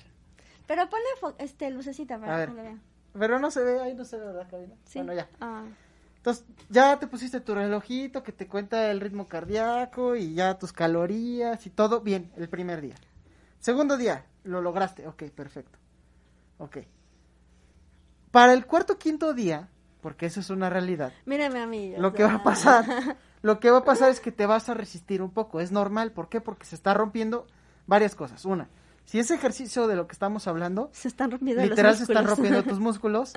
Pero 0.66 0.88
ponle 0.88 1.34
este 1.38 1.70
lucecita 1.70 2.18
para 2.18 2.47
que 2.47 2.53
lo 2.53 2.62
vean. 2.62 2.80
Pero 3.12 3.38
no 3.41 3.51
se 3.51 3.64
ve, 3.64 3.80
ahí 3.80 3.95
no 3.95 4.05
se 4.05 4.18
ve, 4.18 4.26
¿verdad, 4.26 4.47
Cabina? 4.49 4.74
Sí. 4.84 5.01
Bueno, 5.01 5.14
ya. 5.14 5.28
Ah. 5.41 5.64
Entonces, 6.21 6.45
ya 6.68 6.99
te 6.99 7.07
pusiste 7.07 7.41
tu 7.41 7.55
relojito 7.55 8.23
que 8.23 8.33
te 8.33 8.47
cuenta 8.47 8.91
el 8.91 9.01
ritmo 9.01 9.27
cardíaco 9.27 10.16
y 10.16 10.35
ya 10.35 10.59
tus 10.59 10.71
calorías 10.71 11.66
y 11.66 11.71
todo 11.71 12.03
bien 12.03 12.31
el 12.37 12.51
primer 12.51 12.83
día. 12.83 12.95
Segundo 13.59 13.97
día, 13.97 14.27
lo 14.45 14.61
lograste. 14.61 15.09
Ok, 15.09 15.25
perfecto. 15.35 15.79
Ok. 16.59 16.79
Para 18.31 18.53
el 18.53 18.66
cuarto 18.66 18.99
quinto 18.99 19.33
día, 19.33 19.71
porque 20.03 20.27
eso 20.27 20.41
es 20.41 20.51
una 20.51 20.68
realidad. 20.68 21.11
Mírame 21.25 21.61
a 21.61 21.66
mí. 21.66 21.95
Lo 21.97 22.12
que 22.12 22.23
va 22.23 22.35
a 22.35 22.43
pasar, 22.43 22.85
lo 23.43 23.59
que 23.59 23.71
va 23.71 23.79
a 23.79 23.85
pasar 23.85 24.11
es 24.11 24.21
que 24.21 24.31
te 24.31 24.45
vas 24.45 24.68
a 24.68 24.75
resistir 24.75 25.23
un 25.23 25.31
poco. 25.31 25.61
Es 25.61 25.73
normal. 25.73 26.12
¿Por 26.12 26.29
qué? 26.29 26.43
Porque 26.43 26.66
se 26.66 26.75
está 26.75 26.93
rompiendo 26.93 27.47
varias 27.87 28.14
cosas. 28.14 28.45
Una, 28.45 28.68
si 29.07 29.18
ese 29.18 29.35
ejercicio 29.35 29.87
de 29.87 29.97
lo 29.97 30.07
que 30.07 30.12
estamos 30.12 30.47
hablando, 30.47 30.91
se 30.93 31.09
están 31.09 31.31
rompiendo 31.31 31.62
literal 31.62 31.97
se 31.97 32.03
están 32.03 32.27
rompiendo 32.27 32.62
tus 32.64 32.79
músculos. 32.79 33.33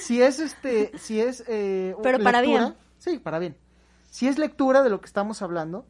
Si 0.00 0.22
es 0.22 0.38
este, 0.38 0.92
si 0.98 1.20
es 1.20 1.44
eh, 1.48 1.94
pero 2.02 2.18
para 2.20 2.40
bien, 2.40 2.74
sí, 2.98 3.18
para 3.18 3.38
bien. 3.38 3.56
Si 4.10 4.26
es 4.26 4.38
lectura 4.38 4.82
de 4.82 4.90
lo 4.90 5.00
que 5.00 5.06
estamos 5.06 5.42
hablando, 5.42 5.86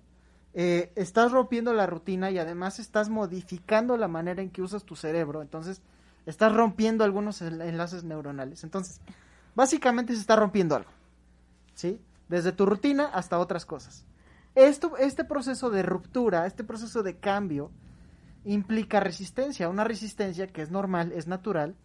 eh, 0.55 0.93
estás 0.97 1.33
rompiendo 1.33 1.73
la 1.73 1.87
rutina 1.87 2.31
y 2.31 2.39
además 2.39 2.79
estás 2.79 3.09
modificando 3.09 3.97
la 3.97 4.09
manera 4.09 4.43
en 4.43 4.51
que 4.51 4.63
usas 4.63 4.85
tu 4.85 4.97
cerebro, 4.97 5.43
entonces 5.43 5.83
estás 6.27 6.53
rompiendo 6.53 7.05
algunos 7.05 7.41
enlaces 7.43 8.05
neuronales. 8.05 8.65
Entonces, 8.65 9.01
básicamente 9.55 10.15
se 10.15 10.21
está 10.21 10.37
rompiendo 10.37 10.75
algo, 10.75 10.91
¿sí? 11.75 12.01
Desde 12.29 12.53
tu 12.53 12.67
rutina 12.67 13.07
hasta 13.07 13.39
otras 13.39 13.65
cosas. 13.65 14.05
Esto, 14.55 14.97
este 14.97 15.25
proceso 15.25 15.71
de 15.71 15.83
ruptura, 15.83 16.47
este 16.47 16.65
proceso 16.65 17.03
de 17.03 17.19
cambio, 17.19 17.71
implica 18.45 19.01
resistencia, 19.01 19.69
una 19.69 19.85
resistencia 19.85 20.49
que 20.49 20.63
es 20.63 20.71
normal, 20.71 21.13
es 21.13 21.29
natural, 21.29 21.77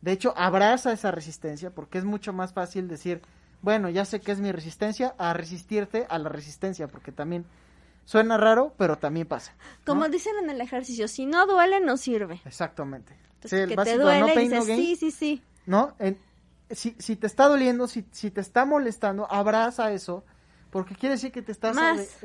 de 0.00 0.12
hecho, 0.12 0.32
abraza 0.36 0.92
esa 0.92 1.10
resistencia 1.10 1.70
porque 1.70 1.98
es 1.98 2.04
mucho 2.04 2.32
más 2.32 2.52
fácil 2.52 2.88
decir, 2.88 3.20
bueno, 3.62 3.88
ya 3.88 4.04
sé 4.04 4.20
que 4.20 4.32
es 4.32 4.40
mi 4.40 4.52
resistencia, 4.52 5.14
a 5.18 5.32
resistirte 5.32 6.06
a 6.08 6.18
la 6.18 6.28
resistencia, 6.28 6.86
porque 6.86 7.10
también 7.10 7.44
suena 8.04 8.36
raro, 8.36 8.72
pero 8.78 8.96
también 8.96 9.26
pasa. 9.26 9.54
Como 9.84 10.08
dicen 10.08 10.34
en 10.42 10.50
el 10.50 10.60
ejercicio, 10.60 11.08
si 11.08 11.26
no 11.26 11.46
duele, 11.46 11.80
no 11.80 11.96
sirve. 11.96 12.40
Exactamente. 12.44 13.16
Entonces, 13.34 13.68
que 13.68 13.76
te 13.76 13.98
duele 13.98 14.64
sí, 14.64 14.96
sí, 14.96 15.10
sí. 15.10 15.42
¿No? 15.66 15.94
si, 16.70 16.94
si 16.98 17.16
te 17.16 17.26
está 17.26 17.46
doliendo, 17.46 17.88
si, 17.88 18.04
si 18.10 18.30
te 18.30 18.40
está 18.40 18.64
molestando, 18.64 19.30
abraza 19.30 19.92
eso, 19.92 20.24
porque 20.70 20.94
quiere 20.94 21.16
decir 21.16 21.32
que 21.32 21.42
te 21.42 21.52
estás, 21.52 21.76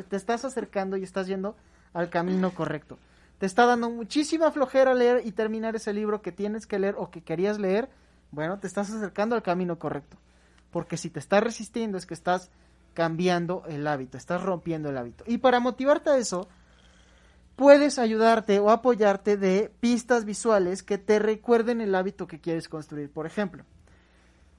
te 0.08 0.16
estás 0.16 0.46
acercando 0.46 0.98
y 0.98 1.04
estás 1.04 1.28
yendo 1.28 1.56
al 1.94 2.10
camino 2.10 2.54
correcto 2.54 2.98
te 3.44 3.48
está 3.48 3.66
dando 3.66 3.90
muchísima 3.90 4.52
flojera 4.52 4.94
leer 4.94 5.24
y 5.26 5.34
terminar 5.34 5.76
ese 5.76 5.92
libro 5.92 6.22
que 6.22 6.32
tienes 6.32 6.66
que 6.66 6.80
leer 6.80 6.96
o 6.98 7.12
que 7.12 7.24
querías 7.24 7.60
leer, 7.60 7.90
bueno, 8.32 8.58
te 8.58 8.68
estás 8.68 8.90
acercando 8.90 9.36
al 9.36 9.44
camino 9.44 9.78
correcto. 9.78 10.16
Porque 10.72 10.96
si 10.96 11.10
te 11.10 11.20
estás 11.20 11.44
resistiendo 11.44 11.98
es 11.98 12.06
que 12.06 12.14
estás 12.14 12.52
cambiando 12.94 13.64
el 13.68 13.86
hábito, 13.86 14.18
estás 14.18 14.42
rompiendo 14.42 14.92
el 14.92 14.98
hábito. 14.98 15.26
Y 15.28 15.40
para 15.40 15.60
motivarte 15.60 16.10
a 16.10 16.18
eso, 16.18 16.48
puedes 17.58 18.00
ayudarte 18.00 18.60
o 18.60 18.70
apoyarte 18.70 19.36
de 19.36 19.70
pistas 19.82 20.24
visuales 20.24 20.82
que 20.82 20.98
te 20.98 21.20
recuerden 21.20 21.82
el 21.82 21.96
hábito 21.96 22.28
que 22.28 22.40
quieres 22.40 22.70
construir. 22.70 23.12
Por 23.12 23.26
ejemplo, 23.26 23.66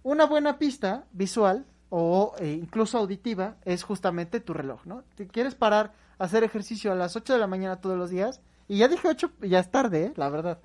una 0.02 0.26
buena 0.26 0.58
pista 0.58 1.06
visual 1.10 1.64
o 1.88 2.34
eh, 2.38 2.52
incluso 2.52 2.98
auditiva 2.98 3.56
es 3.64 3.82
justamente 3.82 4.40
tu 4.40 4.52
reloj, 4.52 4.84
¿no? 4.84 5.04
Te 5.14 5.26
quieres 5.26 5.54
parar 5.54 5.94
a 6.18 6.24
hacer 6.24 6.44
ejercicio 6.44 6.92
a 6.92 6.94
las 6.94 7.16
8 7.16 7.32
de 7.32 7.38
la 7.38 7.46
mañana 7.46 7.80
todos 7.80 7.96
los 7.96 8.10
días, 8.10 8.42
y 8.68 8.78
ya 8.78 8.88
dije 8.88 9.08
ocho, 9.08 9.30
ya 9.40 9.60
es 9.60 9.70
tarde, 9.70 10.06
¿eh? 10.06 10.12
la 10.16 10.28
verdad. 10.28 10.58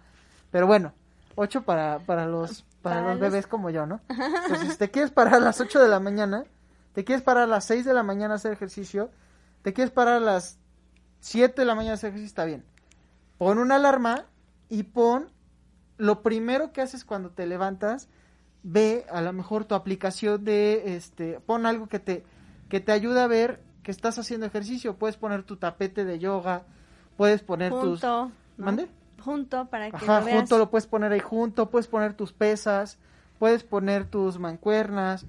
Pero 0.51 0.67
bueno, 0.67 0.93
ocho 1.35 1.63
para, 1.63 1.99
para 1.99 2.25
los 2.25 2.65
para, 2.81 3.01
los, 3.01 3.19
bebés 3.19 3.47
como 3.47 3.69
yo, 3.69 3.85
¿no? 3.85 3.99
Entonces, 4.09 4.71
si 4.71 4.77
te 4.77 4.89
quieres 4.89 5.11
parar 5.11 5.35
a 5.35 5.39
las 5.39 5.59
ocho 5.59 5.81
de 5.81 5.89
la 5.89 5.99
mañana, 5.99 6.45
te 6.93 7.03
quieres 7.03 7.23
parar 7.23 7.43
a 7.43 7.47
las 7.47 7.65
seis 7.65 7.85
de 7.85 7.93
la 7.93 8.03
mañana 8.03 8.35
a 8.35 8.37
hacer 8.37 8.53
ejercicio, 8.53 9.11
te 9.61 9.73
quieres 9.73 9.91
parar 9.91 10.15
a 10.15 10.19
las 10.19 10.57
siete 11.19 11.61
de 11.61 11.65
la 11.65 11.75
mañana 11.75 11.93
a 11.93 11.95
hacer 11.95 12.09
ejercicio, 12.09 12.29
está 12.29 12.45
bien. 12.45 12.63
Pon 13.37 13.57
una 13.57 13.75
alarma 13.75 14.25
y 14.69 14.83
pon 14.83 15.29
lo 15.97 16.21
primero 16.21 16.71
que 16.71 16.81
haces 16.81 17.03
cuando 17.03 17.31
te 17.31 17.45
levantas, 17.45 18.07
ve 18.63 19.05
a 19.11 19.21
lo 19.21 19.33
mejor 19.33 19.65
tu 19.65 19.75
aplicación 19.75 20.43
de 20.45 20.95
este, 20.95 21.39
pon 21.41 21.65
algo 21.65 21.87
que 21.87 21.99
te 21.99 22.23
que 22.69 22.79
te 22.79 22.91
ayude 22.91 23.19
a 23.19 23.27
ver 23.27 23.61
que 23.83 23.91
estás 23.91 24.19
haciendo 24.19 24.45
ejercicio, 24.45 24.95
puedes 24.95 25.17
poner 25.17 25.43
tu 25.43 25.57
tapete 25.57 26.05
de 26.05 26.19
yoga, 26.19 26.65
puedes 27.19 27.43
poner 27.43 27.73
tus... 27.73 28.01
¿Mande? 28.55 28.87
Junto 29.21 29.65
para 29.65 29.91
que 29.91 29.97
Ajá, 29.97 30.21
junto 30.21 30.57
lo 30.57 30.69
puedes 30.69 30.87
poner 30.87 31.11
ahí 31.11 31.19
junto, 31.19 31.69
puedes 31.69 31.89
poner 31.89 32.13
tus 32.13 32.31
pesas, 32.31 32.97
puedes 33.39 33.65
poner 33.65 34.05
tus 34.05 34.39
mancuernas, 34.39 35.25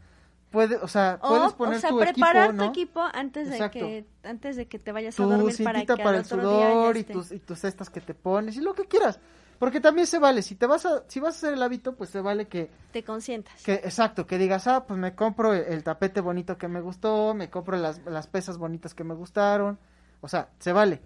puedes, 0.53 0.81
o 0.81 0.87
sea, 0.87 1.19
puedes 1.21 1.53
poner 1.55 1.79
o 1.79 1.81
sea, 1.81 1.91
tu 1.91 1.99
preparar 1.99 2.51
equipo, 2.51 2.63
tu 2.63 2.71
equipo 2.71 3.03
antes 3.13 3.51
de 3.51 3.71
que 3.71 4.05
antes 4.23 4.55
de 4.55 4.69
que 4.69 4.79
te 4.79 4.93
vayas 4.93 5.19
a 5.19 5.25
dormir 5.25 5.65
para 5.65 5.85
que 5.85 5.97
para 5.97 6.19
el 6.19 6.25
sudor 6.25 6.97
y 6.97 7.03
tus 7.03 7.33
y 7.33 7.41
tus 7.41 7.59
cestas 7.59 7.91
que 7.91 8.01
te 8.01 8.15
pones 8.15 8.57
y 8.57 8.61
lo 8.61 8.73
que 8.73 8.85
quieras. 8.85 9.19
Porque 9.59 9.81
también 9.81 10.07
se 10.07 10.21
vale, 10.21 10.43
si 10.43 10.55
te 10.55 10.67
vas 10.67 10.87
a, 10.87 11.03
si 11.09 11.19
vas 11.19 11.35
a 11.35 11.39
hacer 11.39 11.55
el 11.55 11.63
hábito, 11.63 11.97
pues 11.97 12.11
se 12.11 12.21
vale 12.21 12.47
que, 12.47 12.71
Te 12.93 13.03
consientas. 13.03 13.61
que, 13.65 13.75
exacto, 13.75 14.29
que 14.29 14.39
digas, 14.39 14.69
ah, 14.69 14.87
pues 14.87 14.97
me 14.97 15.17
compro 15.17 15.53
el, 15.53 15.65
el 15.65 15.83
tapete 15.83 16.21
bonito 16.21 16.57
que 16.57 16.69
me 16.69 16.81
gustó, 16.81 17.35
me 17.35 17.51
compro 17.51 17.77
las, 17.77 18.01
las 18.07 18.29
pesas 18.29 18.59
bonitas 18.59 18.95
que 18.95 19.03
me 19.03 19.13
gustaron, 19.13 19.77
o 20.21 20.29
sea, 20.29 20.49
se 20.61 20.73
vale, 20.73 21.03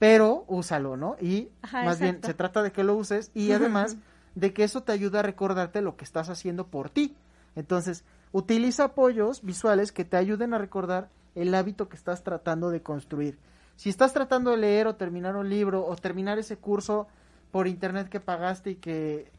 pero 0.00 0.46
úsalo, 0.48 0.96
¿no? 0.96 1.16
Y 1.20 1.50
Ajá, 1.60 1.84
más 1.84 2.00
bien 2.00 2.20
se 2.24 2.32
trata 2.32 2.62
de 2.62 2.72
que 2.72 2.82
lo 2.82 2.96
uses 2.96 3.30
y 3.34 3.52
además 3.52 3.98
de 4.34 4.54
que 4.54 4.64
eso 4.64 4.82
te 4.82 4.92
ayuda 4.92 5.20
a 5.20 5.22
recordarte 5.22 5.82
lo 5.82 5.96
que 5.96 6.04
estás 6.04 6.30
haciendo 6.30 6.66
por 6.66 6.88
ti. 6.88 7.14
Entonces, 7.54 8.02
utiliza 8.32 8.84
apoyos 8.84 9.44
visuales 9.44 9.92
que 9.92 10.06
te 10.06 10.16
ayuden 10.16 10.54
a 10.54 10.58
recordar 10.58 11.10
el 11.34 11.54
hábito 11.54 11.90
que 11.90 11.96
estás 11.96 12.24
tratando 12.24 12.70
de 12.70 12.80
construir. 12.80 13.38
Si 13.76 13.90
estás 13.90 14.14
tratando 14.14 14.52
de 14.52 14.56
leer 14.56 14.86
o 14.86 14.96
terminar 14.96 15.36
un 15.36 15.50
libro 15.50 15.84
o 15.84 15.94
terminar 15.96 16.38
ese 16.38 16.56
curso 16.56 17.06
por 17.50 17.68
internet 17.68 18.08
que 18.08 18.20
pagaste 18.20 18.70
y 18.70 18.74
que 18.76 19.30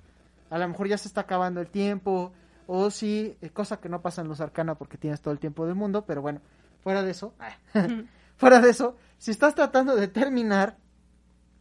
a 0.51 0.59
lo 0.59 0.67
mejor 0.67 0.87
ya 0.87 0.97
se 0.99 1.07
está 1.07 1.21
acabando 1.21 1.59
el 1.59 1.69
tiempo, 1.69 2.33
o 2.67 2.91
si, 2.91 3.35
eh, 3.41 3.49
cosa 3.49 3.77
que 3.77 3.89
no 3.89 4.03
pasa 4.03 4.21
en 4.21 4.27
los 4.27 4.41
arcana 4.41 4.75
porque 4.75 4.99
tienes 4.99 5.21
todo 5.21 5.33
el 5.33 5.39
tiempo 5.39 5.65
del 5.65 5.73
mundo, 5.73 6.05
pero 6.05 6.21
bueno, 6.21 6.39
fuera 6.83 7.01
de 7.01 7.09
eso, 7.09 7.33
fuera 8.41 8.59
de 8.59 8.69
eso, 8.71 8.95
si 9.17 9.31
estás 9.31 9.55
tratando 9.55 9.95
de 9.95 10.07
terminar 10.09 10.75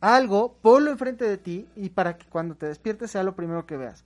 algo, 0.01 0.57
ponlo 0.63 0.91
enfrente 0.91 1.29
de 1.29 1.37
ti 1.39 1.69
y 1.77 1.91
para 1.91 2.17
que 2.17 2.27
cuando 2.27 2.55
te 2.55 2.67
despiertes 2.67 3.11
sea 3.11 3.23
lo 3.23 3.37
primero 3.37 3.67
que 3.67 3.77
veas 3.77 4.05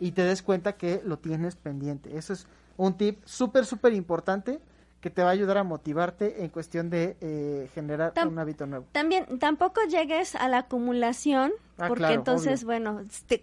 y 0.00 0.12
te 0.12 0.22
des 0.24 0.42
cuenta 0.42 0.72
que 0.74 1.00
lo 1.04 1.18
tienes 1.18 1.56
pendiente. 1.56 2.16
Eso 2.18 2.32
es 2.32 2.46
un 2.76 2.94
tip 2.96 3.20
súper, 3.24 3.64
súper 3.64 3.94
importante 3.94 4.60
que 5.00 5.08
te 5.10 5.22
va 5.22 5.28
a 5.28 5.32
ayudar 5.32 5.58
a 5.58 5.62
motivarte 5.62 6.42
en 6.42 6.48
cuestión 6.50 6.90
de 6.90 7.16
eh, 7.20 7.70
generar 7.74 8.12
Tam- 8.12 8.28
un 8.28 8.38
hábito 8.40 8.66
nuevo. 8.66 8.86
También 8.92 9.38
tampoco 9.38 9.80
llegues 9.88 10.34
a 10.34 10.48
la 10.48 10.58
acumulación, 10.58 11.52
Ah, 11.78 11.86
porque 11.88 12.00
claro, 12.04 12.14
entonces, 12.14 12.64
obvio. 12.64 12.66
bueno, 12.66 13.02
te 13.28 13.38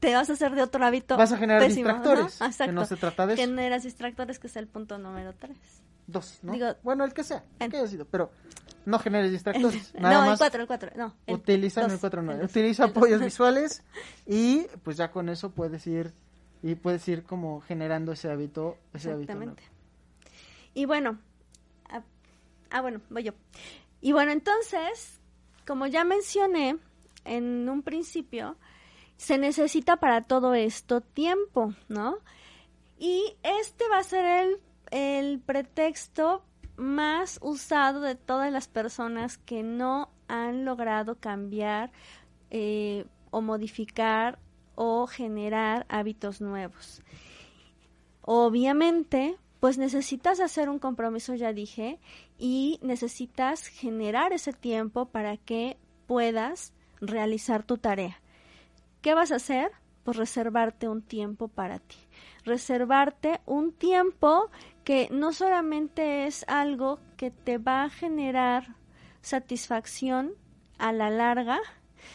te 0.00 0.14
vas 0.14 0.28
a 0.28 0.32
hacer 0.32 0.54
de 0.54 0.62
otro 0.62 0.84
hábito. 0.84 1.16
Vas 1.16 1.32
a 1.32 1.38
generar 1.38 1.62
pésimo. 1.62 1.86
distractores, 1.88 2.42
Ajá, 2.42 2.66
que 2.66 2.72
no 2.72 2.84
se 2.84 2.96
trata 2.96 3.26
de 3.26 3.34
eso. 3.34 3.42
Generas 3.42 3.84
distractores, 3.84 4.38
que 4.38 4.48
es 4.48 4.56
el 4.56 4.66
punto 4.66 4.98
número 4.98 5.32
tres. 5.38 5.56
Dos, 6.10 6.38
¿no? 6.42 6.52
Digo- 6.52 6.74
bueno, 6.82 7.04
el 7.04 7.12
que 7.12 7.24
sea, 7.24 7.44
el 7.58 7.70
que 7.70 7.76
haya 7.78 7.86
sido, 7.86 8.04
pero 8.06 8.30
no 8.86 8.98
generes 8.98 9.30
distractores. 9.30 9.94
Nada 9.98 10.14
no, 10.14 10.22
el 10.24 10.30
más 10.30 10.38
cuatro, 10.38 10.60
el 10.62 10.66
cuatro, 10.66 10.90
no. 10.96 11.14
el 11.26 11.34
utiliza 11.36 11.82
dos, 11.82 11.92
el 11.92 11.98
4 12.00 12.20
el 12.20 12.26
dos, 12.26 12.50
Utiliza 12.50 12.84
el 12.84 12.88
dos. 12.92 12.96
apoyos 12.96 13.20
visuales 13.20 13.82
y 14.26 14.62
pues 14.82 14.96
ya 14.96 15.10
con 15.10 15.28
eso 15.28 15.50
puedes 15.50 15.86
ir 15.86 16.12
y 16.62 16.74
puedes 16.74 17.06
ir 17.08 17.22
como 17.22 17.60
generando 17.62 18.12
ese 18.12 18.30
hábito, 18.30 18.76
ese 18.92 19.10
hábito. 19.12 19.32
Exactamente. 19.32 19.62
Y 20.74 20.84
bueno, 20.86 21.18
ah, 21.88 22.02
ah, 22.70 22.80
bueno, 22.80 23.00
voy 23.10 23.24
yo. 23.24 23.32
Y 24.00 24.12
bueno, 24.12 24.32
entonces, 24.32 25.20
como 25.66 25.86
ya 25.86 26.04
mencioné 26.04 26.76
en 27.24 27.68
un 27.68 27.82
principio, 27.82 28.56
se 29.16 29.36
necesita 29.38 29.96
para 29.96 30.22
todo 30.22 30.54
esto 30.54 31.00
tiempo, 31.02 31.74
¿no? 31.88 32.18
Y 32.98 33.36
este 33.42 33.88
va 33.88 33.98
a 33.98 34.02
ser 34.04 34.24
el, 34.24 34.60
el 34.90 35.40
pretexto 35.40 36.44
más 36.76 37.38
usado 37.42 38.00
de 38.00 38.14
todas 38.14 38.50
las 38.52 38.68
personas 38.68 39.38
que 39.38 39.62
no 39.62 40.10
han 40.28 40.64
logrado 40.64 41.16
cambiar 41.16 41.92
eh, 42.50 43.04
o 43.30 43.40
modificar 43.40 44.38
o 44.74 45.06
generar 45.06 45.86
hábitos 45.88 46.40
nuevos. 46.40 47.02
Obviamente, 48.22 49.36
pues 49.60 49.76
necesitas 49.76 50.40
hacer 50.40 50.70
un 50.70 50.78
compromiso, 50.78 51.34
ya 51.34 51.52
dije, 51.52 52.00
y 52.38 52.78
necesitas 52.82 53.66
generar 53.66 54.32
ese 54.32 54.52
tiempo 54.52 55.06
para 55.06 55.36
que 55.36 55.76
puedas 56.06 56.72
realizar 57.00 57.62
tu 57.62 57.76
tarea. 57.76 58.20
¿Qué 59.02 59.14
vas 59.14 59.32
a 59.32 59.36
hacer? 59.36 59.70
Pues 60.02 60.16
reservarte 60.16 60.88
un 60.88 61.02
tiempo 61.02 61.48
para 61.48 61.78
ti. 61.78 61.96
Reservarte 62.44 63.40
un 63.46 63.72
tiempo 63.72 64.50
que 64.84 65.08
no 65.10 65.32
solamente 65.32 66.26
es 66.26 66.44
algo 66.48 66.98
que 67.16 67.30
te 67.30 67.58
va 67.58 67.84
a 67.84 67.90
generar 67.90 68.76
satisfacción 69.20 70.32
a 70.78 70.92
la 70.92 71.10
larga, 71.10 71.58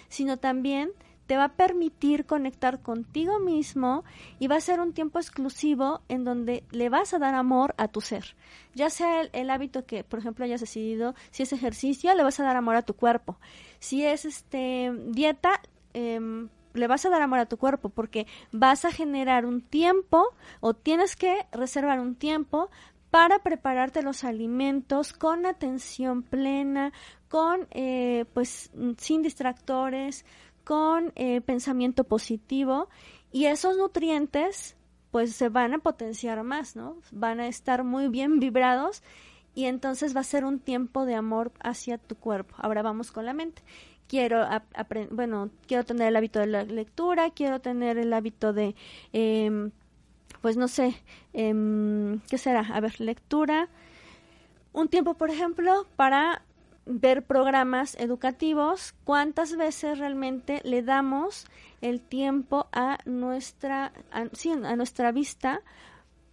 sino 0.10 0.38
también 0.38 0.92
te 1.28 1.38
va 1.38 1.46
a 1.46 1.54
permitir 1.54 2.26
conectar 2.26 2.82
contigo 2.82 3.40
mismo 3.40 4.04
y 4.40 4.48
va 4.48 4.58
a 4.58 4.62
ser 4.62 4.80
un 4.80 4.94
tiempo 4.94 5.20
exclusivo 5.20 6.02
en 6.08 6.24
donde 6.24 6.64
le 6.72 6.90
vas 6.90 7.14
a 7.14 7.20
dar 7.20 7.34
amor 7.34 7.74
a 7.78 7.88
tu 7.88 8.02
ser. 8.02 8.36
Ya 8.74 8.90
sea 8.90 9.22
el, 9.22 9.50
hábito 9.50 9.86
que, 9.86 10.04
por 10.04 10.20
ejemplo, 10.20 10.46
hayas 10.46 10.62
decidido, 10.62 11.16
si 11.32 11.44
es 11.44 11.54
ejercicio, 11.54 12.14
le 12.14 12.24
vas 12.24 12.40
a 12.40 12.44
dar 12.44 12.56
amor 12.56 12.76
a 12.76 12.84
tu 12.84 12.96
cuerpo. 12.96 13.40
Si 13.80 14.06
es 14.06 14.26
este 14.26 14.92
dieta, 15.08 15.62
em, 15.94 16.50
le 16.76 16.88
vas 16.88 17.06
a 17.06 17.10
dar 17.10 17.22
amor 17.22 17.40
a 17.40 17.46
tu 17.46 17.58
cuerpo 17.58 17.90
porque 17.90 18.28
vas 18.52 18.86
a 18.86 18.92
generar 18.92 19.46
un 19.46 19.62
tiempo 19.62 20.36
o 20.60 20.74
tienes 20.74 21.16
que 21.16 21.46
reservar 21.52 22.00
un 22.00 22.16
tiempo 22.16 22.70
para 23.10 23.40
prepararte 23.40 24.04
los 24.04 24.24
alimentos 24.24 25.14
con 25.14 25.46
atención 25.46 26.22
plena, 26.22 26.92
con 27.30 27.68
eh, 27.72 28.26
pues 28.34 28.72
sin 28.98 29.22
distractores, 29.22 30.26
con 30.64 31.14
eh, 31.16 31.42
pensamiento 31.42 32.04
positivo 32.04 32.90
y 33.32 33.46
esos 33.46 33.78
nutrientes 33.78 34.76
pues 35.12 35.34
se 35.34 35.48
van 35.48 35.74
a 35.74 35.78
potenciar 35.78 36.44
más, 36.44 36.76
¿no? 36.76 36.98
Van 37.12 37.40
a 37.40 37.48
estar 37.48 37.86
muy 37.86 38.10
bien 38.10 38.40
vibrados 38.40 39.02
y 39.54 39.66
entonces 39.66 40.14
va 40.14 40.20
a 40.20 40.26
ser 40.26 40.44
un 40.44 40.60
tiempo 40.60 41.06
de 41.06 41.16
amor 41.16 41.54
hacia 41.62 41.98
tu 41.98 42.16
cuerpo. 42.16 42.56
Ahora 42.58 42.82
vamos 42.82 43.14
con 43.14 43.26
la 43.26 43.34
mente. 43.34 43.62
Quiero 44.08 44.48
bueno, 45.12 45.50
quiero 45.68 45.84
tener 45.84 46.10
el 46.10 46.16
hábito 46.16 46.40
de 46.40 46.48
la 46.48 46.64
lectura, 46.64 47.32
quiero 47.32 47.60
tener 47.60 47.98
el 47.98 48.14
hábito 48.14 48.54
de 48.54 48.76
em, 49.14 49.72
pues 50.42 50.58
no 50.58 50.68
sé, 50.68 50.96
em, 51.34 52.20
¿qué 52.30 52.38
será? 52.38 52.62
A 52.62 52.80
ver, 52.80 53.00
lectura. 53.00 53.68
Un 54.74 54.90
tiempo, 54.90 55.16
por 55.16 55.32
ejemplo, 55.32 55.88
para 55.96 56.44
ver 56.86 57.24
programas 57.24 57.96
educativos. 57.96 58.94
¿Cuántas 59.06 59.56
veces 59.58 59.98
realmente 59.98 60.62
le 60.64 60.84
damos 60.84 61.48
el 61.82 62.02
tiempo 62.02 62.68
a 62.72 63.00
nuestra, 63.06 63.92
a, 64.12 64.26
sí, 64.34 64.52
a 64.52 64.76
nuestra 64.76 65.12
vista? 65.12 65.62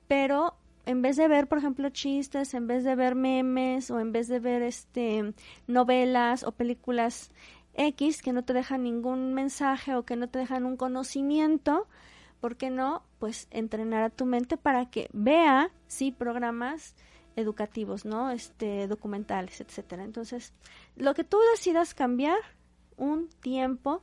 Pero 0.08 0.56
en 0.84 1.00
vez 1.00 1.16
de 1.16 1.28
ver, 1.28 1.46
por 1.46 1.58
ejemplo, 1.58 1.88
chistes, 1.90 2.54
en 2.54 2.66
vez 2.66 2.84
de 2.84 2.94
ver 2.94 3.14
memes 3.14 3.90
o 3.90 4.00
en 4.00 4.12
vez 4.12 4.28
de 4.28 4.40
ver 4.40 4.62
este 4.62 5.32
novelas 5.66 6.42
o 6.42 6.52
películas 6.52 7.30
X 7.74 8.22
que 8.22 8.32
no 8.32 8.44
te 8.44 8.52
dejan 8.52 8.82
ningún 8.82 9.34
mensaje 9.34 9.94
o 9.94 10.04
que 10.04 10.16
no 10.16 10.28
te 10.28 10.38
dejan 10.38 10.66
un 10.66 10.76
conocimiento, 10.76 11.86
¿por 12.40 12.56
qué 12.56 12.70
no? 12.70 13.02
Pues 13.18 13.48
entrenar 13.50 14.02
a 14.02 14.10
tu 14.10 14.26
mente 14.26 14.56
para 14.56 14.90
que 14.90 15.08
vea, 15.12 15.70
sí, 15.86 16.12
programas 16.12 16.94
educativos, 17.36 18.04
¿no? 18.04 18.30
Este, 18.30 18.86
documentales, 18.86 19.60
etcétera. 19.60 20.04
Entonces, 20.04 20.52
lo 20.96 21.14
que 21.14 21.24
tú 21.24 21.38
decidas 21.54 21.94
cambiar, 21.94 22.38
un 22.96 23.28
tiempo 23.40 24.02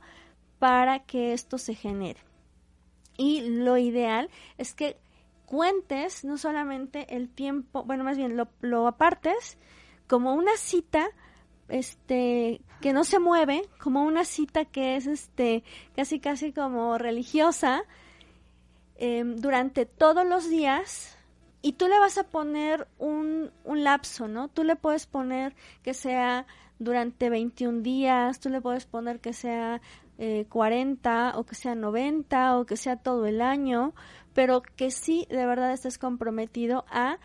para 0.58 1.00
que 1.00 1.32
esto 1.32 1.58
se 1.58 1.74
genere. 1.74 2.20
Y 3.16 3.42
lo 3.42 3.76
ideal 3.76 4.30
es 4.58 4.74
que 4.74 4.96
cuentes 5.46 6.24
no 6.24 6.38
solamente 6.38 7.16
el 7.16 7.28
tiempo, 7.28 7.84
bueno, 7.84 8.04
más 8.04 8.16
bien 8.16 8.36
lo, 8.36 8.48
lo 8.60 8.86
apartes 8.86 9.58
como 10.06 10.34
una 10.34 10.56
cita 10.56 11.08
este 11.68 12.60
que 12.80 12.92
no 12.92 13.04
se 13.04 13.18
mueve, 13.18 13.68
como 13.78 14.04
una 14.04 14.24
cita 14.24 14.64
que 14.64 14.96
es 14.96 15.06
este 15.06 15.62
casi 15.94 16.20
casi 16.20 16.52
como 16.52 16.98
religiosa 16.98 17.82
eh, 18.96 19.22
durante 19.24 19.86
todos 19.86 20.26
los 20.26 20.48
días 20.48 21.16
y 21.62 21.72
tú 21.72 21.88
le 21.88 21.98
vas 21.98 22.18
a 22.18 22.24
poner 22.24 22.88
un, 22.98 23.50
un 23.64 23.84
lapso, 23.84 24.28
¿no? 24.28 24.48
Tú 24.48 24.64
le 24.64 24.76
puedes 24.76 25.06
poner 25.06 25.54
que 25.82 25.94
sea 25.94 26.46
durante 26.78 27.28
21 27.28 27.82
días, 27.82 28.40
tú 28.40 28.48
le 28.48 28.60
puedes 28.60 28.86
poner 28.86 29.20
que 29.20 29.34
sea 29.34 29.82
eh, 30.18 30.46
40 30.48 31.34
o 31.36 31.44
que 31.44 31.54
sea 31.54 31.74
90 31.74 32.58
o 32.58 32.66
que 32.66 32.76
sea 32.76 32.96
todo 32.96 33.26
el 33.26 33.42
año, 33.42 33.94
pero 34.32 34.62
que 34.62 34.90
sí 34.90 35.26
de 35.30 35.44
verdad 35.46 35.72
estés 35.72 35.98
comprometido 35.98 36.84
a 36.90 37.18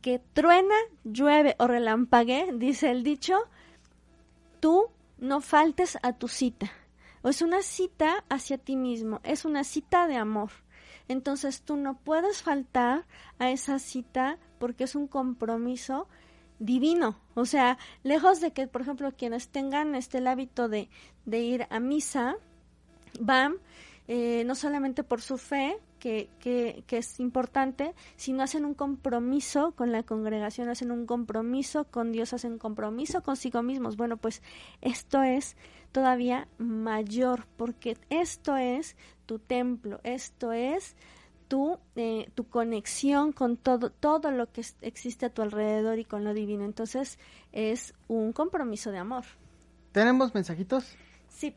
que 0.00 0.20
truena, 0.32 0.74
llueve 1.02 1.56
o 1.58 1.66
relampague, 1.66 2.50
dice 2.54 2.90
el 2.90 3.02
dicho, 3.02 3.38
tú 4.64 4.88
no 5.18 5.42
faltes 5.42 5.98
a 6.00 6.14
tu 6.14 6.26
cita. 6.26 6.72
O 7.20 7.28
es 7.28 7.42
una 7.42 7.60
cita 7.60 8.24
hacia 8.30 8.56
ti 8.56 8.76
mismo, 8.76 9.20
es 9.22 9.44
una 9.44 9.62
cita 9.62 10.06
de 10.06 10.16
amor. 10.16 10.52
Entonces 11.06 11.60
tú 11.60 11.76
no 11.76 11.98
puedes 11.98 12.40
faltar 12.40 13.04
a 13.38 13.50
esa 13.50 13.78
cita 13.78 14.38
porque 14.58 14.84
es 14.84 14.94
un 14.94 15.06
compromiso 15.06 16.08
divino. 16.60 17.20
O 17.34 17.44
sea, 17.44 17.76
lejos 18.04 18.40
de 18.40 18.54
que, 18.54 18.66
por 18.66 18.80
ejemplo, 18.80 19.12
quienes 19.14 19.48
tengan 19.48 19.94
este 19.94 20.16
el 20.16 20.28
hábito 20.28 20.70
de, 20.70 20.88
de 21.26 21.40
ir 21.40 21.66
a 21.68 21.78
misa, 21.78 22.36
van 23.20 23.56
eh, 24.08 24.44
no 24.46 24.54
solamente 24.54 25.04
por 25.04 25.20
su 25.20 25.36
fe, 25.36 25.78
que, 26.04 26.28
que, 26.38 26.84
que 26.86 26.98
es 26.98 27.18
importante, 27.18 27.94
sino 28.16 28.42
hacen 28.42 28.66
un 28.66 28.74
compromiso 28.74 29.72
con 29.72 29.90
la 29.90 30.02
congregación, 30.02 30.68
hacen 30.68 30.90
un 30.90 31.06
compromiso 31.06 31.84
con 31.84 32.12
Dios, 32.12 32.34
hacen 32.34 32.52
un 32.52 32.58
compromiso 32.58 33.22
consigo 33.22 33.62
mismos. 33.62 33.96
Bueno, 33.96 34.18
pues 34.18 34.42
esto 34.82 35.22
es 35.22 35.56
todavía 35.92 36.46
mayor, 36.58 37.46
porque 37.56 37.96
esto 38.10 38.54
es 38.58 38.98
tu 39.24 39.38
templo, 39.38 39.98
esto 40.04 40.52
es 40.52 40.94
tu, 41.48 41.78
eh, 41.96 42.28
tu 42.34 42.50
conexión 42.50 43.32
con 43.32 43.56
todo, 43.56 43.88
todo 43.88 44.30
lo 44.30 44.52
que 44.52 44.62
existe 44.82 45.24
a 45.24 45.30
tu 45.30 45.40
alrededor 45.40 45.98
y 45.98 46.04
con 46.04 46.22
lo 46.22 46.34
divino. 46.34 46.66
Entonces 46.66 47.18
es 47.50 47.94
un 48.08 48.34
compromiso 48.34 48.90
de 48.90 48.98
amor. 48.98 49.24
¿Tenemos 49.92 50.34
mensajitos? 50.34 50.84
Sí. 51.30 51.54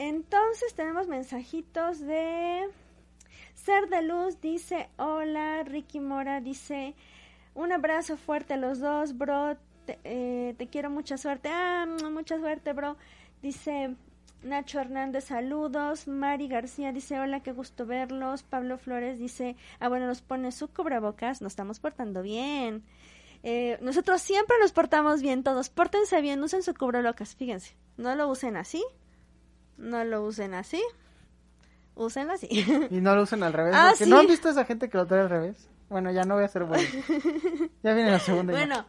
Entonces 0.00 0.72
tenemos 0.72 1.08
mensajitos 1.08 2.00
de 2.00 2.70
Ser 3.54 3.90
de 3.90 4.00
Luz, 4.00 4.40
dice, 4.40 4.88
hola, 4.96 5.62
Ricky 5.62 6.00
Mora 6.00 6.40
dice, 6.40 6.94
un 7.52 7.70
abrazo 7.70 8.16
fuerte 8.16 8.54
a 8.54 8.56
los 8.56 8.80
dos, 8.80 9.18
bro, 9.18 9.58
te, 9.84 9.98
eh, 10.04 10.54
te 10.56 10.68
quiero 10.68 10.88
mucha 10.88 11.18
suerte, 11.18 11.50
ah, 11.52 11.84
mucha 12.10 12.38
suerte, 12.38 12.72
bro, 12.72 12.96
dice, 13.42 13.94
Nacho 14.42 14.80
Hernández, 14.80 15.24
saludos. 15.24 16.08
Mari 16.08 16.48
García 16.48 16.92
dice, 16.92 17.20
hola, 17.20 17.42
qué 17.42 17.52
gusto 17.52 17.84
verlos. 17.84 18.42
Pablo 18.42 18.78
Flores 18.78 19.18
dice, 19.18 19.54
ah, 19.80 19.90
bueno, 19.90 20.06
nos 20.06 20.22
pone 20.22 20.50
su 20.50 20.68
cubrebocas, 20.68 21.42
nos 21.42 21.52
estamos 21.52 21.78
portando 21.78 22.22
bien. 22.22 22.84
Eh, 23.42 23.76
nosotros 23.82 24.22
siempre 24.22 24.56
nos 24.62 24.72
portamos 24.72 25.20
bien, 25.20 25.42
todos. 25.42 25.68
Pórtense 25.68 26.22
bien, 26.22 26.42
usen 26.42 26.62
su 26.62 26.72
cubrebocas, 26.72 27.34
fíjense. 27.36 27.76
No 27.98 28.14
lo 28.14 28.30
usen 28.30 28.56
así, 28.56 28.82
no 29.80 30.04
lo 30.04 30.22
usen 30.22 30.54
así, 30.54 30.82
úsenlo 31.94 32.34
así. 32.34 32.48
Y 32.90 33.00
no 33.00 33.14
lo 33.14 33.22
usen 33.22 33.42
al 33.42 33.52
revés. 33.52 33.74
Ah, 33.76 33.90
porque 33.90 34.06
¿No 34.06 34.18
han 34.18 34.26
visto 34.26 34.48
a 34.48 34.52
esa 34.52 34.64
gente 34.64 34.88
que 34.88 34.98
lo 34.98 35.06
trae 35.06 35.22
al 35.22 35.30
revés? 35.30 35.68
Bueno, 35.88 36.12
ya 36.12 36.22
no 36.22 36.34
voy 36.34 36.44
a 36.44 36.48
ser 36.48 36.64
bueno. 36.64 36.84
ya 37.82 37.94
viene 37.94 38.10
la 38.10 38.20
segunda. 38.20 38.52
Bueno, 38.52 38.86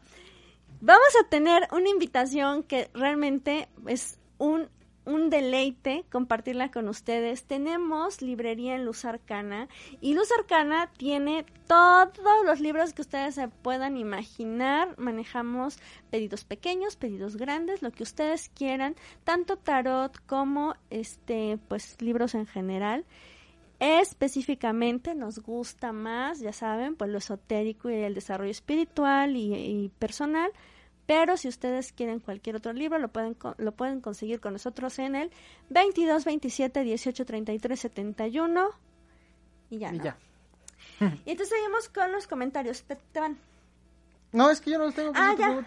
vamos 0.81 1.09
a 1.19 1.27
tener 1.29 1.67
una 1.71 1.89
invitación 1.89 2.63
que 2.63 2.91
realmente 2.93 3.67
es 3.87 4.19
un 4.37 4.69
un 5.05 5.29
deleite 5.29 6.05
compartirla 6.11 6.71
con 6.71 6.87
ustedes. 6.87 7.45
Tenemos 7.45 8.21
librería 8.21 8.75
en 8.75 8.85
Luz 8.85 9.05
Arcana 9.05 9.67
y 9.99 10.13
Luz 10.13 10.29
Arcana 10.37 10.89
tiene 10.97 11.45
todos 11.67 12.45
los 12.45 12.59
libros 12.59 12.93
que 12.93 13.01
ustedes 13.01 13.35
se 13.35 13.47
puedan 13.47 13.97
imaginar. 13.97 14.95
Manejamos 14.97 15.79
pedidos 16.09 16.43
pequeños, 16.43 16.95
pedidos 16.95 17.35
grandes, 17.35 17.81
lo 17.81 17.91
que 17.91 18.03
ustedes 18.03 18.49
quieran, 18.49 18.95
tanto 19.23 19.57
tarot 19.57 20.17
como 20.25 20.75
este 20.89 21.57
pues 21.67 22.01
libros 22.01 22.35
en 22.35 22.45
general. 22.45 23.05
Específicamente 23.79 25.15
nos 25.15 25.39
gusta 25.39 25.91
más, 25.91 26.39
ya 26.39 26.53
saben, 26.53 26.95
pues 26.95 27.09
lo 27.09 27.17
esotérico 27.17 27.89
y 27.89 27.95
el 27.95 28.13
desarrollo 28.13 28.51
espiritual 28.51 29.35
y, 29.35 29.55
y 29.55 29.89
personal 29.97 30.51
pero 31.11 31.35
si 31.35 31.49
ustedes 31.49 31.91
quieren 31.91 32.21
cualquier 32.21 32.55
otro 32.55 32.71
libro, 32.71 32.97
lo 32.97 33.09
pueden, 33.09 33.35
lo 33.57 33.73
pueden 33.73 33.99
conseguir 33.99 34.39
con 34.39 34.53
nosotros 34.53 34.97
en 34.97 35.17
el 35.17 35.29
22 35.69 36.23
27 36.23 36.85
18 36.85 37.25
33 37.25 37.77
71. 37.77 38.69
Y 39.71 39.79
ya. 39.79 39.93
Y 39.93 39.99
ya. 39.99 40.15
y 41.25 41.31
entonces 41.31 41.49
seguimos 41.49 41.89
con 41.89 42.13
los 42.13 42.27
comentarios. 42.27 42.83
Te, 42.83 42.97
van. 43.19 43.37
No, 44.31 44.49
es 44.49 44.61
que 44.61 44.71
yo 44.71 44.77
no 44.77 44.85
los 44.85 44.95
tengo. 44.95 45.11
Ah, 45.13 45.35
ya. 45.37 45.61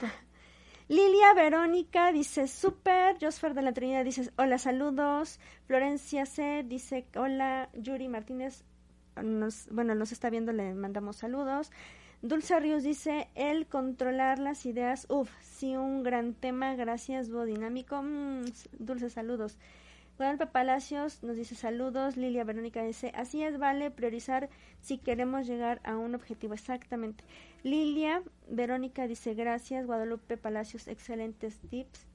Lilia 0.89 1.35
Verónica 1.35 2.11
dice 2.11 2.49
súper, 2.49 3.19
Josfer 3.21 3.53
de 3.53 3.61
la 3.61 3.75
Trinidad 3.75 4.03
dice 4.03 4.31
hola, 4.39 4.57
saludos, 4.57 5.41
Florencia 5.67 6.25
C 6.25 6.65
dice 6.67 7.07
hola, 7.17 7.69
Yuri 7.75 8.09
Martínez, 8.09 8.65
nos, 9.23 9.69
bueno, 9.71 9.95
nos 9.95 10.11
está 10.11 10.31
viendo, 10.31 10.53
le 10.53 10.73
mandamos 10.73 11.17
saludos, 11.17 11.71
Dulce 12.25 12.59
Ríos 12.59 12.83
dice, 12.83 13.29
el 13.35 13.67
controlar 13.67 14.39
las 14.39 14.65
ideas, 14.65 15.07
uff, 15.11 15.31
sí, 15.43 15.77
un 15.77 16.03
gran 16.03 16.33
tema, 16.33 16.75
gracias, 16.75 17.29
dúo 17.29 17.45
dinámico, 17.45 18.01
mm, 18.03 18.45
dulces 18.79 19.13
saludos. 19.13 19.59
Guadalupe 20.17 20.47
Palacios 20.47 21.23
nos 21.23 21.37
dice 21.37 21.55
saludos, 21.55 22.17
Lilia 22.17 22.45
Verónica 22.45 22.83
dice, 22.83 23.13
así 23.15 23.43
es, 23.43 23.59
vale 23.59 23.91
priorizar 23.91 24.49
si 24.81 24.97
queremos 24.97 25.47
llegar 25.47 25.83
a 25.85 25.99
un 25.99 26.15
objetivo, 26.15 26.55
exactamente. 26.55 27.25
Lilia 27.63 28.23
Verónica 28.49 29.07
dice, 29.07 29.35
gracias, 29.35 29.85
Guadalupe 29.85 30.39
Palacios, 30.39 30.89
excelentes 30.89 31.61
tips. 31.69 32.07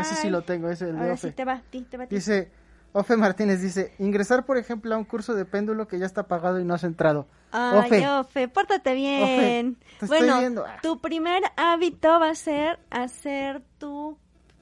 Ese 0.00 0.16
sí 0.16 0.30
lo 0.30 0.42
tengo, 0.42 0.68
ese 0.68 0.88
el 0.88 0.98
de 0.98 1.16
Sí, 1.16 1.30
te 1.30 1.44
va, 1.44 1.62
te 1.70 1.96
va, 1.96 2.06
Dice, 2.06 2.50
Ofe 2.92 3.16
Martínez 3.16 3.60
dice, 3.60 3.94
ingresar 3.98 4.46
por 4.46 4.56
ejemplo 4.56 4.94
a 4.94 4.98
un 4.98 5.04
curso 5.04 5.34
de 5.34 5.44
péndulo 5.44 5.86
que 5.86 5.98
ya 5.98 6.06
está 6.06 6.26
pagado 6.26 6.58
y 6.58 6.64
no 6.64 6.74
has 6.74 6.84
entrado. 6.84 7.26
Ay, 7.52 8.04
Ofe, 8.04 8.48
pórtate 8.48 8.94
bien. 8.94 9.76
bueno, 10.06 10.64
ah. 10.66 10.78
tu 10.82 11.00
primer 11.00 11.42
hábito 11.56 12.18
va 12.18 12.30
a 12.30 12.34
ser 12.34 12.78
hacer 12.90 13.62
tu 13.78 14.18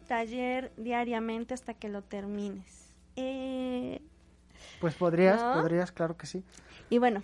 taller 0.06 0.72
diariamente 0.76 1.54
hasta 1.54 1.74
que 1.74 1.88
lo 1.88 2.02
termines. 2.02 2.92
Eh, 3.16 4.00
pues 4.80 4.94
podrías, 4.94 5.42
podrías, 5.42 5.92
claro 5.92 6.16
que 6.16 6.26
sí. 6.26 6.44
Y 6.90 6.98
bueno. 6.98 7.22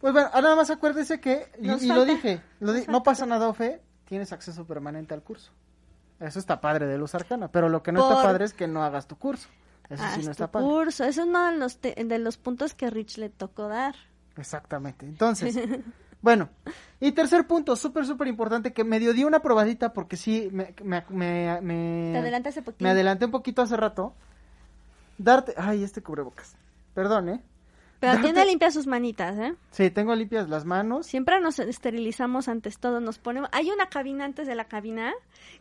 Pues 0.00 0.12
bueno, 0.12 0.30
nada 0.32 0.56
más 0.56 0.70
acuérdese 0.70 1.20
que, 1.20 1.46
y, 1.60 1.86
lo 1.88 2.04
dije, 2.04 2.40
no 2.60 3.02
pasa 3.02 3.26
nada, 3.26 3.48
Ofe, 3.48 3.80
tienes 4.06 4.32
acceso 4.32 4.64
permanente 4.64 5.14
al 5.14 5.22
curso. 5.22 5.52
Eso 6.18 6.38
está 6.38 6.60
padre 6.60 6.86
de 6.86 6.98
luz 6.98 7.14
arcana, 7.14 7.48
pero 7.48 7.68
lo 7.68 7.82
que 7.82 7.92
no 7.92 8.02
está 8.02 8.22
padre 8.22 8.44
es 8.44 8.52
que 8.52 8.66
no 8.66 8.82
hagas 8.82 9.06
tu 9.06 9.16
curso. 9.16 9.48
Eso 9.90 10.04
sí 10.14 10.22
no 10.24 10.30
está 10.30 10.48
curso. 10.48 11.04
Eso 11.04 11.22
es 11.22 11.28
uno 11.28 11.50
de 11.50 11.56
los, 11.58 11.80
de 11.80 12.18
los 12.18 12.38
puntos 12.38 12.74
que 12.74 12.88
Rich 12.90 13.18
le 13.18 13.28
tocó 13.28 13.68
dar. 13.68 13.96
Exactamente. 14.36 15.04
Entonces, 15.04 15.58
bueno. 16.22 16.48
Y 17.00 17.12
tercer 17.12 17.46
punto, 17.46 17.74
súper, 17.76 18.06
súper 18.06 18.28
importante, 18.28 18.72
que 18.72 18.84
medio 18.84 19.12
di 19.12 19.24
una 19.24 19.40
probadita 19.40 19.92
porque 19.92 20.16
sí, 20.16 20.48
me... 20.52 20.74
me, 20.84 21.04
me, 21.08 21.60
me 21.60 22.18
adelanté 22.18 22.50
Me 22.78 22.90
adelanté 22.90 23.24
un 23.24 23.30
poquito 23.30 23.62
hace 23.62 23.76
rato. 23.76 24.14
Darte... 25.18 25.54
Ay, 25.56 25.82
este 25.82 26.02
cubrebocas. 26.02 26.56
Perdón, 26.94 27.28
¿eh? 27.30 27.42
Pero 28.00 28.20
tiene 28.22 28.46
limpias 28.46 28.72
sus 28.72 28.86
manitas, 28.86 29.38
¿eh? 29.38 29.54
Sí, 29.70 29.90
tengo 29.90 30.14
limpias 30.14 30.48
las 30.48 30.64
manos. 30.64 31.06
Siempre 31.06 31.38
nos 31.38 31.58
esterilizamos 31.58 32.48
antes 32.48 32.78
todo, 32.78 32.98
nos 32.98 33.18
ponemos... 33.18 33.50
Hay 33.52 33.70
una 33.70 33.90
cabina 33.90 34.24
antes 34.24 34.46
de 34.46 34.54
la 34.54 34.64
cabina, 34.64 35.12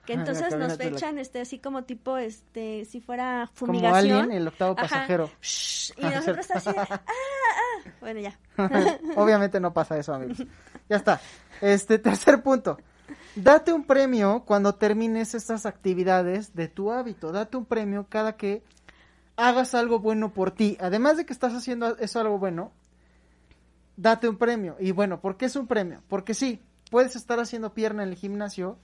que 0.06 0.14
entonces 0.14 0.58
nos 0.58 0.80
echan, 0.80 1.20
este, 1.20 1.42
así 1.42 1.60
como 1.60 1.84
tipo, 1.84 2.18
este, 2.18 2.86
si 2.86 3.02
fuera 3.02 3.50
fumigación. 3.54 4.10
Como 4.10 4.22
alguien, 4.22 4.32
el 4.32 4.48
octavo 4.48 4.76
pasajero. 4.76 5.30
y 5.98 6.06
nosotros 6.06 6.50
así, 6.52 6.70
ah, 6.78 6.88
ah. 6.90 7.90
Bueno, 8.00 8.22
ya. 8.22 8.40
Obviamente 9.18 9.60
no 9.60 9.74
pasa 9.74 9.98
eso, 9.98 10.14
amigos. 10.14 10.38
Ya 10.88 10.96
está. 10.96 11.20
Este, 11.60 12.00
tercer 12.00 12.42
punto. 12.42 12.78
Date 13.36 13.74
un 13.74 13.84
premio 13.84 14.44
cuando 14.46 14.76
termines 14.76 15.36
estas 15.36 15.66
actividades 15.66 16.56
de 16.56 16.68
tu 16.68 16.92
hábito. 16.92 17.32
Date 17.32 17.58
un 17.58 17.66
premio 17.66 18.08
cada 18.10 18.38
que 18.38 18.64
hagas 19.40 19.74
algo 19.74 20.00
bueno 20.00 20.34
por 20.34 20.52
ti. 20.52 20.78
Además 20.80 21.18
de 21.18 21.26
que 21.26 21.34
estás 21.34 21.54
haciendo 21.54 21.98
eso 21.98 22.20
algo 22.20 22.38
bueno, 22.38 22.72
date 23.96 24.28
un 24.28 24.38
premio. 24.38 24.76
Y 24.80 24.92
bueno, 24.92 25.22
¿por 25.22 25.38
qué 25.38 25.46
es 25.46 25.56
un 25.56 25.66
premio? 25.66 26.04
Porque 26.08 26.34
sí, 26.34 26.62
puedes 26.92 27.16
estar 27.16 27.40
haciendo 27.40 27.74
pierna 27.74 28.04
en 28.04 28.10
el 28.10 28.16
gimnasio 28.16 28.78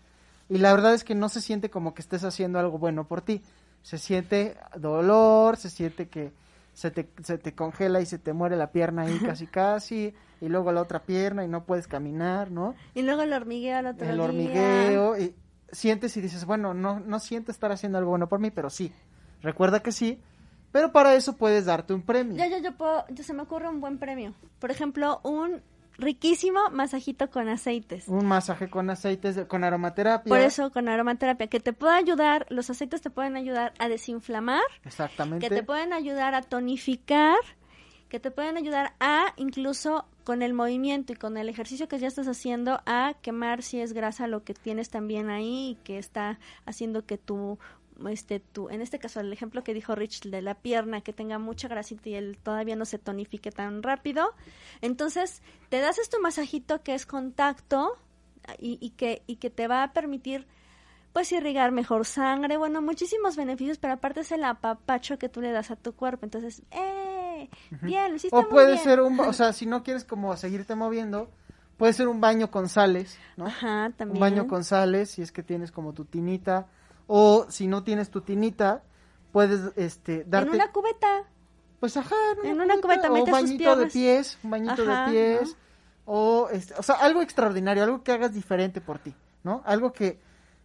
y 0.50 0.58
la 0.58 0.74
verdad 0.74 0.94
es 0.94 1.04
que 1.04 1.16
no 1.16 1.30
se 1.30 1.42
siente 1.42 1.70
como 1.70 1.94
que 1.94 2.02
estés 2.02 2.24
haciendo 2.24 2.60
algo 2.60 2.78
bueno 2.78 3.08
por 3.08 3.22
ti. 3.22 3.44
Se 3.82 3.98
siente 3.98 4.58
dolor, 4.78 5.58
se 5.58 5.70
siente 5.70 6.08
que 6.08 6.32
se 6.74 6.92
te, 6.92 7.10
se 7.24 7.38
te 7.38 7.54
congela 7.54 8.02
y 8.02 8.06
se 8.06 8.18
te 8.18 8.34
muere 8.34 8.56
la 8.56 8.72
pierna 8.72 9.04
ahí 9.04 9.20
casi 9.26 9.48
casi, 9.48 10.14
y 10.42 10.50
luego 10.50 10.72
la 10.72 10.82
otra 10.82 11.04
pierna 11.04 11.44
y 11.44 11.48
no 11.48 11.64
puedes 11.64 11.88
caminar, 11.88 12.52
¿no? 12.52 12.76
Y 12.94 13.02
luego 13.02 13.22
el 13.22 13.34
hormigueo 13.34 13.78
al 13.78 13.88
otro 13.88 14.08
El 14.08 14.20
hormigueo, 14.20 15.18
y 15.18 15.36
sientes 15.72 16.16
y 16.18 16.22
dices, 16.22 16.46
bueno, 16.46 16.74
no, 16.74 17.00
no 17.00 17.20
siento 17.20 17.52
estar 17.52 17.72
haciendo 17.72 17.98
algo 17.98 18.12
bueno 18.12 18.28
por 18.28 18.40
mí, 18.40 18.52
pero 18.52 18.70
sí. 18.70 18.92
Recuerda 19.42 19.82
que 19.82 19.92
sí, 19.92 20.22
pero 20.76 20.92
para 20.92 21.16
eso 21.16 21.38
puedes 21.38 21.64
darte 21.64 21.94
un 21.94 22.02
premio. 22.02 22.36
Ya, 22.36 22.48
ya, 22.48 22.58
yo 22.58 22.74
puedo, 22.76 23.06
yo 23.08 23.24
se 23.24 23.34
me 23.34 23.44
ocurre 23.44 23.70
un 23.70 23.80
buen 23.80 23.98
premio. 23.98 24.34
Por 24.60 24.72
ejemplo, 24.72 25.22
un 25.24 25.62
riquísimo 25.98 26.70
masajito 26.70 27.30
con 27.30 27.48
aceites. 27.48 28.10
Un 28.10 28.26
masaje 28.26 28.70
con 28.70 28.90
aceites, 28.90 29.46
con 29.48 29.64
aromaterapia. 29.64 30.30
Por 30.30 30.42
eso, 30.42 30.72
con 30.72 30.90
aromaterapia, 30.90 31.48
que 31.48 31.62
te 31.62 31.72
puede 31.72 31.96
ayudar, 31.96 32.46
los 32.50 32.70
aceites 32.70 33.02
te 33.02 33.10
pueden 33.10 33.38
ayudar 33.38 33.72
a 33.80 33.88
desinflamar. 33.88 34.66
Exactamente. 34.84 35.48
Que 35.48 35.56
te 35.56 35.64
pueden 35.64 35.94
ayudar 35.94 36.36
a 36.36 36.42
tonificar, 36.42 37.38
que 38.10 38.20
te 38.20 38.30
pueden 38.30 38.58
ayudar 38.58 38.96
a, 39.00 39.28
incluso 39.38 40.04
con 40.26 40.42
el 40.42 40.54
movimiento 40.54 41.14
y 41.14 41.16
con 41.16 41.38
el 41.38 41.48
ejercicio 41.48 41.88
que 41.88 42.00
ya 42.00 42.08
estás 42.08 42.28
haciendo, 42.28 42.82
a 42.86 43.14
quemar 43.22 43.64
si 43.64 43.80
es 43.80 43.94
grasa 43.94 44.28
lo 44.28 44.44
que 44.44 44.54
tienes 44.54 44.90
también 44.90 45.30
ahí 45.30 45.70
y 45.70 45.76
que 45.86 46.00
está 46.00 46.38
haciendo 46.66 47.06
que 47.06 47.18
tu 47.18 47.60
este 48.10 48.40
tú 48.40 48.70
en 48.70 48.82
este 48.82 49.00
caso 49.00 49.20
el 49.20 49.32
ejemplo 49.32 49.64
que 49.64 49.74
dijo 49.74 49.96
Rich 49.96 50.24
de 50.24 50.42
la 50.42 50.56
pierna 50.56 51.02
que 51.02 51.14
tenga 51.14 51.40
mucha 51.40 51.68
grasita 51.68 52.10
y 52.10 52.16
él 52.16 52.38
todavía 52.42 52.76
no 52.76 52.86
se 52.86 53.00
tonifique 53.00 53.52
tan 53.52 53.84
rápido 53.84 54.34
entonces 54.82 55.42
te 55.70 55.80
das 55.80 55.98
este 55.98 56.20
masajito 56.20 56.84
que 56.84 56.94
es 56.94 57.06
contacto 57.06 57.98
y, 58.60 58.78
y 58.82 58.92
que 58.92 59.24
y 59.28 59.38
que 59.38 59.50
te 59.50 59.68
va 59.68 59.84
a 59.84 59.94
permitir 59.94 60.46
pues 61.14 61.32
irrigar 61.32 61.72
mejor 61.72 62.06
sangre 62.06 62.58
bueno 62.58 62.82
muchísimos 62.82 63.36
beneficios 63.36 63.78
pero 63.78 63.94
aparte 63.94 64.22
es 64.22 64.32
el 64.32 64.44
apapacho 64.44 65.18
que 65.18 65.30
tú 65.30 65.42
le 65.42 65.52
das 65.52 65.72
a 65.72 65.76
tu 65.76 65.94
cuerpo 65.94 66.26
entonces 66.26 66.62
eh 66.72 66.96
bien, 67.82 68.10
lo 68.12 68.16
hiciste 68.16 68.36
O 68.36 68.42
muy 68.42 68.50
puede 68.50 68.74
bien. 68.74 68.84
ser 68.84 69.02
un, 69.02 69.20
o 69.20 69.34
sea, 69.34 69.54
si 69.54 69.66
no 69.66 69.84
quieres 69.84 70.04
como 70.04 70.36
seguirte 70.38 70.76
moviendo, 70.76 71.30
puede 71.78 71.94
ser 71.94 72.08
un 72.08 72.22
baño 72.22 72.52
con 72.52 72.70
sales, 72.70 73.18
¿no? 73.38 73.48
Ajá, 73.48 73.92
también. 73.96 74.18
Un 74.18 74.20
baño 74.20 74.48
con 74.48 74.64
sales, 74.64 75.12
si 75.12 75.22
es 75.22 75.32
que 75.32 75.44
tienes 75.44 75.72
como 75.72 75.94
tu 75.94 76.06
tinita, 76.06 76.68
o 77.08 77.46
si 77.50 77.68
no 77.68 77.84
tienes 77.84 78.10
tu 78.10 78.22
tinita, 78.22 78.84
puedes, 79.32 79.76
este, 79.78 80.24
darte, 80.26 80.50
En 80.50 80.56
una 80.56 80.72
cubeta. 80.72 81.24
pues 81.80 81.98
ajá, 81.98 82.16
en 82.44 82.60
una 82.62 82.80
cubeta 82.80 83.10
o 83.10 83.14
un 83.14 83.20
metes 83.20 83.34
tus 83.34 83.42
bañito 83.44 83.76
de 83.76 83.88
pies, 83.88 84.38
un 84.44 84.52
bañito 84.52 84.82
Ajá, 84.84 85.06
de 85.06 85.12
pies, 85.12 85.58
o, 86.06 86.50
este, 86.52 86.74
o 86.78 86.84
sea, 86.84 86.96
algo 86.96 87.22
extraordinario, 87.22 87.84
algo 87.84 88.04
que 88.04 88.12
hagas 88.12 88.34
diferente 88.34 88.80
por 88.82 89.00
ti, 89.00 89.14
¿no? 89.44 89.62
Algo 89.66 89.92
que, 89.92 90.20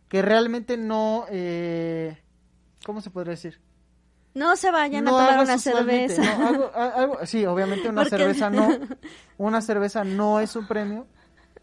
que 0.09 0.23
realmente 0.23 0.77
no, 0.77 1.25
eh, 1.31 2.17
¿cómo 2.85 3.01
se 3.01 3.11
podría 3.11 3.33
decir? 3.33 3.61
No 4.35 4.55
se 4.57 4.71
vayan 4.71 5.05
no 5.05 5.19
a 5.19 5.27
tomar 5.27 5.45
una 5.45 5.59
cerveza. 5.59 6.23
¿no? 6.39 6.47
Algo- 6.47 6.71
algo- 6.75 7.27
sí, 7.27 7.45
obviamente 7.47 7.89
una 7.89 8.03
Porque- 8.03 8.17
cerveza 8.19 8.49
no, 8.51 8.69
una 9.39 9.61
cerveza 9.61 10.05
no 10.05 10.39
es 10.41 10.55
un 10.57 10.67
premio, 10.69 11.07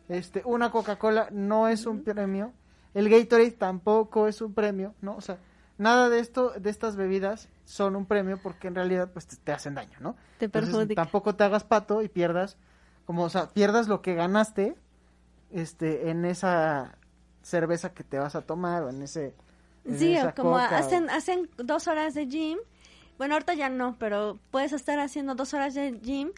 este, 0.09 0.41
una 0.45 0.69
Coca-Cola 0.71 1.29
no 1.31 1.67
es 1.69 1.85
un 1.85 2.03
premio, 2.03 2.51
el 2.93 3.09
Gatorade 3.09 3.51
tampoco 3.51 4.27
es 4.27 4.41
un 4.41 4.53
premio, 4.53 4.93
¿no? 5.01 5.15
O 5.15 5.21
sea, 5.21 5.37
nada 5.77 6.09
de 6.09 6.19
esto, 6.19 6.51
de 6.59 6.69
estas 6.69 6.95
bebidas 6.95 7.49
son 7.65 7.95
un 7.95 8.05
premio 8.05 8.37
porque 8.41 8.67
en 8.67 8.75
realidad 8.75 9.11
pues 9.13 9.27
te, 9.27 9.35
te 9.37 9.51
hacen 9.51 9.75
daño, 9.75 9.97
¿no? 9.99 10.15
Te 10.37 10.45
Entonces, 10.45 10.69
perjudica. 10.69 10.95
tampoco 10.95 11.35
te 11.35 11.43
hagas 11.43 11.63
pato 11.63 12.01
y 12.01 12.09
pierdas, 12.09 12.57
como, 13.05 13.23
o 13.23 13.29
sea, 13.29 13.47
pierdas 13.49 13.87
lo 13.87 14.01
que 14.01 14.15
ganaste, 14.15 14.75
este, 15.51 16.09
en 16.09 16.25
esa 16.25 16.95
cerveza 17.41 17.93
que 17.93 18.03
te 18.03 18.19
vas 18.19 18.35
a 18.35 18.41
tomar 18.41 18.83
o 18.83 18.89
en 18.89 19.01
ese, 19.01 19.33
en 19.85 19.93
Sí, 19.97 20.15
esa 20.15 20.31
o 20.31 20.35
como 20.35 20.57
Coca 20.57 20.75
o- 20.75 20.79
hacen, 20.79 21.09
hacen 21.09 21.49
dos 21.57 21.87
horas 21.87 22.13
de 22.13 22.25
gym. 22.27 22.57
Bueno, 23.17 23.33
ahorita 23.35 23.53
ya 23.53 23.69
no, 23.69 23.95
pero 23.99 24.37
puedes 24.51 24.73
estar 24.73 24.99
haciendo 24.99 25.33
dos 25.35 25.53
horas 25.53 25.73
de 25.73 25.99
gym 26.01 26.31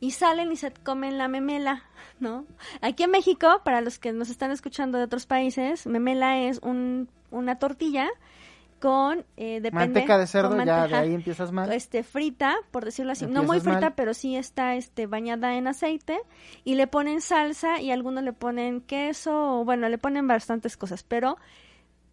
y 0.00 0.10
salen 0.12 0.52
y 0.52 0.56
se 0.56 0.72
comen 0.72 1.18
la 1.18 1.28
memela, 1.28 1.84
¿no? 2.20 2.44
Aquí 2.80 3.04
en 3.04 3.10
México, 3.10 3.60
para 3.64 3.80
los 3.80 3.98
que 3.98 4.12
nos 4.12 4.28
están 4.30 4.50
escuchando 4.50 4.98
de 4.98 5.04
otros 5.04 5.26
países, 5.26 5.86
memela 5.86 6.38
es 6.38 6.58
un, 6.58 7.08
una 7.30 7.58
tortilla 7.58 8.08
con, 8.80 9.24
eh, 9.38 9.60
depende, 9.62 9.70
manteca 9.86 10.18
de 10.18 10.26
cerdo, 10.26 10.62
ya 10.62 10.86
de 10.86 10.94
ahí 10.94 11.14
empiezas 11.14 11.52
mal. 11.52 11.72
este 11.72 12.02
frita, 12.02 12.54
por 12.70 12.84
decirlo 12.84 13.12
así, 13.12 13.24
no 13.26 13.42
muy 13.42 13.60
frita, 13.60 13.80
mal. 13.80 13.94
pero 13.96 14.12
sí 14.12 14.36
está 14.36 14.74
este 14.74 15.06
bañada 15.06 15.54
en 15.54 15.66
aceite 15.68 16.18
y 16.64 16.74
le 16.74 16.86
ponen 16.86 17.22
salsa 17.22 17.80
y 17.80 17.90
algunos 17.92 18.22
le 18.24 18.34
ponen 18.34 18.82
queso, 18.82 19.60
o 19.60 19.64
bueno, 19.64 19.88
le 19.88 19.96
ponen 19.96 20.26
bastantes 20.28 20.76
cosas, 20.76 21.02
pero 21.02 21.38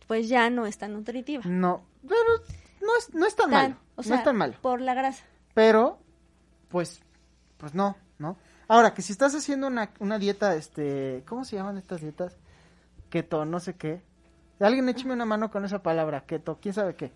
pues 0.07 0.29
ya 0.29 0.49
no 0.49 0.65
es 0.65 0.77
tan 0.77 0.93
nutritiva. 0.93 1.43
No, 1.45 1.83
pero 2.07 2.19
no 2.81 2.97
es, 2.97 3.13
no 3.13 3.25
es 3.25 3.35
tan, 3.35 3.49
Tan- 3.49 3.61
malo, 3.71 3.75
o 3.95 4.01
no 4.07 4.15
es 4.15 4.23
tan 4.23 4.35
malo, 4.37 4.53
por 4.61 4.79
la 4.79 4.93
grasa. 4.93 5.25
pero 5.53 5.99
pues, 6.69 7.01
pues 7.61 7.73
no, 7.75 7.95
¿no? 8.19 8.35
Ahora, 8.67 8.93
que 8.93 9.01
si 9.03 9.11
estás 9.13 9.35
haciendo 9.35 9.67
una, 9.67 9.91
una 9.99 10.17
dieta, 10.17 10.55
este, 10.55 11.23
¿cómo 11.27 11.45
se 11.45 11.55
llaman 11.57 11.77
estas 11.77 12.01
dietas? 12.01 12.35
Keto, 13.09 13.45
no 13.45 13.59
sé 13.59 13.75
qué. 13.75 14.01
Alguien 14.59 14.89
écheme 14.89 15.13
una 15.13 15.25
mano 15.25 15.51
con 15.51 15.63
esa 15.63 15.81
palabra, 15.83 16.25
keto, 16.25 16.57
quién 16.61 16.73
sabe 16.73 16.95
qué. 16.95 17.11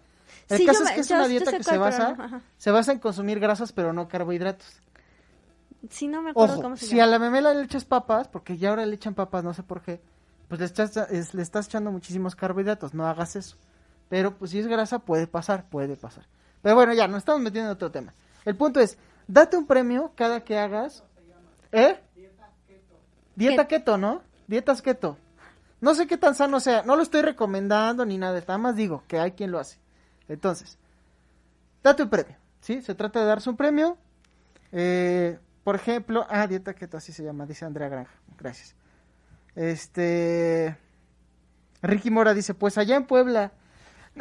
El 0.49 0.57
Sí, 0.59 0.65
caso 0.65 0.79
yo 0.83 0.85
es 0.89 0.91
que 0.95 1.01
es 1.01 1.09
yo- 1.09 1.15
una 1.15 1.27
dieta 1.27 1.51
que 1.51 1.63
se 1.63 1.69
cuál, 1.69 1.79
basa, 1.79 2.13
no, 2.13 2.41
se 2.57 2.71
basa 2.71 2.91
en 2.91 2.99
consumir 2.99 3.39
grasas, 3.39 3.71
pero 3.71 3.91
no 3.93 4.07
carbohidratos. 4.07 4.81
Sí, 5.89 6.07
no 6.07 6.21
me 6.21 6.31
acuerdo 6.31 6.53
Ojo, 6.55 6.63
cómo 6.63 6.77
se 6.77 6.85
si 6.87 6.99
a 6.99 7.05
llama. 7.05 7.11
la 7.11 7.19
memela 7.19 7.53
le 7.53 7.63
echas 7.63 7.85
papas, 7.85 8.27
porque 8.27 8.57
ya 8.57 8.69
ahora 8.69 8.85
le 8.85 8.95
echan 8.95 9.13
papas, 9.13 9.43
no 9.43 9.53
sé 9.53 9.61
por 9.63 9.81
qué, 9.81 10.01
pues 10.47 10.59
le, 10.59 10.67
echas- 10.67 10.97
es- 11.11 11.33
le 11.33 11.41
estás 11.43 11.67
echando 11.67 11.91
muchísimos 11.91 12.35
carbohidratos, 12.35 12.93
no 12.93 13.05
hagas 13.07 13.35
eso. 13.35 13.55
Pero 14.09 14.35
pues 14.35 14.51
si 14.51 14.59
es 14.59 14.67
grasa, 14.67 14.99
puede 14.99 15.27
pasar, 15.27 15.65
puede 15.69 15.95
pasar. 15.95 16.25
Pero 16.61 16.75
bueno, 16.75 16.93
ya, 16.93 17.07
nos 17.07 17.19
estamos 17.19 17.41
metiendo 17.41 17.69
en 17.69 17.75
otro 17.75 17.91
tema. 17.91 18.13
El 18.45 18.55
punto 18.55 18.79
es, 18.79 18.97
date 19.27 19.57
un 19.57 19.65
premio 19.65 20.11
cada 20.15 20.43
que 20.43 20.57
hagas... 20.57 21.03
¿Eh? 21.71 21.99
Dieta 23.35 23.67
keto, 23.67 23.97
¿no? 23.97 24.21
Dietas 24.47 24.81
keto. 24.81 25.17
No 25.81 25.93
sé 25.93 26.07
qué 26.07 26.17
tan 26.17 26.35
sano 26.35 26.59
sea, 26.59 26.83
no 26.83 26.95
lo 26.95 27.03
estoy 27.03 27.21
recomendando 27.21 28.05
ni 28.05 28.17
nada, 28.17 28.39
nada 28.39 28.57
más 28.57 28.75
digo 28.75 29.03
que 29.07 29.19
hay 29.19 29.31
quien 29.31 29.51
lo 29.51 29.59
hace. 29.59 29.77
Entonces, 30.27 30.77
date 31.83 32.03
un 32.03 32.09
premio, 32.09 32.35
¿sí? 32.61 32.81
Se 32.81 32.95
trata 32.95 33.19
de 33.19 33.25
darse 33.25 33.49
un 33.49 33.57
premio. 33.57 33.97
Eh, 34.71 35.37
por 35.63 35.75
ejemplo, 35.75 36.25
ah, 36.29 36.47
dieta 36.47 36.73
keto, 36.73 36.97
así 36.97 37.11
se 37.11 37.23
llama, 37.23 37.45
dice 37.45 37.65
Andrea 37.65 37.89
Granja. 37.89 38.13
Gracias. 38.37 38.75
Este. 39.55 40.77
Ricky 41.81 42.09
Mora 42.09 42.33
dice: 42.33 42.53
Pues 42.53 42.77
allá 42.77 42.95
en 42.95 43.05
Puebla. 43.05 43.51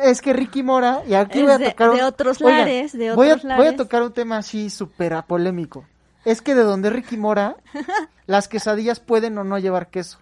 Es 0.03 0.21
que 0.21 0.33
Ricky 0.33 0.63
Mora, 0.63 1.03
y 1.07 1.15
aquí 1.15 1.39
Es 1.41 1.45
voy 1.45 1.53
a 1.53 1.71
tocar. 1.71 1.91
un- 1.91 1.97
de 1.97 2.03
otros 2.05 2.41
Oigan, 2.43 2.59
lares, 2.61 2.93
de 2.93 3.15
voy 3.15 3.29
a- 3.31 3.35
otros 3.35 3.45
Voy 3.45 3.53
a 3.53 3.59
lares. 3.65 3.77
tocar 3.77 4.03
un 4.03 4.13
tema 4.13 4.39
así 4.39 4.69
súper 4.71 5.23
polémico. 5.27 5.85
Es 6.25 6.43
que 6.43 6.55
de 6.55 6.63
donde 6.63 6.91
Ricky 6.91 7.17
Mora, 7.17 7.57
las 8.27 8.49
quesadillas 8.49 8.99
pueden 9.01 9.37
o 9.39 9.45
no 9.45 9.59
llevar 9.59 9.89
queso. 9.91 10.19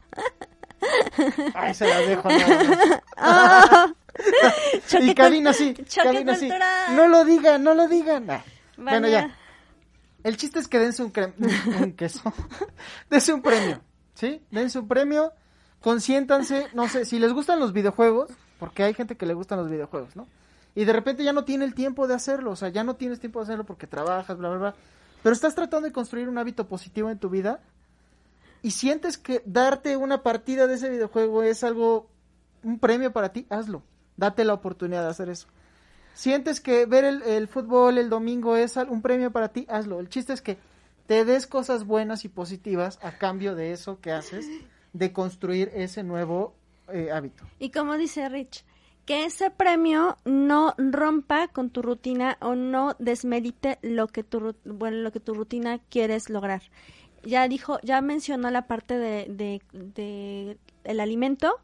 Ay, 1.55 1.75
se 1.75 1.87
las 1.89 2.07
dejo. 2.07 2.29
no. 2.29 2.37
Choque 2.37 3.95
y 4.75 4.81
choque 4.89 5.15
cabina 5.15 5.51
así. 5.51 5.75
cultural. 5.75 6.97
No 6.97 7.07
lo 7.09 7.25
digan, 7.25 7.63
no 7.63 7.75
lo 7.75 7.89
digan. 7.89 8.31
Ah, 8.31 8.45
Bueno, 8.77 9.09
ya. 9.09 9.35
El 10.25 10.37
chiste 10.37 10.59
es 10.59 10.69
que 10.69 10.79
dense 10.79 11.03
un, 11.03 11.13
cre- 11.13 11.33
un 11.83 11.93
queso. 11.93 12.21
dense 13.11 13.33
un 13.33 13.43
premio, 13.43 13.81
¿sí? 14.15 14.43
Dense 14.51 14.79
un 14.79 14.89
premio. 14.89 15.33
Consiéntanse, 15.81 16.69
no 16.75 16.89
sé, 16.89 17.05
si 17.05 17.19
les 17.19 17.33
gustan 17.33 17.59
los 17.59 17.73
videojuegos, 17.73 18.31
porque 18.63 18.85
hay 18.85 18.95
gente 18.95 19.17
que 19.17 19.27
le 19.27 19.35
gustan 19.35 19.59
los 19.59 19.69
videojuegos, 19.69 20.15
¿no? 20.15 20.29
Y 20.77 20.85
de 20.85 20.93
repente 20.93 21.25
ya 21.25 21.33
no 21.33 21.45
tiene 21.45 21.65
el 21.65 21.75
tiempo 21.75 22.07
de 22.07 22.15
hacerlo, 22.15 22.53
o 22.53 22.55
sea, 22.55 22.69
ya 22.69 22.85
no 22.85 22.95
tienes 22.95 23.19
tiempo 23.19 23.41
de 23.41 23.43
hacerlo 23.43 23.65
porque 23.65 23.89
trabajas, 23.89 24.39
bla, 24.39 24.51
bla, 24.51 24.59
bla. 24.59 24.75
Pero 25.21 25.33
estás 25.33 25.57
tratando 25.57 25.89
de 25.89 25.93
construir 25.93 26.29
un 26.29 26.39
hábito 26.39 26.69
positivo 26.69 27.11
en 27.11 27.19
tu 27.19 27.29
vida 27.29 27.59
y 28.63 28.71
sientes 28.71 29.19
que 29.19 29.43
darte 29.47 29.97
una 29.97 30.23
partida 30.23 30.69
de 30.69 30.75
ese 30.75 30.91
videojuego 30.91 31.43
es 31.43 31.65
algo, 31.65 32.07
un 32.63 32.79
premio 32.79 33.13
para 33.13 33.33
ti, 33.33 33.49
hazlo. 33.51 33.83
Date 34.17 34.45
la 34.45 34.55
oportunidad 34.55 35.03
de 35.03 35.11
hacer 35.11 35.29
eso. 35.29 35.49
Sientes 36.15 36.61
que 36.61 36.87
ver 36.87 37.03
el, 37.03 37.23
el 37.23 37.49
fútbol 37.49 37.99
el 37.99 38.11
domingo 38.11 38.57
es 38.57 38.77
un 38.77 39.03
premio 39.03 39.33
para 39.33 39.49
ti, 39.49 39.67
hazlo. 39.69 39.99
El 39.99 40.09
chiste 40.09 40.35
es 40.35 40.41
que 40.41 40.57
te 41.09 41.25
des 41.25 41.49
cosas 41.49 41.83
buenas 41.85 42.25
y 42.25 42.29
positivas 42.29 43.01
a 43.03 43.19
cambio 43.19 43.57
de 43.57 43.73
eso 43.73 44.01
que 44.01 44.13
haces, 44.13 44.47
de 44.93 45.13
construir 45.13 45.73
ese 45.75 46.05
nuevo 46.05 46.55
eh. 46.93 47.31
Y 47.59 47.71
como 47.71 47.97
dice 47.97 48.29
Rich, 48.29 48.65
que 49.05 49.25
ese 49.25 49.51
premio 49.51 50.17
no 50.25 50.75
rompa 50.79 51.49
con 51.49 51.71
tu 51.71 51.83
rutina 51.83 52.39
o 52.41 52.55
no 52.55 52.95
desmerite 52.99 53.79
lo 53.83 54.07
que 54.07 54.23
tu, 54.23 54.55
bueno, 54.65 54.99
lo 54.99 55.13
que 55.13 55.21
tu 55.21 55.35
rutina 55.35 55.79
quieres 55.91 56.31
lograr. 56.31 56.63
Ya 57.25 57.47
dijo, 57.49 57.79
ya 57.83 58.01
mencionó 58.01 58.51
la 58.51 58.67
parte 58.67 58.99
de, 58.99 59.27
de, 59.29 59.63
de 59.73 60.59
el 60.85 61.01
alimento, 61.01 61.61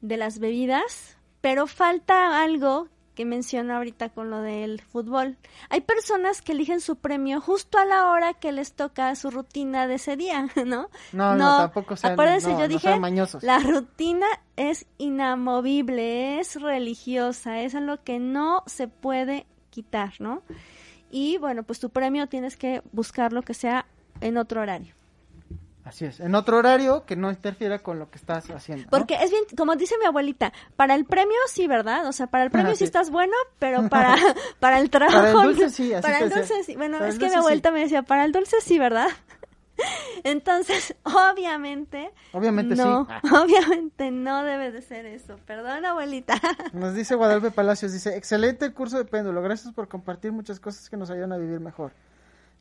de 0.00 0.16
las 0.16 0.38
bebidas, 0.38 1.16
pero 1.40 1.66
falta 1.66 2.42
algo 2.42 2.88
que 3.16 3.24
menciona 3.24 3.78
ahorita 3.78 4.10
con 4.10 4.30
lo 4.30 4.40
del 4.42 4.80
fútbol. 4.80 5.36
Hay 5.70 5.80
personas 5.80 6.40
que 6.42 6.52
eligen 6.52 6.80
su 6.80 6.94
premio 6.96 7.40
justo 7.40 7.78
a 7.78 7.84
la 7.84 8.12
hora 8.12 8.34
que 8.34 8.52
les 8.52 8.74
toca 8.74 9.12
su 9.16 9.30
rutina 9.32 9.88
de 9.88 9.94
ese 9.94 10.16
día, 10.16 10.46
¿no? 10.64 10.88
No, 11.12 11.34
no, 11.34 11.56
tampoco 11.58 11.96
sean- 11.96 12.12
Acuérdense, 12.12 12.48
no, 12.52 12.58
yo 12.58 12.62
no 12.64 12.68
dije, 12.68 12.88
la 13.42 13.58
rutina 13.58 14.26
es 14.54 14.86
inamovible, 14.98 16.38
es 16.40 16.60
religiosa, 16.60 17.60
es 17.62 17.74
algo 17.74 18.02
que 18.04 18.18
no 18.18 18.62
se 18.66 18.88
puede 18.88 19.46
quitar, 19.70 20.14
¿no? 20.20 20.42
Y 21.10 21.38
bueno, 21.38 21.62
pues 21.62 21.80
tu 21.80 21.90
premio 21.90 22.26
tienes 22.28 22.56
que 22.56 22.82
buscar 22.92 23.32
lo 23.32 23.42
que 23.42 23.54
sea 23.54 23.86
en 24.20 24.36
otro 24.36 24.60
horario. 24.60 24.94
Así 25.86 26.04
es, 26.04 26.18
en 26.18 26.34
otro 26.34 26.58
horario 26.58 27.04
que 27.06 27.14
no 27.14 27.30
interfiera 27.30 27.78
con 27.78 27.98
lo 28.00 28.10
que 28.10 28.18
estás 28.18 28.50
haciendo. 28.50 28.84
¿no? 28.84 28.90
Porque 28.90 29.14
es 29.22 29.30
bien, 29.30 29.44
como 29.56 29.76
dice 29.76 29.94
mi 30.00 30.04
abuelita, 30.06 30.52
para 30.74 30.94
el 30.96 31.04
premio 31.04 31.36
sí, 31.46 31.68
¿verdad? 31.68 32.06
O 32.08 32.12
sea, 32.12 32.26
para 32.26 32.42
el 32.44 32.50
premio 32.50 32.72
sí 32.72 32.78
Sí. 32.78 32.84
estás 32.84 33.08
bueno, 33.10 33.32
pero 33.60 33.88
para, 33.88 34.16
para 34.58 34.80
el 34.80 34.90
trabajo... 34.90 35.16
Para 35.18 35.30
el 35.30 35.56
dulce 35.56 35.70
sí, 35.70 35.94
así 35.94 36.02
Para 36.02 36.18
el 36.18 36.28
decía. 36.28 36.42
dulce 36.42 36.64
sí. 36.64 36.76
Bueno, 36.76 36.98
Para 36.98 37.08
es 37.10 37.18
que 37.18 37.26
mi 37.26 37.30
sí. 37.30 37.36
abuelita 37.38 37.70
me 37.70 37.80
decía, 37.80 38.02
para 38.02 38.24
el 38.24 38.32
dulce 38.32 38.56
sí, 38.60 38.78
¿verdad? 38.80 39.06
Entonces, 40.24 40.96
obviamente... 41.04 42.10
Obviamente 42.32 42.74
sí. 42.76 42.82
no, 42.82 43.06
Ah. 43.08 43.20
obviamente 43.44 44.10
no 44.10 44.42
debe 44.42 44.72
de 44.72 44.82
ser 44.82 45.06
eso. 45.06 45.38
Perdón, 45.46 45.84
abuelita. 45.84 46.34
Nos 46.72 46.94
dice 46.94 47.14
Guadalupe 47.14 47.50
Palacios, 47.52 47.92
dice, 47.92 48.16
excelente 48.16 48.64
el 48.64 48.74
curso 48.74 48.98
de 48.98 49.04
péndulo, 49.04 49.40
gracias 49.42 49.72
por 49.72 49.86
compartir 49.88 50.32
muchas 50.32 50.58
cosas 50.60 50.90
que 50.90 50.96
nos 50.96 51.10
ayudan 51.10 51.32
a 51.32 51.36
vivir 51.36 51.60
mejor. 51.60 51.92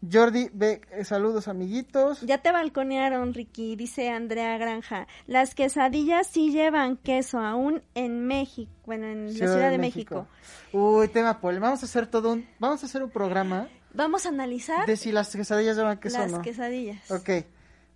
Jordi 0.02 0.50
B, 0.54 0.82
eh, 0.92 1.04
saludos 1.04 1.48
amiguitos. 1.48 2.22
Ya 2.22 2.38
te 2.38 2.52
balconearon, 2.52 3.34
Ricky, 3.34 3.76
dice 3.76 4.10
Andrea 4.10 4.58
Granja. 4.58 5.08
Las 5.26 5.56
quesadillas 5.56 6.28
sí 6.28 6.52
llevan 6.52 6.98
queso, 6.98 7.40
aún 7.40 7.82
en 7.96 8.28
México, 8.28 8.72
bueno, 8.86 9.08
en 9.08 9.28
la 9.28 9.34
Ciudad 9.34 9.72
de 9.72 9.78
México. 9.78 10.28
Uy, 10.72 11.08
tema 11.08 11.42
Paul, 11.42 11.60
vamos 11.60 11.82
a 11.82 11.86
hacer 11.86 12.08
todo 12.08 12.34
un, 12.34 12.48
vamos 12.60 12.84
a 12.84 12.86
hacer 12.86 13.04
un 13.04 13.10
programa 13.10 13.68
Vamos 13.96 14.26
a 14.26 14.30
analizar 14.30 14.86
de 14.86 14.98
si 14.98 15.12
las 15.14 15.34
quesadillas 15.34 15.78
llevan 15.78 16.00
queso 16.00 16.18
las 16.18 16.34
o 16.34 16.38
no. 16.38 16.42
quesadillas. 16.42 17.10
Ok, 17.10 17.30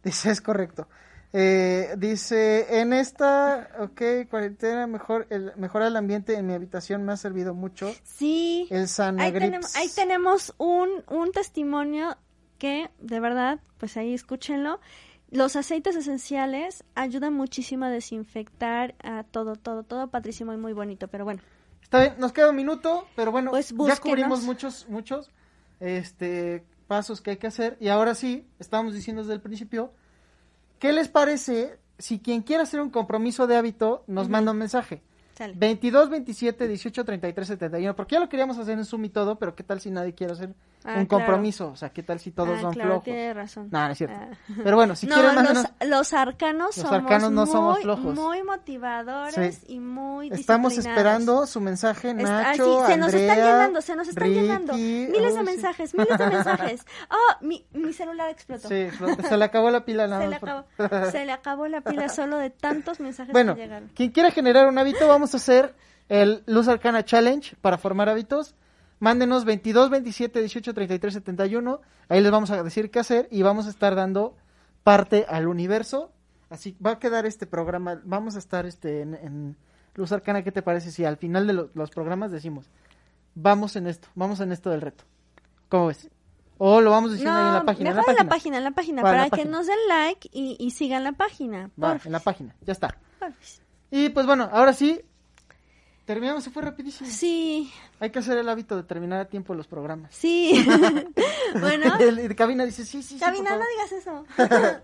dice, 0.04 0.32
es 0.32 0.39
correcto. 0.39 0.88
Eh, 1.32 1.94
dice, 1.98 2.82
en 2.82 2.92
esta, 2.92 3.70
ok, 3.80 4.28
cuarentena, 4.30 4.88
mejor 4.88 5.28
el, 5.30 5.52
mejorar 5.58 5.90
el 5.90 5.96
ambiente 5.96 6.36
en 6.36 6.48
mi 6.48 6.54
habitación 6.54 7.04
me 7.04 7.12
ha 7.12 7.18
servido 7.18 7.54
mucho. 7.54 7.94
Sí. 8.04 8.68
El 8.72 8.88
Ahí 9.20 9.32
tenemos, 9.32 9.76
ahí 9.76 9.90
tenemos 9.96 10.54
un, 10.58 10.90
un 11.08 11.32
testimonio 11.32 12.18
que, 12.58 12.90
de 13.00 13.20
verdad, 13.20 13.60
pues 13.78 13.96
ahí 13.98 14.14
escúchenlo. 14.14 14.80
Los 15.30 15.56
aceites 15.56 15.96
esenciales 15.96 16.84
ayudan 16.96 17.36
muchísimo 17.36 17.86
a 17.86 17.90
desinfectar 17.90 18.96
a 19.04 19.24
todo, 19.24 19.56
todo, 19.56 19.84
todo 19.84 20.08
padrísimo 20.10 20.54
y 20.54 20.58
muy 20.58 20.74
bonito. 20.74 21.08
Pero 21.08 21.26
bueno, 21.26 21.42
Está 21.90 22.02
bien, 22.02 22.14
nos 22.20 22.34
queda 22.34 22.52
un 22.52 22.56
minuto, 22.56 23.08
pero 23.16 23.32
bueno, 23.32 23.50
Pues 23.50 23.74
ya 23.88 23.98
cubrimos 23.98 24.44
muchos, 24.44 24.88
muchos 24.90 25.32
este, 25.80 26.64
pasos 26.86 27.20
que 27.20 27.32
hay 27.32 27.38
que 27.38 27.48
hacer. 27.48 27.78
Y 27.80 27.88
ahora 27.88 28.14
sí, 28.14 28.46
estamos 28.60 28.94
diciendo 28.94 29.24
desde 29.24 29.34
el 29.34 29.42
principio, 29.42 29.92
¿qué 30.80 30.94
les 30.94 31.08
parece 31.08 31.78
si 31.98 32.20
quien 32.20 32.42
quiera 32.42 32.64
hacer 32.64 32.82
un 32.82 32.90
compromiso 32.90 33.46
de 33.48 33.58
hábito 33.58 34.04
nos 34.08 34.30
manda 34.30 34.52
un 34.52 34.58
mensaje? 34.58 35.02
sale. 35.36 35.54
22, 35.56 36.10
27, 36.10 36.68
18, 36.68 37.06
33, 37.06 37.48
71, 37.48 37.96
porque 37.96 38.16
ya 38.16 38.20
lo 38.20 38.30
queríamos 38.30 38.58
hacer 38.58 38.78
en 38.78 38.86
Zoom 38.86 39.06
y 39.06 39.10
todo, 39.10 39.38
pero 39.38 39.56
¿qué 39.56 39.64
tal 39.64 39.80
si 39.80 39.90
nadie 39.90 40.14
quiere 40.14 40.34
hacer 40.34 40.54
Ah, 40.86 40.96
un 40.98 41.06
claro. 41.06 41.26
compromiso? 41.26 41.68
O 41.72 41.76
sea, 41.76 41.90
¿qué 41.90 42.04
tal 42.04 42.20
si 42.22 42.32
todos 42.32 42.58
Ah, 42.58 42.62
son 42.62 42.74
claro, 42.74 42.90
flojos? 42.90 43.04
tiene 43.04 43.34
razón. 43.34 43.68
No, 43.70 43.86
no 43.86 43.92
es 43.92 43.98
cierto. 43.98 44.18
Ah. 44.18 44.34
Pero 44.64 44.76
bueno, 44.78 44.96
si 44.96 45.08
no, 45.08 45.16
quieren, 45.16 45.36
los, 45.36 45.44
mándenos- 45.44 45.72
los 45.88 46.14
arcanos 46.14 46.68
Los 46.68 46.76
somos 46.76 46.94
arcanos 46.94 47.32
no 47.32 47.44
muy, 47.44 47.52
somos 47.52 47.80
flojos. 47.82 48.16
muy 48.16 48.44
motivadores 48.44 49.56
Sí. 49.58 49.66
y 49.76 49.80
muy 49.80 50.30
Estamos 50.32 50.78
esperando 50.78 51.46
su 51.48 51.60
mensaje, 51.62 52.12
Está- 52.12 52.44
Nacho, 52.44 52.82
sí, 52.86 52.92
se 52.94 52.98
nos 52.98 53.14
están 53.14 53.38
llenando, 53.38 53.82
se 53.82 53.96
nos 53.96 54.08
están 54.08 54.24
Ricky, 54.24 54.40
llenando. 54.42 54.74
Miles 54.74 55.12
de 55.14 55.22
uy, 55.22 55.32
sí. 55.38 55.44
mensajes, 55.44 55.94
miles 55.98 56.18
de 56.18 56.28
mensajes. 56.28 56.86
Oh, 57.12 57.44
mi, 57.46 57.66
mi 57.74 57.92
celular 57.94 58.30
explotó. 58.30 58.68
Sí, 58.70 58.88
se 59.28 59.38
le 59.38 59.46
acabó 59.46 59.70
la 59.72 59.84
pila 59.86 60.08
nada 60.08 60.22
se, 60.22 60.28
le 60.30 60.36
más 60.40 60.44
acabó, 60.44 60.66
por- 60.78 61.06
se 61.12 61.26
le 61.26 61.32
acabó 61.32 61.68
la 61.68 61.82
pila 61.82 62.08
solo 62.10 62.38
de 62.38 62.50
tantos 62.52 63.00
mensajes 63.00 63.34
Bueno, 63.34 63.56
que 63.56 63.62
llegaron. 63.64 63.90
quien 63.96 64.12
quiera 64.12 64.32
generar 64.32 64.68
un 64.68 64.78
hábito, 64.78 65.08
vamos 65.08 65.34
a 65.34 65.38
hacer 65.38 65.76
el 66.08 66.44
Luz 66.48 66.68
Arcana 66.68 67.04
Challenge 67.04 67.56
para 67.62 67.78
formar 67.78 68.08
hábitos. 68.10 68.56
Mándenos 69.00 69.45
22, 69.45 69.89
27, 69.89 70.39
18, 70.39 70.74
33, 70.74 71.14
71. 71.14 71.82
Ahí 72.10 72.22
les 72.22 72.32
vamos 72.32 72.52
a 72.52 72.62
decir 72.64 72.91
qué 72.91 73.00
hacer 73.00 73.28
y 73.32 73.41
vamos 73.43 73.68
a 73.68 73.70
estar 73.70 73.95
dando 73.95 74.36
parte 74.84 75.26
al 75.30 75.47
universo. 75.47 76.12
Así 76.50 76.76
va 76.86 76.91
a 76.91 77.00
quedar 77.00 77.26
este 77.26 77.45
programa. 77.47 78.02
Vamos 78.04 78.36
a 78.36 78.39
estar 78.39 78.66
este 78.66 79.02
en, 79.02 79.14
en 79.16 79.58
Luz 79.95 80.12
Arcana. 80.12 80.43
¿Qué 80.43 80.52
te 80.52 80.62
parece 80.62 80.91
si 80.91 81.06
al 81.06 81.18
final 81.18 81.47
de 81.47 81.54
lo- 81.54 81.70
los 81.76 81.91
programas 81.91 82.32
decimos, 82.32 82.66
vamos 83.36 83.76
en 83.76 83.88
esto, 83.88 84.08
vamos 84.16 84.39
en 84.41 84.52
esto 84.52 84.70
del 84.70 84.82
reto? 84.82 85.04
¿Cómo 85.70 85.88
ves? 85.88 86.10
O 86.58 86.82
lo 86.82 86.91
vamos 86.91 87.12
diciendo 87.14 87.38
ahí 87.39 87.47
en 87.47 87.54
la 87.54 87.64
página. 87.64 87.89
en 87.91 87.95
mejor 87.95 88.12
en 88.12 88.18
la 88.18 88.30
página, 88.30 88.58
en 88.58 88.64
la 88.66 88.72
página, 88.72 89.02
la 89.02 89.10
para 89.10 89.24
que 89.26 89.30
página. 89.30 89.52
nos 89.52 89.68
den 89.68 89.78
like 89.88 90.30
y, 90.34 90.58
y 90.60 90.72
sigan 90.72 91.06
la 91.06 91.14
página. 91.14 91.70
Va, 91.82 91.97
en 92.04 92.12
la 92.12 92.20
página. 92.20 92.54
Ya 92.62 92.74
está. 92.74 92.97
porfis. 93.20 93.62
Y 93.91 94.10
pues 94.10 94.26
bueno, 94.26 94.50
ahora 94.52 94.74
sí, 94.74 95.00
terminamos, 96.10 96.43
se 96.43 96.49
fue 96.49 96.64
rapidísimo. 96.64 97.07
Sí, 97.07 97.72
Hay 97.99 98.10
que 98.10 98.18
hacer 98.18 98.36
el 98.39 98.49
hábito 98.49 98.76
de 98.76 98.82
terminar 98.82 99.20
a 99.20 99.26
tiempo 99.26 99.53
los 99.53 99.68
programas. 99.68 100.10
sí. 100.12 100.66
bueno, 101.60 101.95
El, 101.99 102.18
el 102.18 102.36
cabina 102.36 102.66
dice, 102.66 102.84
sí, 102.84 103.03
sí, 103.03 103.14
sí. 103.14 103.20
Cabina, 103.20 103.51
no 103.51 103.64
digas 103.76 103.91
eso. 103.91 104.26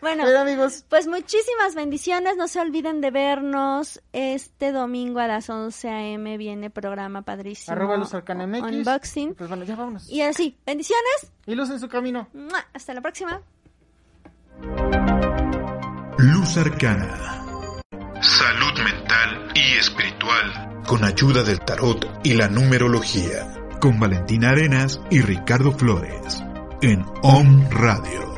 bueno, 0.00 0.22
Pero 0.24 0.38
amigos, 0.38 0.84
Pues 0.88 1.08
muchísimas 1.08 1.74
bendiciones, 1.74 2.36
no 2.36 2.46
se 2.46 2.60
olviden 2.60 3.00
de 3.00 3.10
vernos 3.10 4.00
este 4.12 4.70
domingo 4.70 5.18
a 5.18 5.26
las 5.26 5.50
11 5.50 5.88
a.m. 5.88 6.38
viene 6.38 6.70
programa 6.70 7.22
padrísimo. 7.22 7.72
arroba 7.74 7.96
los 7.96 8.14
Arcana 8.14 8.46
MX. 8.46 8.62
Unboxing. 8.62 9.34
Pues 9.34 9.48
bueno, 9.48 9.64
ya 9.64 9.74
vámonos. 9.74 10.08
Y 10.08 10.20
así, 10.20 10.56
bendiciones, 10.64 11.32
Y 11.44 11.56
luz 11.56 11.70
en 11.70 11.80
su 11.80 11.88
camino. 11.88 12.28
¡Mua! 12.32 12.64
hasta 12.72 12.94
la 12.94 13.00
próxima. 13.00 13.42
Luz 16.18 16.56
Arcana. 16.56 17.37
Salud 18.20 18.76
mental 18.82 19.52
y 19.54 19.78
espiritual. 19.78 20.82
Con 20.88 21.04
ayuda 21.04 21.44
del 21.44 21.60
tarot 21.60 22.20
y 22.24 22.34
la 22.34 22.48
numerología. 22.48 23.46
Con 23.80 24.00
Valentina 24.00 24.50
Arenas 24.50 25.00
y 25.08 25.20
Ricardo 25.20 25.70
Flores. 25.70 26.42
En 26.82 27.04
OM 27.22 27.70
Radio. 27.70 28.37